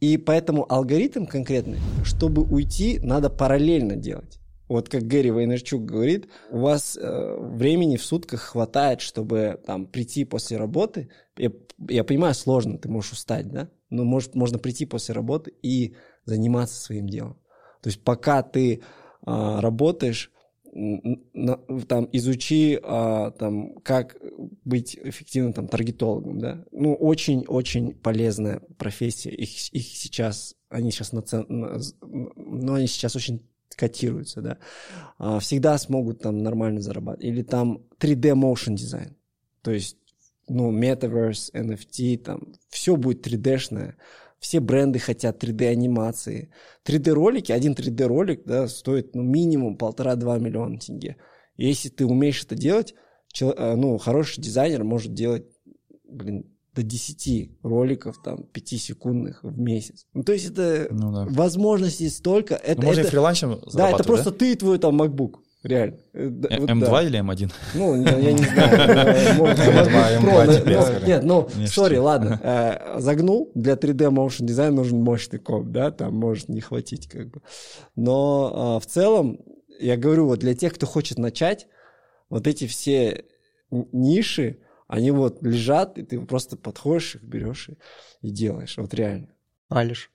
И 0.00 0.16
поэтому 0.16 0.70
алгоритм 0.70 1.26
конкретный, 1.26 1.78
чтобы 2.04 2.42
уйти, 2.42 2.98
надо 3.00 3.30
параллельно 3.30 3.96
делать. 3.96 4.38
Вот 4.68 4.88
как 4.88 5.02
Гэри 5.02 5.30
Вайнерчук 5.30 5.84
говорит, 5.84 6.28
у 6.50 6.58
вас 6.60 6.96
э, 6.96 7.36
времени 7.38 7.96
в 7.96 8.04
сутках 8.04 8.40
хватает, 8.40 9.00
чтобы 9.00 9.60
там 9.66 9.86
прийти 9.86 10.24
после 10.24 10.56
работы. 10.56 11.10
Я, 11.36 11.52
я 11.88 12.02
понимаю, 12.04 12.34
сложно, 12.34 12.78
ты 12.78 12.88
можешь 12.88 13.12
устать, 13.12 13.50
да? 13.50 13.68
Но 13.90 14.04
может, 14.04 14.34
можно 14.34 14.58
прийти 14.58 14.86
после 14.86 15.14
работы 15.14 15.52
и 15.62 15.94
заниматься 16.24 16.80
своим 16.80 17.08
делом. 17.08 17.38
То 17.82 17.88
есть 17.88 18.02
пока 18.02 18.42
ты 18.42 18.82
а, 19.26 19.60
работаешь, 19.60 20.30
на- 20.72 21.58
там, 21.86 22.08
изучи, 22.12 22.80
а, 22.82 23.30
там, 23.32 23.74
как 23.76 24.16
быть 24.64 24.98
эффективным 25.00 25.52
там, 25.52 25.68
таргетологом, 25.68 26.38
да. 26.38 26.64
Ну, 26.72 26.94
очень-очень 26.94 27.94
полезная 27.94 28.60
профессия. 28.78 29.30
Их, 29.30 29.72
их 29.72 29.86
сейчас, 29.86 30.56
они 30.68 30.90
сейчас 30.90 31.12
на- 31.12 31.22
ну, 32.00 32.74
они 32.74 32.86
сейчас 32.86 33.14
очень 33.14 33.46
котируются, 33.76 34.40
да. 34.40 34.58
А, 35.18 35.38
Всегда 35.38 35.78
смогут 35.78 36.20
там 36.20 36.38
нормально 36.38 36.80
зарабатывать. 36.80 37.24
Или 37.24 37.42
там 37.42 37.82
3D 37.98 38.34
motion 38.34 38.74
дизайн. 38.74 39.16
То 39.62 39.70
есть, 39.70 39.96
ну, 40.48 40.72
Metaverse, 40.72 41.52
NFT, 41.52 42.18
там, 42.18 42.54
все 42.68 42.96
будет 42.96 43.26
3D-шное. 43.26 43.96
Все 44.38 44.60
бренды 44.60 44.98
хотят 44.98 45.42
3D-анимации. 45.42 46.50
3D-ролики, 46.84 47.50
один 47.52 47.72
3D-ролик, 47.72 48.44
да, 48.44 48.68
стоит, 48.68 49.14
ну, 49.14 49.22
минимум 49.22 49.76
полтора-два 49.76 50.38
миллиона 50.38 50.78
тенге. 50.78 51.16
И 51.56 51.66
если 51.66 51.88
ты 51.88 52.04
умеешь 52.04 52.42
это 52.44 52.54
делать, 52.54 52.94
чел- 53.32 53.54
э, 53.56 53.74
ну, 53.74 53.96
хороший 53.98 54.42
дизайнер 54.42 54.84
может 54.84 55.14
делать, 55.14 55.46
блин, 56.04 56.53
до 56.74 56.82
10 56.82 57.50
роликов, 57.62 58.16
там, 58.22 58.46
5-секундных 58.52 59.40
в 59.42 59.58
месяц. 59.58 60.06
Ну, 60.14 60.22
то 60.24 60.32
есть 60.32 60.50
это 60.50 60.88
Ну 60.90 61.12
да. 61.12 61.24
возможностей 61.30 62.08
столько. 62.08 62.54
Это, 62.54 62.80
Ну, 62.80 62.86
можно 62.88 63.00
и 63.00 63.02
это- 63.02 63.10
фрилансом 63.10 63.60
да, 63.72 63.90
это 63.90 64.04
просто 64.04 64.32
ты 64.32 64.52
и 64.52 64.54
твой 64.56 64.78
там 64.78 65.00
MacBook. 65.00 65.34
Реально. 65.62 65.96
Э, 66.12 66.28
да, 66.28 66.48
Э, 66.50 66.60
вот 66.60 66.68
М2 66.70 66.90
да. 66.90 67.02
или 67.04 67.20
М1? 67.20 67.52
Ну, 67.74 67.94
я, 68.02 68.18
я 68.18 68.32
не 68.32 68.44
знаю. 68.44 68.76
э, 69.08 69.32
может, 69.34 69.58
М2, 69.60 69.86
MacBook 69.86 70.20
Pro, 70.20 70.20
М2 70.20 70.46
ну, 70.46 70.52
теперь, 70.60 70.76
ну, 70.76 70.82
скорее. 70.82 71.06
Нет, 71.06 71.24
ну, 71.24 71.48
sorry, 71.66 71.96
ладно. 71.96 72.40
э, 72.42 73.00
Загнул, 73.00 73.50
для 73.54 73.72
3D 73.76 74.10
motion 74.10 74.44
дизайна 74.44 74.76
нужен 74.76 74.98
мощный 75.00 75.38
комп, 75.38 75.68
да, 75.70 75.90
там 75.90 76.14
может 76.16 76.50
не 76.50 76.60
хватить 76.60 77.08
как 77.08 77.30
бы. 77.30 77.40
Но 77.96 78.76
э, 78.78 78.86
в 78.86 78.90
целом, 78.92 79.38
я 79.80 79.96
говорю, 79.96 80.26
вот 80.26 80.40
для 80.40 80.54
тех, 80.54 80.74
кто 80.74 80.84
хочет 80.86 81.18
начать, 81.18 81.66
вот 82.28 82.46
эти 82.46 82.66
все 82.66 83.24
ниши, 83.70 84.58
они 84.86 85.10
вот 85.10 85.42
лежат, 85.42 85.98
и 85.98 86.02
ты 86.02 86.20
просто 86.20 86.56
подходишь 86.56 87.16
их, 87.16 87.22
берешь 87.22 87.68
и, 87.68 87.78
и 88.20 88.30
делаешь. 88.30 88.76
Вот 88.76 88.92
реально. 88.94 89.28
Алиш. 89.68 90.10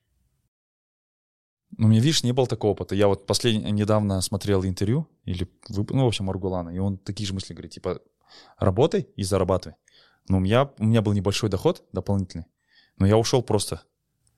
Ну, 1.78 1.88
у 1.88 1.90
меня, 1.90 2.02
видишь, 2.02 2.24
не 2.24 2.32
было 2.32 2.48
такого 2.48 2.72
опыта. 2.72 2.96
Я 2.96 3.08
вот 3.08 3.26
последний, 3.26 3.72
недавно 3.72 4.22
смотрел 4.22 4.66
интервью, 4.66 5.08
или, 5.26 5.48
ну, 5.70 6.04
в 6.04 6.08
общем, 6.08 6.26
Маргулана, 6.26 6.70
и 6.70 6.80
он 6.80 6.98
такие 6.98 7.28
же 7.28 7.34
мысли 7.34 7.54
говорит, 7.54 7.72
типа, 7.72 8.02
работай 8.58 9.08
и 9.16 9.24
зарабатывай. 9.24 9.76
Но 10.28 10.38
у 10.38 10.40
меня, 10.40 10.72
у 10.78 10.86
меня 10.86 11.02
был 11.02 11.14
небольшой 11.14 11.50
доход 11.50 11.84
дополнительный, 11.92 12.46
но 12.98 13.06
я 13.06 13.18
ушел 13.18 13.42
просто. 13.42 13.84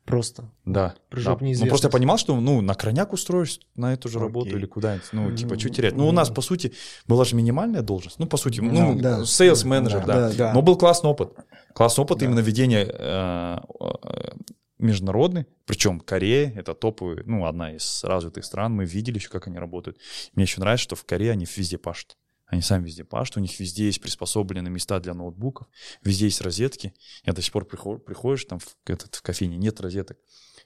Просто. 0.05 0.49
Да. 0.65 0.95
Прыжок 1.09 1.39
да. 1.39 1.45
Ну, 1.45 1.65
просто 1.67 1.87
я 1.87 1.91
понимал, 1.91 2.17
что, 2.17 2.35
ну, 2.39 2.61
на 2.61 2.73
крайняк 2.73 3.13
устроишь 3.13 3.59
на 3.75 3.93
эту 3.93 4.09
же 4.09 4.19
работу 4.19 4.47
Окей. 4.47 4.57
или 4.59 4.65
куда-нибудь. 4.65 5.07
Ну, 5.11 5.31
типа, 5.35 5.59
что 5.59 5.69
терять? 5.69 5.95
Ну, 5.95 6.07
у 6.07 6.11
нас, 6.11 6.29
по 6.29 6.41
сути, 6.41 6.73
была 7.07 7.23
же 7.23 7.35
минимальная 7.35 7.81
должность. 7.81 8.17
Ну, 8.19 8.25
по 8.25 8.37
сути, 8.37 8.59
ну, 8.61 8.99
Да. 8.99 9.21
sales 9.21 9.65
менеджер, 9.65 10.05
да. 10.05 10.29
Да, 10.29 10.35
да. 10.35 10.53
Но 10.53 10.61
был 10.61 10.75
классный 10.77 11.09
опыт. 11.09 11.33
Классный 11.73 12.03
опыт 12.03 12.17
Да. 12.17 12.25
именно 12.25 12.39
ведения 12.39 12.85
э, 12.87 13.57
э, 13.79 14.31
международный. 14.79 15.45
Причем 15.65 15.99
Корея— 15.99 16.51
это 16.55 16.73
топовый, 16.73 17.23
ну, 17.25 17.45
одна 17.45 17.75
из 17.75 18.03
развитых 18.03 18.43
стран. 18.43 18.73
Мы 18.73 18.85
видели 18.85 19.15
еще, 19.17 19.29
как 19.29 19.47
они 19.47 19.59
работают. 19.59 19.97
Мне 20.33 20.43
еще 20.43 20.59
нравится, 20.59 20.83
что 20.83 20.95
в 20.95 21.05
Корее 21.05 21.31
они 21.31 21.45
везде 21.55 21.77
пашут. 21.77 22.17
Они 22.51 22.61
сами 22.61 22.85
везде 22.85 23.05
пашут, 23.05 23.37
у 23.37 23.39
них 23.39 23.57
везде 23.61 23.85
есть 23.85 24.01
приспособленные 24.01 24.69
места 24.69 24.99
для 24.99 25.13
ноутбуков, 25.13 25.67
везде 26.03 26.25
есть 26.25 26.41
розетки. 26.41 26.93
Я 27.23 27.31
до 27.31 27.41
сих 27.41 27.53
пор 27.53 27.65
приход- 27.65 28.03
приходишь 28.03 28.43
там 28.43 28.59
в, 28.59 28.75
этот, 28.85 29.15
в 29.15 29.21
кофейне, 29.21 29.55
нет 29.57 29.79
розеток. 29.79 30.17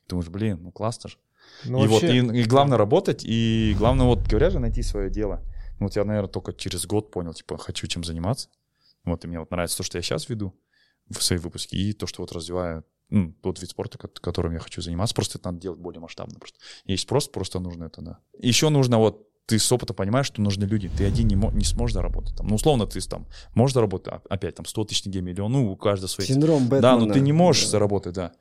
Думаешь, 0.09 0.29
блин, 0.29 0.59
ну 0.63 0.71
классно 0.71 1.11
же. 1.11 1.17
Ну, 1.63 1.85
и 1.85 1.87
вообще, 1.87 2.23
вот, 2.23 2.33
и, 2.33 2.39
и 2.39 2.43
главное 2.45 2.77
работать, 2.79 3.23
и 3.23 3.75
главное, 3.77 4.07
вот, 4.07 4.27
говорят 4.27 4.51
же, 4.51 4.59
найти 4.59 4.81
свое 4.81 5.11
дело. 5.11 5.43
Вот 5.79 5.95
я, 5.95 6.03
наверное, 6.03 6.27
только 6.29 6.53
через 6.53 6.87
год 6.87 7.11
понял, 7.11 7.33
типа, 7.35 7.57
хочу 7.57 7.85
чем 7.85 8.03
заниматься. 8.03 8.49
Вот, 9.03 9.23
и 9.23 9.27
мне 9.27 9.39
вот 9.39 9.51
нравится 9.51 9.77
то, 9.77 9.83
что 9.83 9.99
я 9.99 10.01
сейчас 10.01 10.27
веду 10.27 10.59
в 11.09 11.21
свои 11.21 11.37
выпуски, 11.37 11.75
и 11.75 11.93
то, 11.93 12.07
что 12.07 12.23
вот 12.23 12.31
развиваю 12.31 12.83
ну, 13.09 13.31
тот 13.43 13.61
вид 13.61 13.69
спорта, 13.69 13.99
ко- 13.99 14.07
которым 14.07 14.53
я 14.53 14.59
хочу 14.59 14.81
заниматься. 14.81 15.13
Просто 15.13 15.37
это 15.37 15.49
надо 15.49 15.61
делать 15.61 15.79
более 15.79 16.01
масштабно. 16.01 16.39
Просто. 16.39 16.57
Есть 16.85 17.03
спрос, 17.03 17.27
просто 17.27 17.59
нужно 17.59 17.83
это, 17.85 18.01
да. 18.01 18.19
Еще 18.39 18.69
нужно 18.69 18.97
вот 18.97 19.29
ты 19.45 19.59
с 19.59 19.71
опыта 19.71 19.93
понимаешь, 19.93 20.25
что 20.27 20.41
нужны 20.41 20.65
люди. 20.65 20.89
Ты 20.89 21.05
один 21.05 21.27
не, 21.27 21.35
не 21.35 21.63
сможешь 21.63 21.93
заработать. 21.93 22.35
Там, 22.35 22.47
ну, 22.47 22.55
условно, 22.55 22.87
ты 22.87 22.99
там 23.01 23.27
можешь 23.53 23.73
заработать, 23.73 24.13
а- 24.13 24.21
опять, 24.29 24.55
там, 24.55 24.65
100 24.65 24.85
тысяч 24.85 25.03
тенге, 25.03 25.21
миллион, 25.21 25.51
ну, 25.51 25.71
у 25.71 25.75
каждого 25.75 26.07
свои 26.09 26.25
Синдром 26.27 26.63
Бэтмена. 26.67 26.81
да, 26.81 26.97
но 26.97 27.13
ты 27.13 27.19
не 27.19 27.31
можешь 27.33 27.63
Да. 27.65 27.69
заработать, 27.71 28.13
да. 28.15 28.31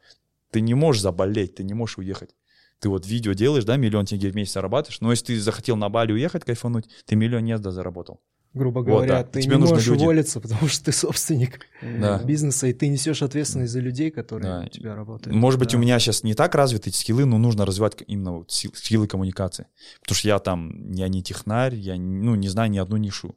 Ты 0.50 0.60
не 0.60 0.74
можешь 0.74 1.02
заболеть, 1.02 1.56
ты 1.56 1.64
не 1.64 1.74
можешь 1.74 1.98
уехать. 1.98 2.30
Ты 2.78 2.88
вот 2.88 3.06
видео 3.06 3.32
делаешь, 3.32 3.64
да, 3.64 3.76
миллион 3.76 4.06
тенге 4.06 4.30
в 4.30 4.34
месяц 4.36 4.52
зарабатываешь, 4.54 5.00
но 5.00 5.10
если 5.10 5.26
ты 5.26 5.40
захотел 5.40 5.76
на 5.76 5.88
Бали 5.88 6.12
уехать, 6.12 6.44
кайфануть, 6.44 6.86
ты 7.06 7.16
миллион 7.16 7.44
не 7.44 7.56
заработал. 7.58 8.20
Грубо 8.54 8.78
Вот, 8.78 8.86
говоря, 8.86 9.18
да. 9.18 9.24
ты 9.24 9.42
Тебе 9.42 9.56
не 9.56 9.60
нужны 9.60 9.74
можешь 9.74 9.88
люди. 9.90 10.02
уволиться, 10.02 10.40
потому 10.40 10.68
что 10.68 10.84
ты 10.86 10.92
собственник 10.92 11.60
Да. 11.82 12.22
бизнеса, 12.22 12.66
и 12.68 12.72
ты 12.72 12.88
несешь 12.88 13.22
ответственность 13.22 13.72
за 13.72 13.80
людей, 13.80 14.10
которые 14.10 14.60
Да. 14.60 14.64
у 14.66 14.68
тебя 14.68 14.94
работают. 14.94 15.36
Может 15.36 15.58
быть, 15.60 15.72
Да. 15.72 15.76
у 15.78 15.80
меня 15.80 15.98
сейчас 15.98 16.22
не 16.22 16.34
так 16.34 16.54
развиты 16.54 16.90
эти 16.90 16.96
скиллы, 16.96 17.24
но 17.26 17.38
нужно 17.38 17.66
развивать 17.66 17.96
именно 18.06 18.38
вот 18.38 18.50
скиллы 18.50 19.06
коммуникации. 19.08 19.66
Потому 20.00 20.16
что 20.16 20.28
я 20.28 20.38
там, 20.38 20.92
я 20.92 21.08
не 21.08 21.22
технарь, 21.22 21.74
я 21.74 21.96
ну, 21.96 22.34
не 22.36 22.48
знаю 22.48 22.70
ни 22.70 22.78
одну 22.78 22.96
нишу 22.96 23.34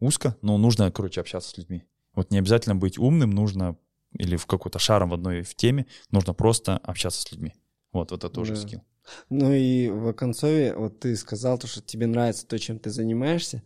узко, 0.00 0.36
но 0.42 0.56
нужно, 0.58 0.90
короче, 0.90 1.20
общаться 1.20 1.50
с 1.50 1.58
людьми. 1.58 1.84
Вот 2.14 2.30
не 2.30 2.38
обязательно 2.38 2.74
быть 2.76 2.98
умным, 2.98 3.30
нужно 3.30 3.76
или 4.18 4.36
в 4.36 4.44
какой-то 4.46 4.78
шаром 4.78 5.08
в 5.10 5.14
одной 5.14 5.42
в 5.42 5.54
теме, 5.54 5.86
нужно 6.10 6.34
просто 6.34 6.76
общаться 6.76 7.22
с 7.22 7.32
людьми. 7.32 7.54
Вот, 7.92 8.10
вот 8.10 8.18
это 8.24 8.28
тоже 8.28 8.54
Да. 8.54 8.60
скилл. 8.60 8.82
Ну 9.30 9.52
и 9.52 9.88
в 9.88 10.06
оконцове, 10.08 10.74
вот 10.76 11.00
ты 11.00 11.16
сказал, 11.16 11.58
то, 11.58 11.66
что 11.66 11.80
тебе 11.80 12.06
нравится 12.06 12.46
то, 12.46 12.58
чем 12.58 12.78
ты 12.78 12.90
занимаешься, 12.90 13.62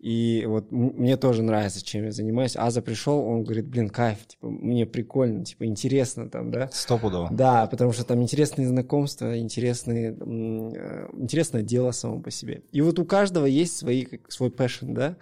и 0.00 0.46
вот 0.46 0.72
мне 0.72 1.18
тоже 1.18 1.42
нравится, 1.42 1.84
чем 1.84 2.04
я 2.04 2.10
занимаюсь. 2.10 2.56
Аза 2.56 2.80
пришел, 2.80 3.18
он 3.18 3.44
говорит, 3.44 3.66
блин, 3.66 3.90
кайф, 3.90 4.26
типа, 4.26 4.48
мне 4.48 4.86
прикольно, 4.86 5.44
типа, 5.44 5.66
интересно 5.66 6.30
там, 6.30 6.50
да? 6.50 6.70
Стопудово. 6.72 7.28
Да, 7.30 7.66
потому 7.66 7.92
что 7.92 8.04
там 8.04 8.22
интересные 8.22 8.66
знакомства, 8.66 9.38
интересные, 9.38 10.16
э, 10.18 11.08
интересное 11.18 11.60
дело 11.62 11.90
само 11.90 12.18
по 12.18 12.30
себе. 12.30 12.62
И 12.72 12.80
вот 12.80 12.98
у 12.98 13.04
каждого 13.04 13.44
есть 13.44 13.76
свои, 13.76 14.06
свой 14.28 14.48
passion, 14.48 14.94
да? 14.94 15.16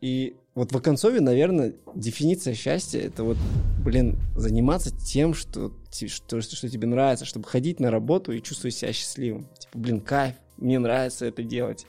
И 0.00 0.36
вот 0.56 0.72
в 0.72 0.76
Оконцове, 0.76 1.20
наверное, 1.20 1.74
дефиниция 1.94 2.54
счастья— 2.54 2.98
это 3.00 3.22
вот, 3.22 3.36
блин, 3.84 4.18
заниматься 4.36 4.90
тем, 4.90 5.34
что 5.34 5.72
что, 5.92 6.40
что 6.40 6.68
тебе 6.68 6.88
нравится, 6.88 7.24
чтобы 7.24 7.48
ходить 7.48 7.78
на 7.78 7.92
работу 7.92 8.32
и 8.32 8.42
чувствовать 8.42 8.74
себя 8.74 8.92
счастливым. 8.92 9.46
Типа, 9.56 9.78
блин, 9.78 10.00
кайф, 10.00 10.34
мне 10.56 10.80
нравится 10.80 11.26
это 11.26 11.44
делать. 11.44 11.86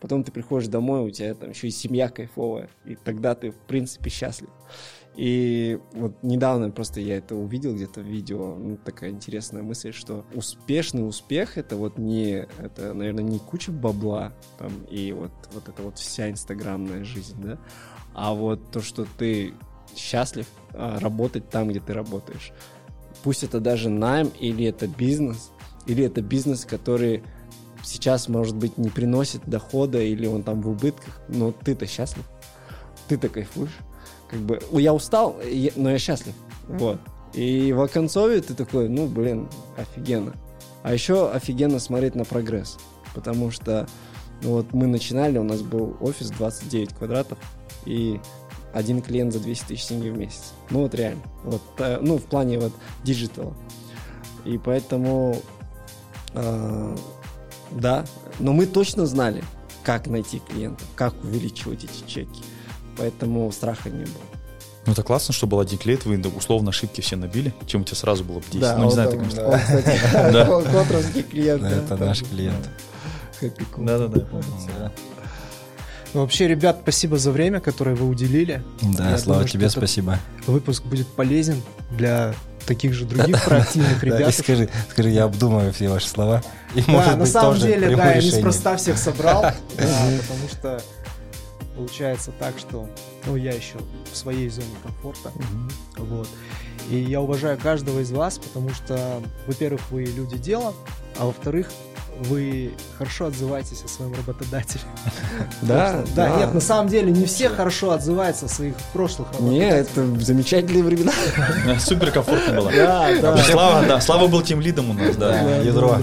Потом 0.00 0.24
ты 0.24 0.32
приходишь 0.32 0.68
домой, 0.68 1.06
у 1.06 1.10
тебя 1.10 1.34
там 1.34 1.50
еще 1.50 1.68
и 1.68 1.70
семья 1.70 2.08
кайфовая, 2.08 2.70
и 2.86 2.94
тогда 2.94 3.34
ты, 3.34 3.50
в 3.50 3.58
принципе, 3.58 4.10
счастлив. 4.10 4.48
И 5.16 5.78
вот 5.92 6.22
недавно 6.22 6.70
просто 6.70 7.00
я 7.00 7.18
это 7.18 7.34
увидел 7.34 7.74
где-то 7.74 8.00
в 8.00 8.04
видео, 8.04 8.54
ну, 8.56 8.76
такая 8.76 9.10
интересная 9.10 9.62
мысль, 9.62 9.92
что 9.92 10.24
успешный 10.34 11.06
успех 11.06 11.58
это 11.58 11.76
вот 11.76 11.98
не, 11.98 12.46
это, 12.58 12.94
наверное, 12.94 13.24
не 13.24 13.38
куча 13.38 13.72
бабла 13.72 14.32
там 14.58 14.72
и 14.88 15.12
вот, 15.12 15.32
вот 15.52 15.68
это 15.68 15.82
вот 15.82 15.98
вся 15.98 16.30
инстаграмная 16.30 17.04
жизнь, 17.04 17.36
да, 17.42 17.58
а 18.14 18.32
вот 18.32 18.70
то, 18.70 18.80
что 18.80 19.06
ты 19.18 19.52
счастлив 19.96 20.46
а, 20.72 20.98
работать 21.00 21.50
там, 21.50 21.68
где 21.68 21.80
ты 21.80 21.92
работаешь. 21.92 22.52
Пусть 23.22 23.42
это 23.42 23.60
даже 23.60 23.90
найм 23.90 24.30
или 24.38 24.64
это 24.64 24.86
бизнес, 24.86 25.50
или 25.86 26.04
это 26.04 26.22
бизнес, 26.22 26.64
который 26.64 27.22
сейчас, 27.82 28.28
может 28.28 28.56
быть, 28.56 28.78
не 28.78 28.88
приносит 28.88 29.42
дохода 29.46 30.00
или 30.00 30.26
он 30.26 30.42
там 30.42 30.60
в 30.60 30.68
убытках, 30.68 31.20
но 31.28 31.52
ты-то 31.52 31.86
счастлив, 31.86 32.24
ты-то 33.08 33.28
кайфуешь. 33.28 33.76
Как 34.28 34.40
бы, 34.40 34.60
я 34.72 34.94
устал, 34.94 35.36
но 35.76 35.90
я 35.90 35.98
счастлив. 35.98 36.34
Вот. 36.68 37.00
И 37.32 37.72
в 37.72 37.80
Оконцове 37.80 38.40
ты 38.40 38.54
такой, 38.54 38.88
ну, 38.88 39.06
блин, 39.06 39.48
офигенно. 39.76 40.34
А 40.82 40.92
еще 40.92 41.30
офигенно 41.30 41.78
смотреть 41.78 42.14
на 42.14 42.24
прогресс. 42.24 42.78
Потому 43.14 43.50
что 43.50 43.88
ну, 44.42 44.52
вот 44.52 44.72
мы 44.72 44.86
начинали, 44.86 45.38
у 45.38 45.42
нас 45.42 45.60
был 45.62 45.96
офис 46.00 46.30
29 46.30 46.94
квадратов, 46.94 47.38
и 47.84 48.20
один 48.72 49.02
клиент 49.02 49.32
за 49.32 49.40
200 49.40 49.66
тысяч 49.66 49.86
тенге 49.86 50.12
в 50.12 50.18
месяц. 50.18 50.52
Ну 50.70 50.82
вот 50.82 50.94
реально. 50.94 51.22
Вот, 51.44 51.62
э, 51.78 51.98
ну, 52.00 52.18
в 52.18 52.24
плане 52.24 52.58
вот 52.58 52.72
диджитала. 53.04 53.54
И 54.44 54.58
поэтому 54.58 55.36
э, 56.34 56.96
да, 57.70 58.04
но 58.38 58.52
мы 58.52 58.66
точно 58.66 59.06
знали, 59.06 59.42
как 59.82 60.06
найти 60.06 60.40
клиентов, 60.40 60.86
как 60.94 61.14
увеличивать 61.22 61.84
эти 61.84 62.08
чеки. 62.10 62.42
Поэтому 62.96 63.50
страха 63.52 63.88
не 63.90 64.04
было. 64.04 64.24
Ну, 64.86 64.92
это 64.92 65.02
классно, 65.02 65.34
что 65.34 65.46
был 65.46 65.60
один 65.60 65.78
клиент, 65.78 66.04
вы 66.04 66.18
условно 66.36 66.70
ошибки 66.70 67.00
все 67.00 67.16
набили, 67.16 67.54
чем 67.66 67.82
у 67.82 67.84
тебя 67.84 67.96
сразу 67.96 68.24
было 68.24 68.38
бы 68.38 68.44
10. 68.50 68.60
Да, 68.60 68.76
ну, 68.76 68.84
не 68.86 68.90
знаю, 68.90 69.10
там, 69.10 69.28
ты, 69.28 69.82
конечно. 69.82 70.62
Котровский 70.72 71.22
клиент. 71.30 71.62
Это 71.62 71.96
наш 71.96 72.22
клиент. 72.22 72.68
Да-да-да. 73.76 74.26
Да. 74.78 74.92
Ну, 76.12 76.22
вообще, 76.22 76.48
ребят, 76.48 76.80
спасибо 76.82 77.18
за 77.18 77.30
время, 77.30 77.60
которое 77.60 77.94
вы 77.94 78.08
уделили. 78.08 78.64
Да, 78.82 79.10
Я 79.10 79.18
Слава, 79.18 79.40
думаю, 79.40 79.48
тебе 79.48 79.70
спасибо. 79.70 80.18
Выпуск 80.46 80.82
будет 80.84 81.06
полезен 81.06 81.62
для 81.90 82.34
таких 82.66 82.94
же 82.94 83.04
других 83.04 83.42
проактивных 83.44 84.02
ребят. 84.02 84.34
скажи, 84.34 84.68
скажи, 84.90 85.10
я 85.10 85.24
обдумаю 85.24 85.72
все 85.72 85.88
ваши 85.88 86.08
слова. 86.08 86.42
И, 86.74 86.82
Да, 86.82 87.16
на 87.16 87.26
самом 87.26 87.58
деле, 87.58 87.96
да, 87.96 88.12
я 88.12 88.22
неспроста 88.22 88.76
всех 88.76 88.98
собрал, 88.98 89.42
потому 89.76 90.48
что 90.50 90.82
получается 91.76 92.32
так, 92.38 92.58
что 92.58 92.88
ну, 93.26 93.36
я 93.36 93.52
еще 93.52 93.78
в 94.12 94.16
своей 94.16 94.48
зоне 94.48 94.68
комфорта, 94.82 95.32
вот. 95.96 96.28
И 96.90 96.96
я 96.96 97.20
уважаю 97.20 97.58
каждого 97.58 98.00
из 98.00 98.10
вас, 98.10 98.38
потому 98.38 98.70
что, 98.70 99.22
во-первых, 99.46 99.80
вы 99.90 100.04
люди 100.04 100.36
дела, 100.38 100.74
а 101.18 101.26
во-вторых, 101.26 101.70
вы 102.20 102.72
хорошо 102.98 103.26
отзываетесь 103.26 103.82
о 103.84 103.88
своем 103.88 104.14
работодателе. 104.14 104.82
Да, 105.62 106.02
Да, 106.14 106.36
нет, 106.38 106.54
на 106.54 106.60
самом 106.60 106.88
деле 106.88 107.10
не 107.10 107.24
все 107.26 107.48
хорошо 107.48 107.90
отзываются 107.92 108.46
о 108.46 108.48
своих 108.48 108.74
прошлых 108.92 109.28
Не, 109.40 109.60
работодателях. 109.70 110.08
это 110.16 110.24
замечательные 110.24 110.82
времена. 110.82 111.12
Супер 111.80 112.10
комфортно 112.10 112.54
было. 112.54 112.70
Да, 112.72 113.08
да. 113.20 113.36
Слава, 113.38 113.86
да, 113.86 114.00
Слава 114.00 114.26
был 114.28 114.42
тем 114.42 114.60
лидом 114.60 114.90
у 114.90 114.94
нас, 114.94 115.16
да. 115.16 115.30
Да, 115.42 115.56
ядро. 115.58 115.98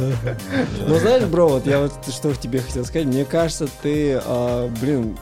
Ну, 0.88 1.00
знаешь, 1.00 1.24
бро, 1.26 1.48
вот 1.50 1.66
я 1.68 1.80
вот 1.80 1.94
что 2.10 2.34
тебе 2.34 2.60
хотел 2.60 2.86
сказать. 2.86 3.08
Мне 3.08 3.26
кажется, 3.26 3.68
ты, 3.82 4.20
а, 4.24 4.70
блин, 4.82 5.18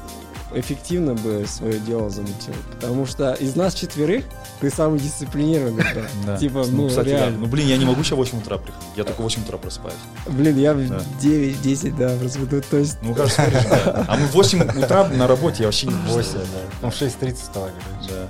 эффективно 0.55 1.13
бы 1.15 1.45
свое 1.47 1.79
дело 1.79 2.09
замутил. 2.09 2.53
Потому 2.73 3.05
что 3.05 3.33
из 3.33 3.55
нас 3.55 3.73
четверых 3.73 4.23
ты 4.59 4.69
самый 4.69 4.99
дисциплинированный. 4.99 5.83
Да. 6.25 6.37
Типа, 6.37 6.65
Ну, 6.67 6.83
ну, 6.83 6.87
кстати, 6.89 7.09
да. 7.09 7.17
реально. 7.17 7.39
Ну, 7.39 7.45
блин, 7.47 7.67
я 7.67 7.77
не 7.77 7.85
могу 7.85 8.03
сейчас 8.03 8.13
в 8.13 8.17
8 8.17 8.39
утра 8.39 8.57
приходить. 8.57 8.87
Я 8.95 9.03
только 9.03 9.21
в 9.21 9.23
8 9.23 9.43
утра 9.43 9.57
просыпаюсь. 9.57 9.95
Блин, 10.27 10.57
я 10.57 10.73
в 10.73 10.87
Да. 10.87 11.01
9-10, 11.21 11.97
да, 11.97 12.17
ну, 12.21 12.61
то 12.61 12.77
есть... 12.77 12.97
Ну, 13.01 13.13
кажется. 13.13 14.05
А 14.07 14.17
мы 14.17 14.27
в 14.27 14.31
8 14.31 14.63
утра 14.79 15.07
на 15.09 15.27
работе, 15.27 15.63
я 15.63 15.67
вообще 15.67 15.87
не 15.87 15.93
8, 15.93 16.31
да. 16.33 16.39
Ну, 16.81 16.89
в 16.89 16.93
6.30 16.93 17.35
вставали. 17.35 17.73
Да. 18.09 18.27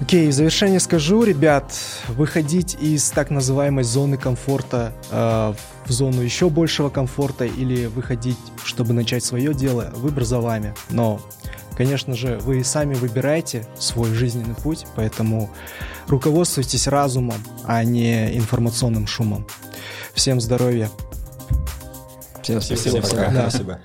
Окей, 0.00 0.28
в 0.28 0.32
завершение 0.32 0.80
скажу, 0.80 1.22
ребят, 1.24 1.72
выходить 2.08 2.74
из 2.80 3.10
так 3.10 3.28
называемой 3.28 3.84
зоны 3.84 4.16
комфорта 4.16 4.92
э, 5.10 5.52
в 5.54 5.79
зону 5.92 6.20
еще 6.20 6.48
большего 6.50 6.88
комфорта 6.88 7.44
или 7.44 7.86
выходить, 7.86 8.38
чтобы 8.64 8.92
начать 8.92 9.24
свое 9.24 9.54
дело, 9.54 9.90
выбор 9.94 10.24
за 10.24 10.40
вами. 10.40 10.74
Но, 10.90 11.20
конечно 11.76 12.14
же, 12.14 12.38
вы 12.42 12.64
сами 12.64 12.94
выбираете 12.94 13.66
свой 13.78 14.12
жизненный 14.12 14.54
путь, 14.54 14.86
поэтому 14.96 15.50
руководствуйтесь 16.06 16.86
разумом, 16.86 17.38
а 17.64 17.84
не 17.84 18.36
информационным 18.36 19.06
шумом. 19.06 19.46
Всем 20.14 20.40
здоровья. 20.40 20.90
Всем 22.42 22.60
Всем 22.60 22.76
спасибо. 22.76 23.02
пока. 23.02 23.30
Да. 23.30 23.50
Спасибо. 23.50 23.80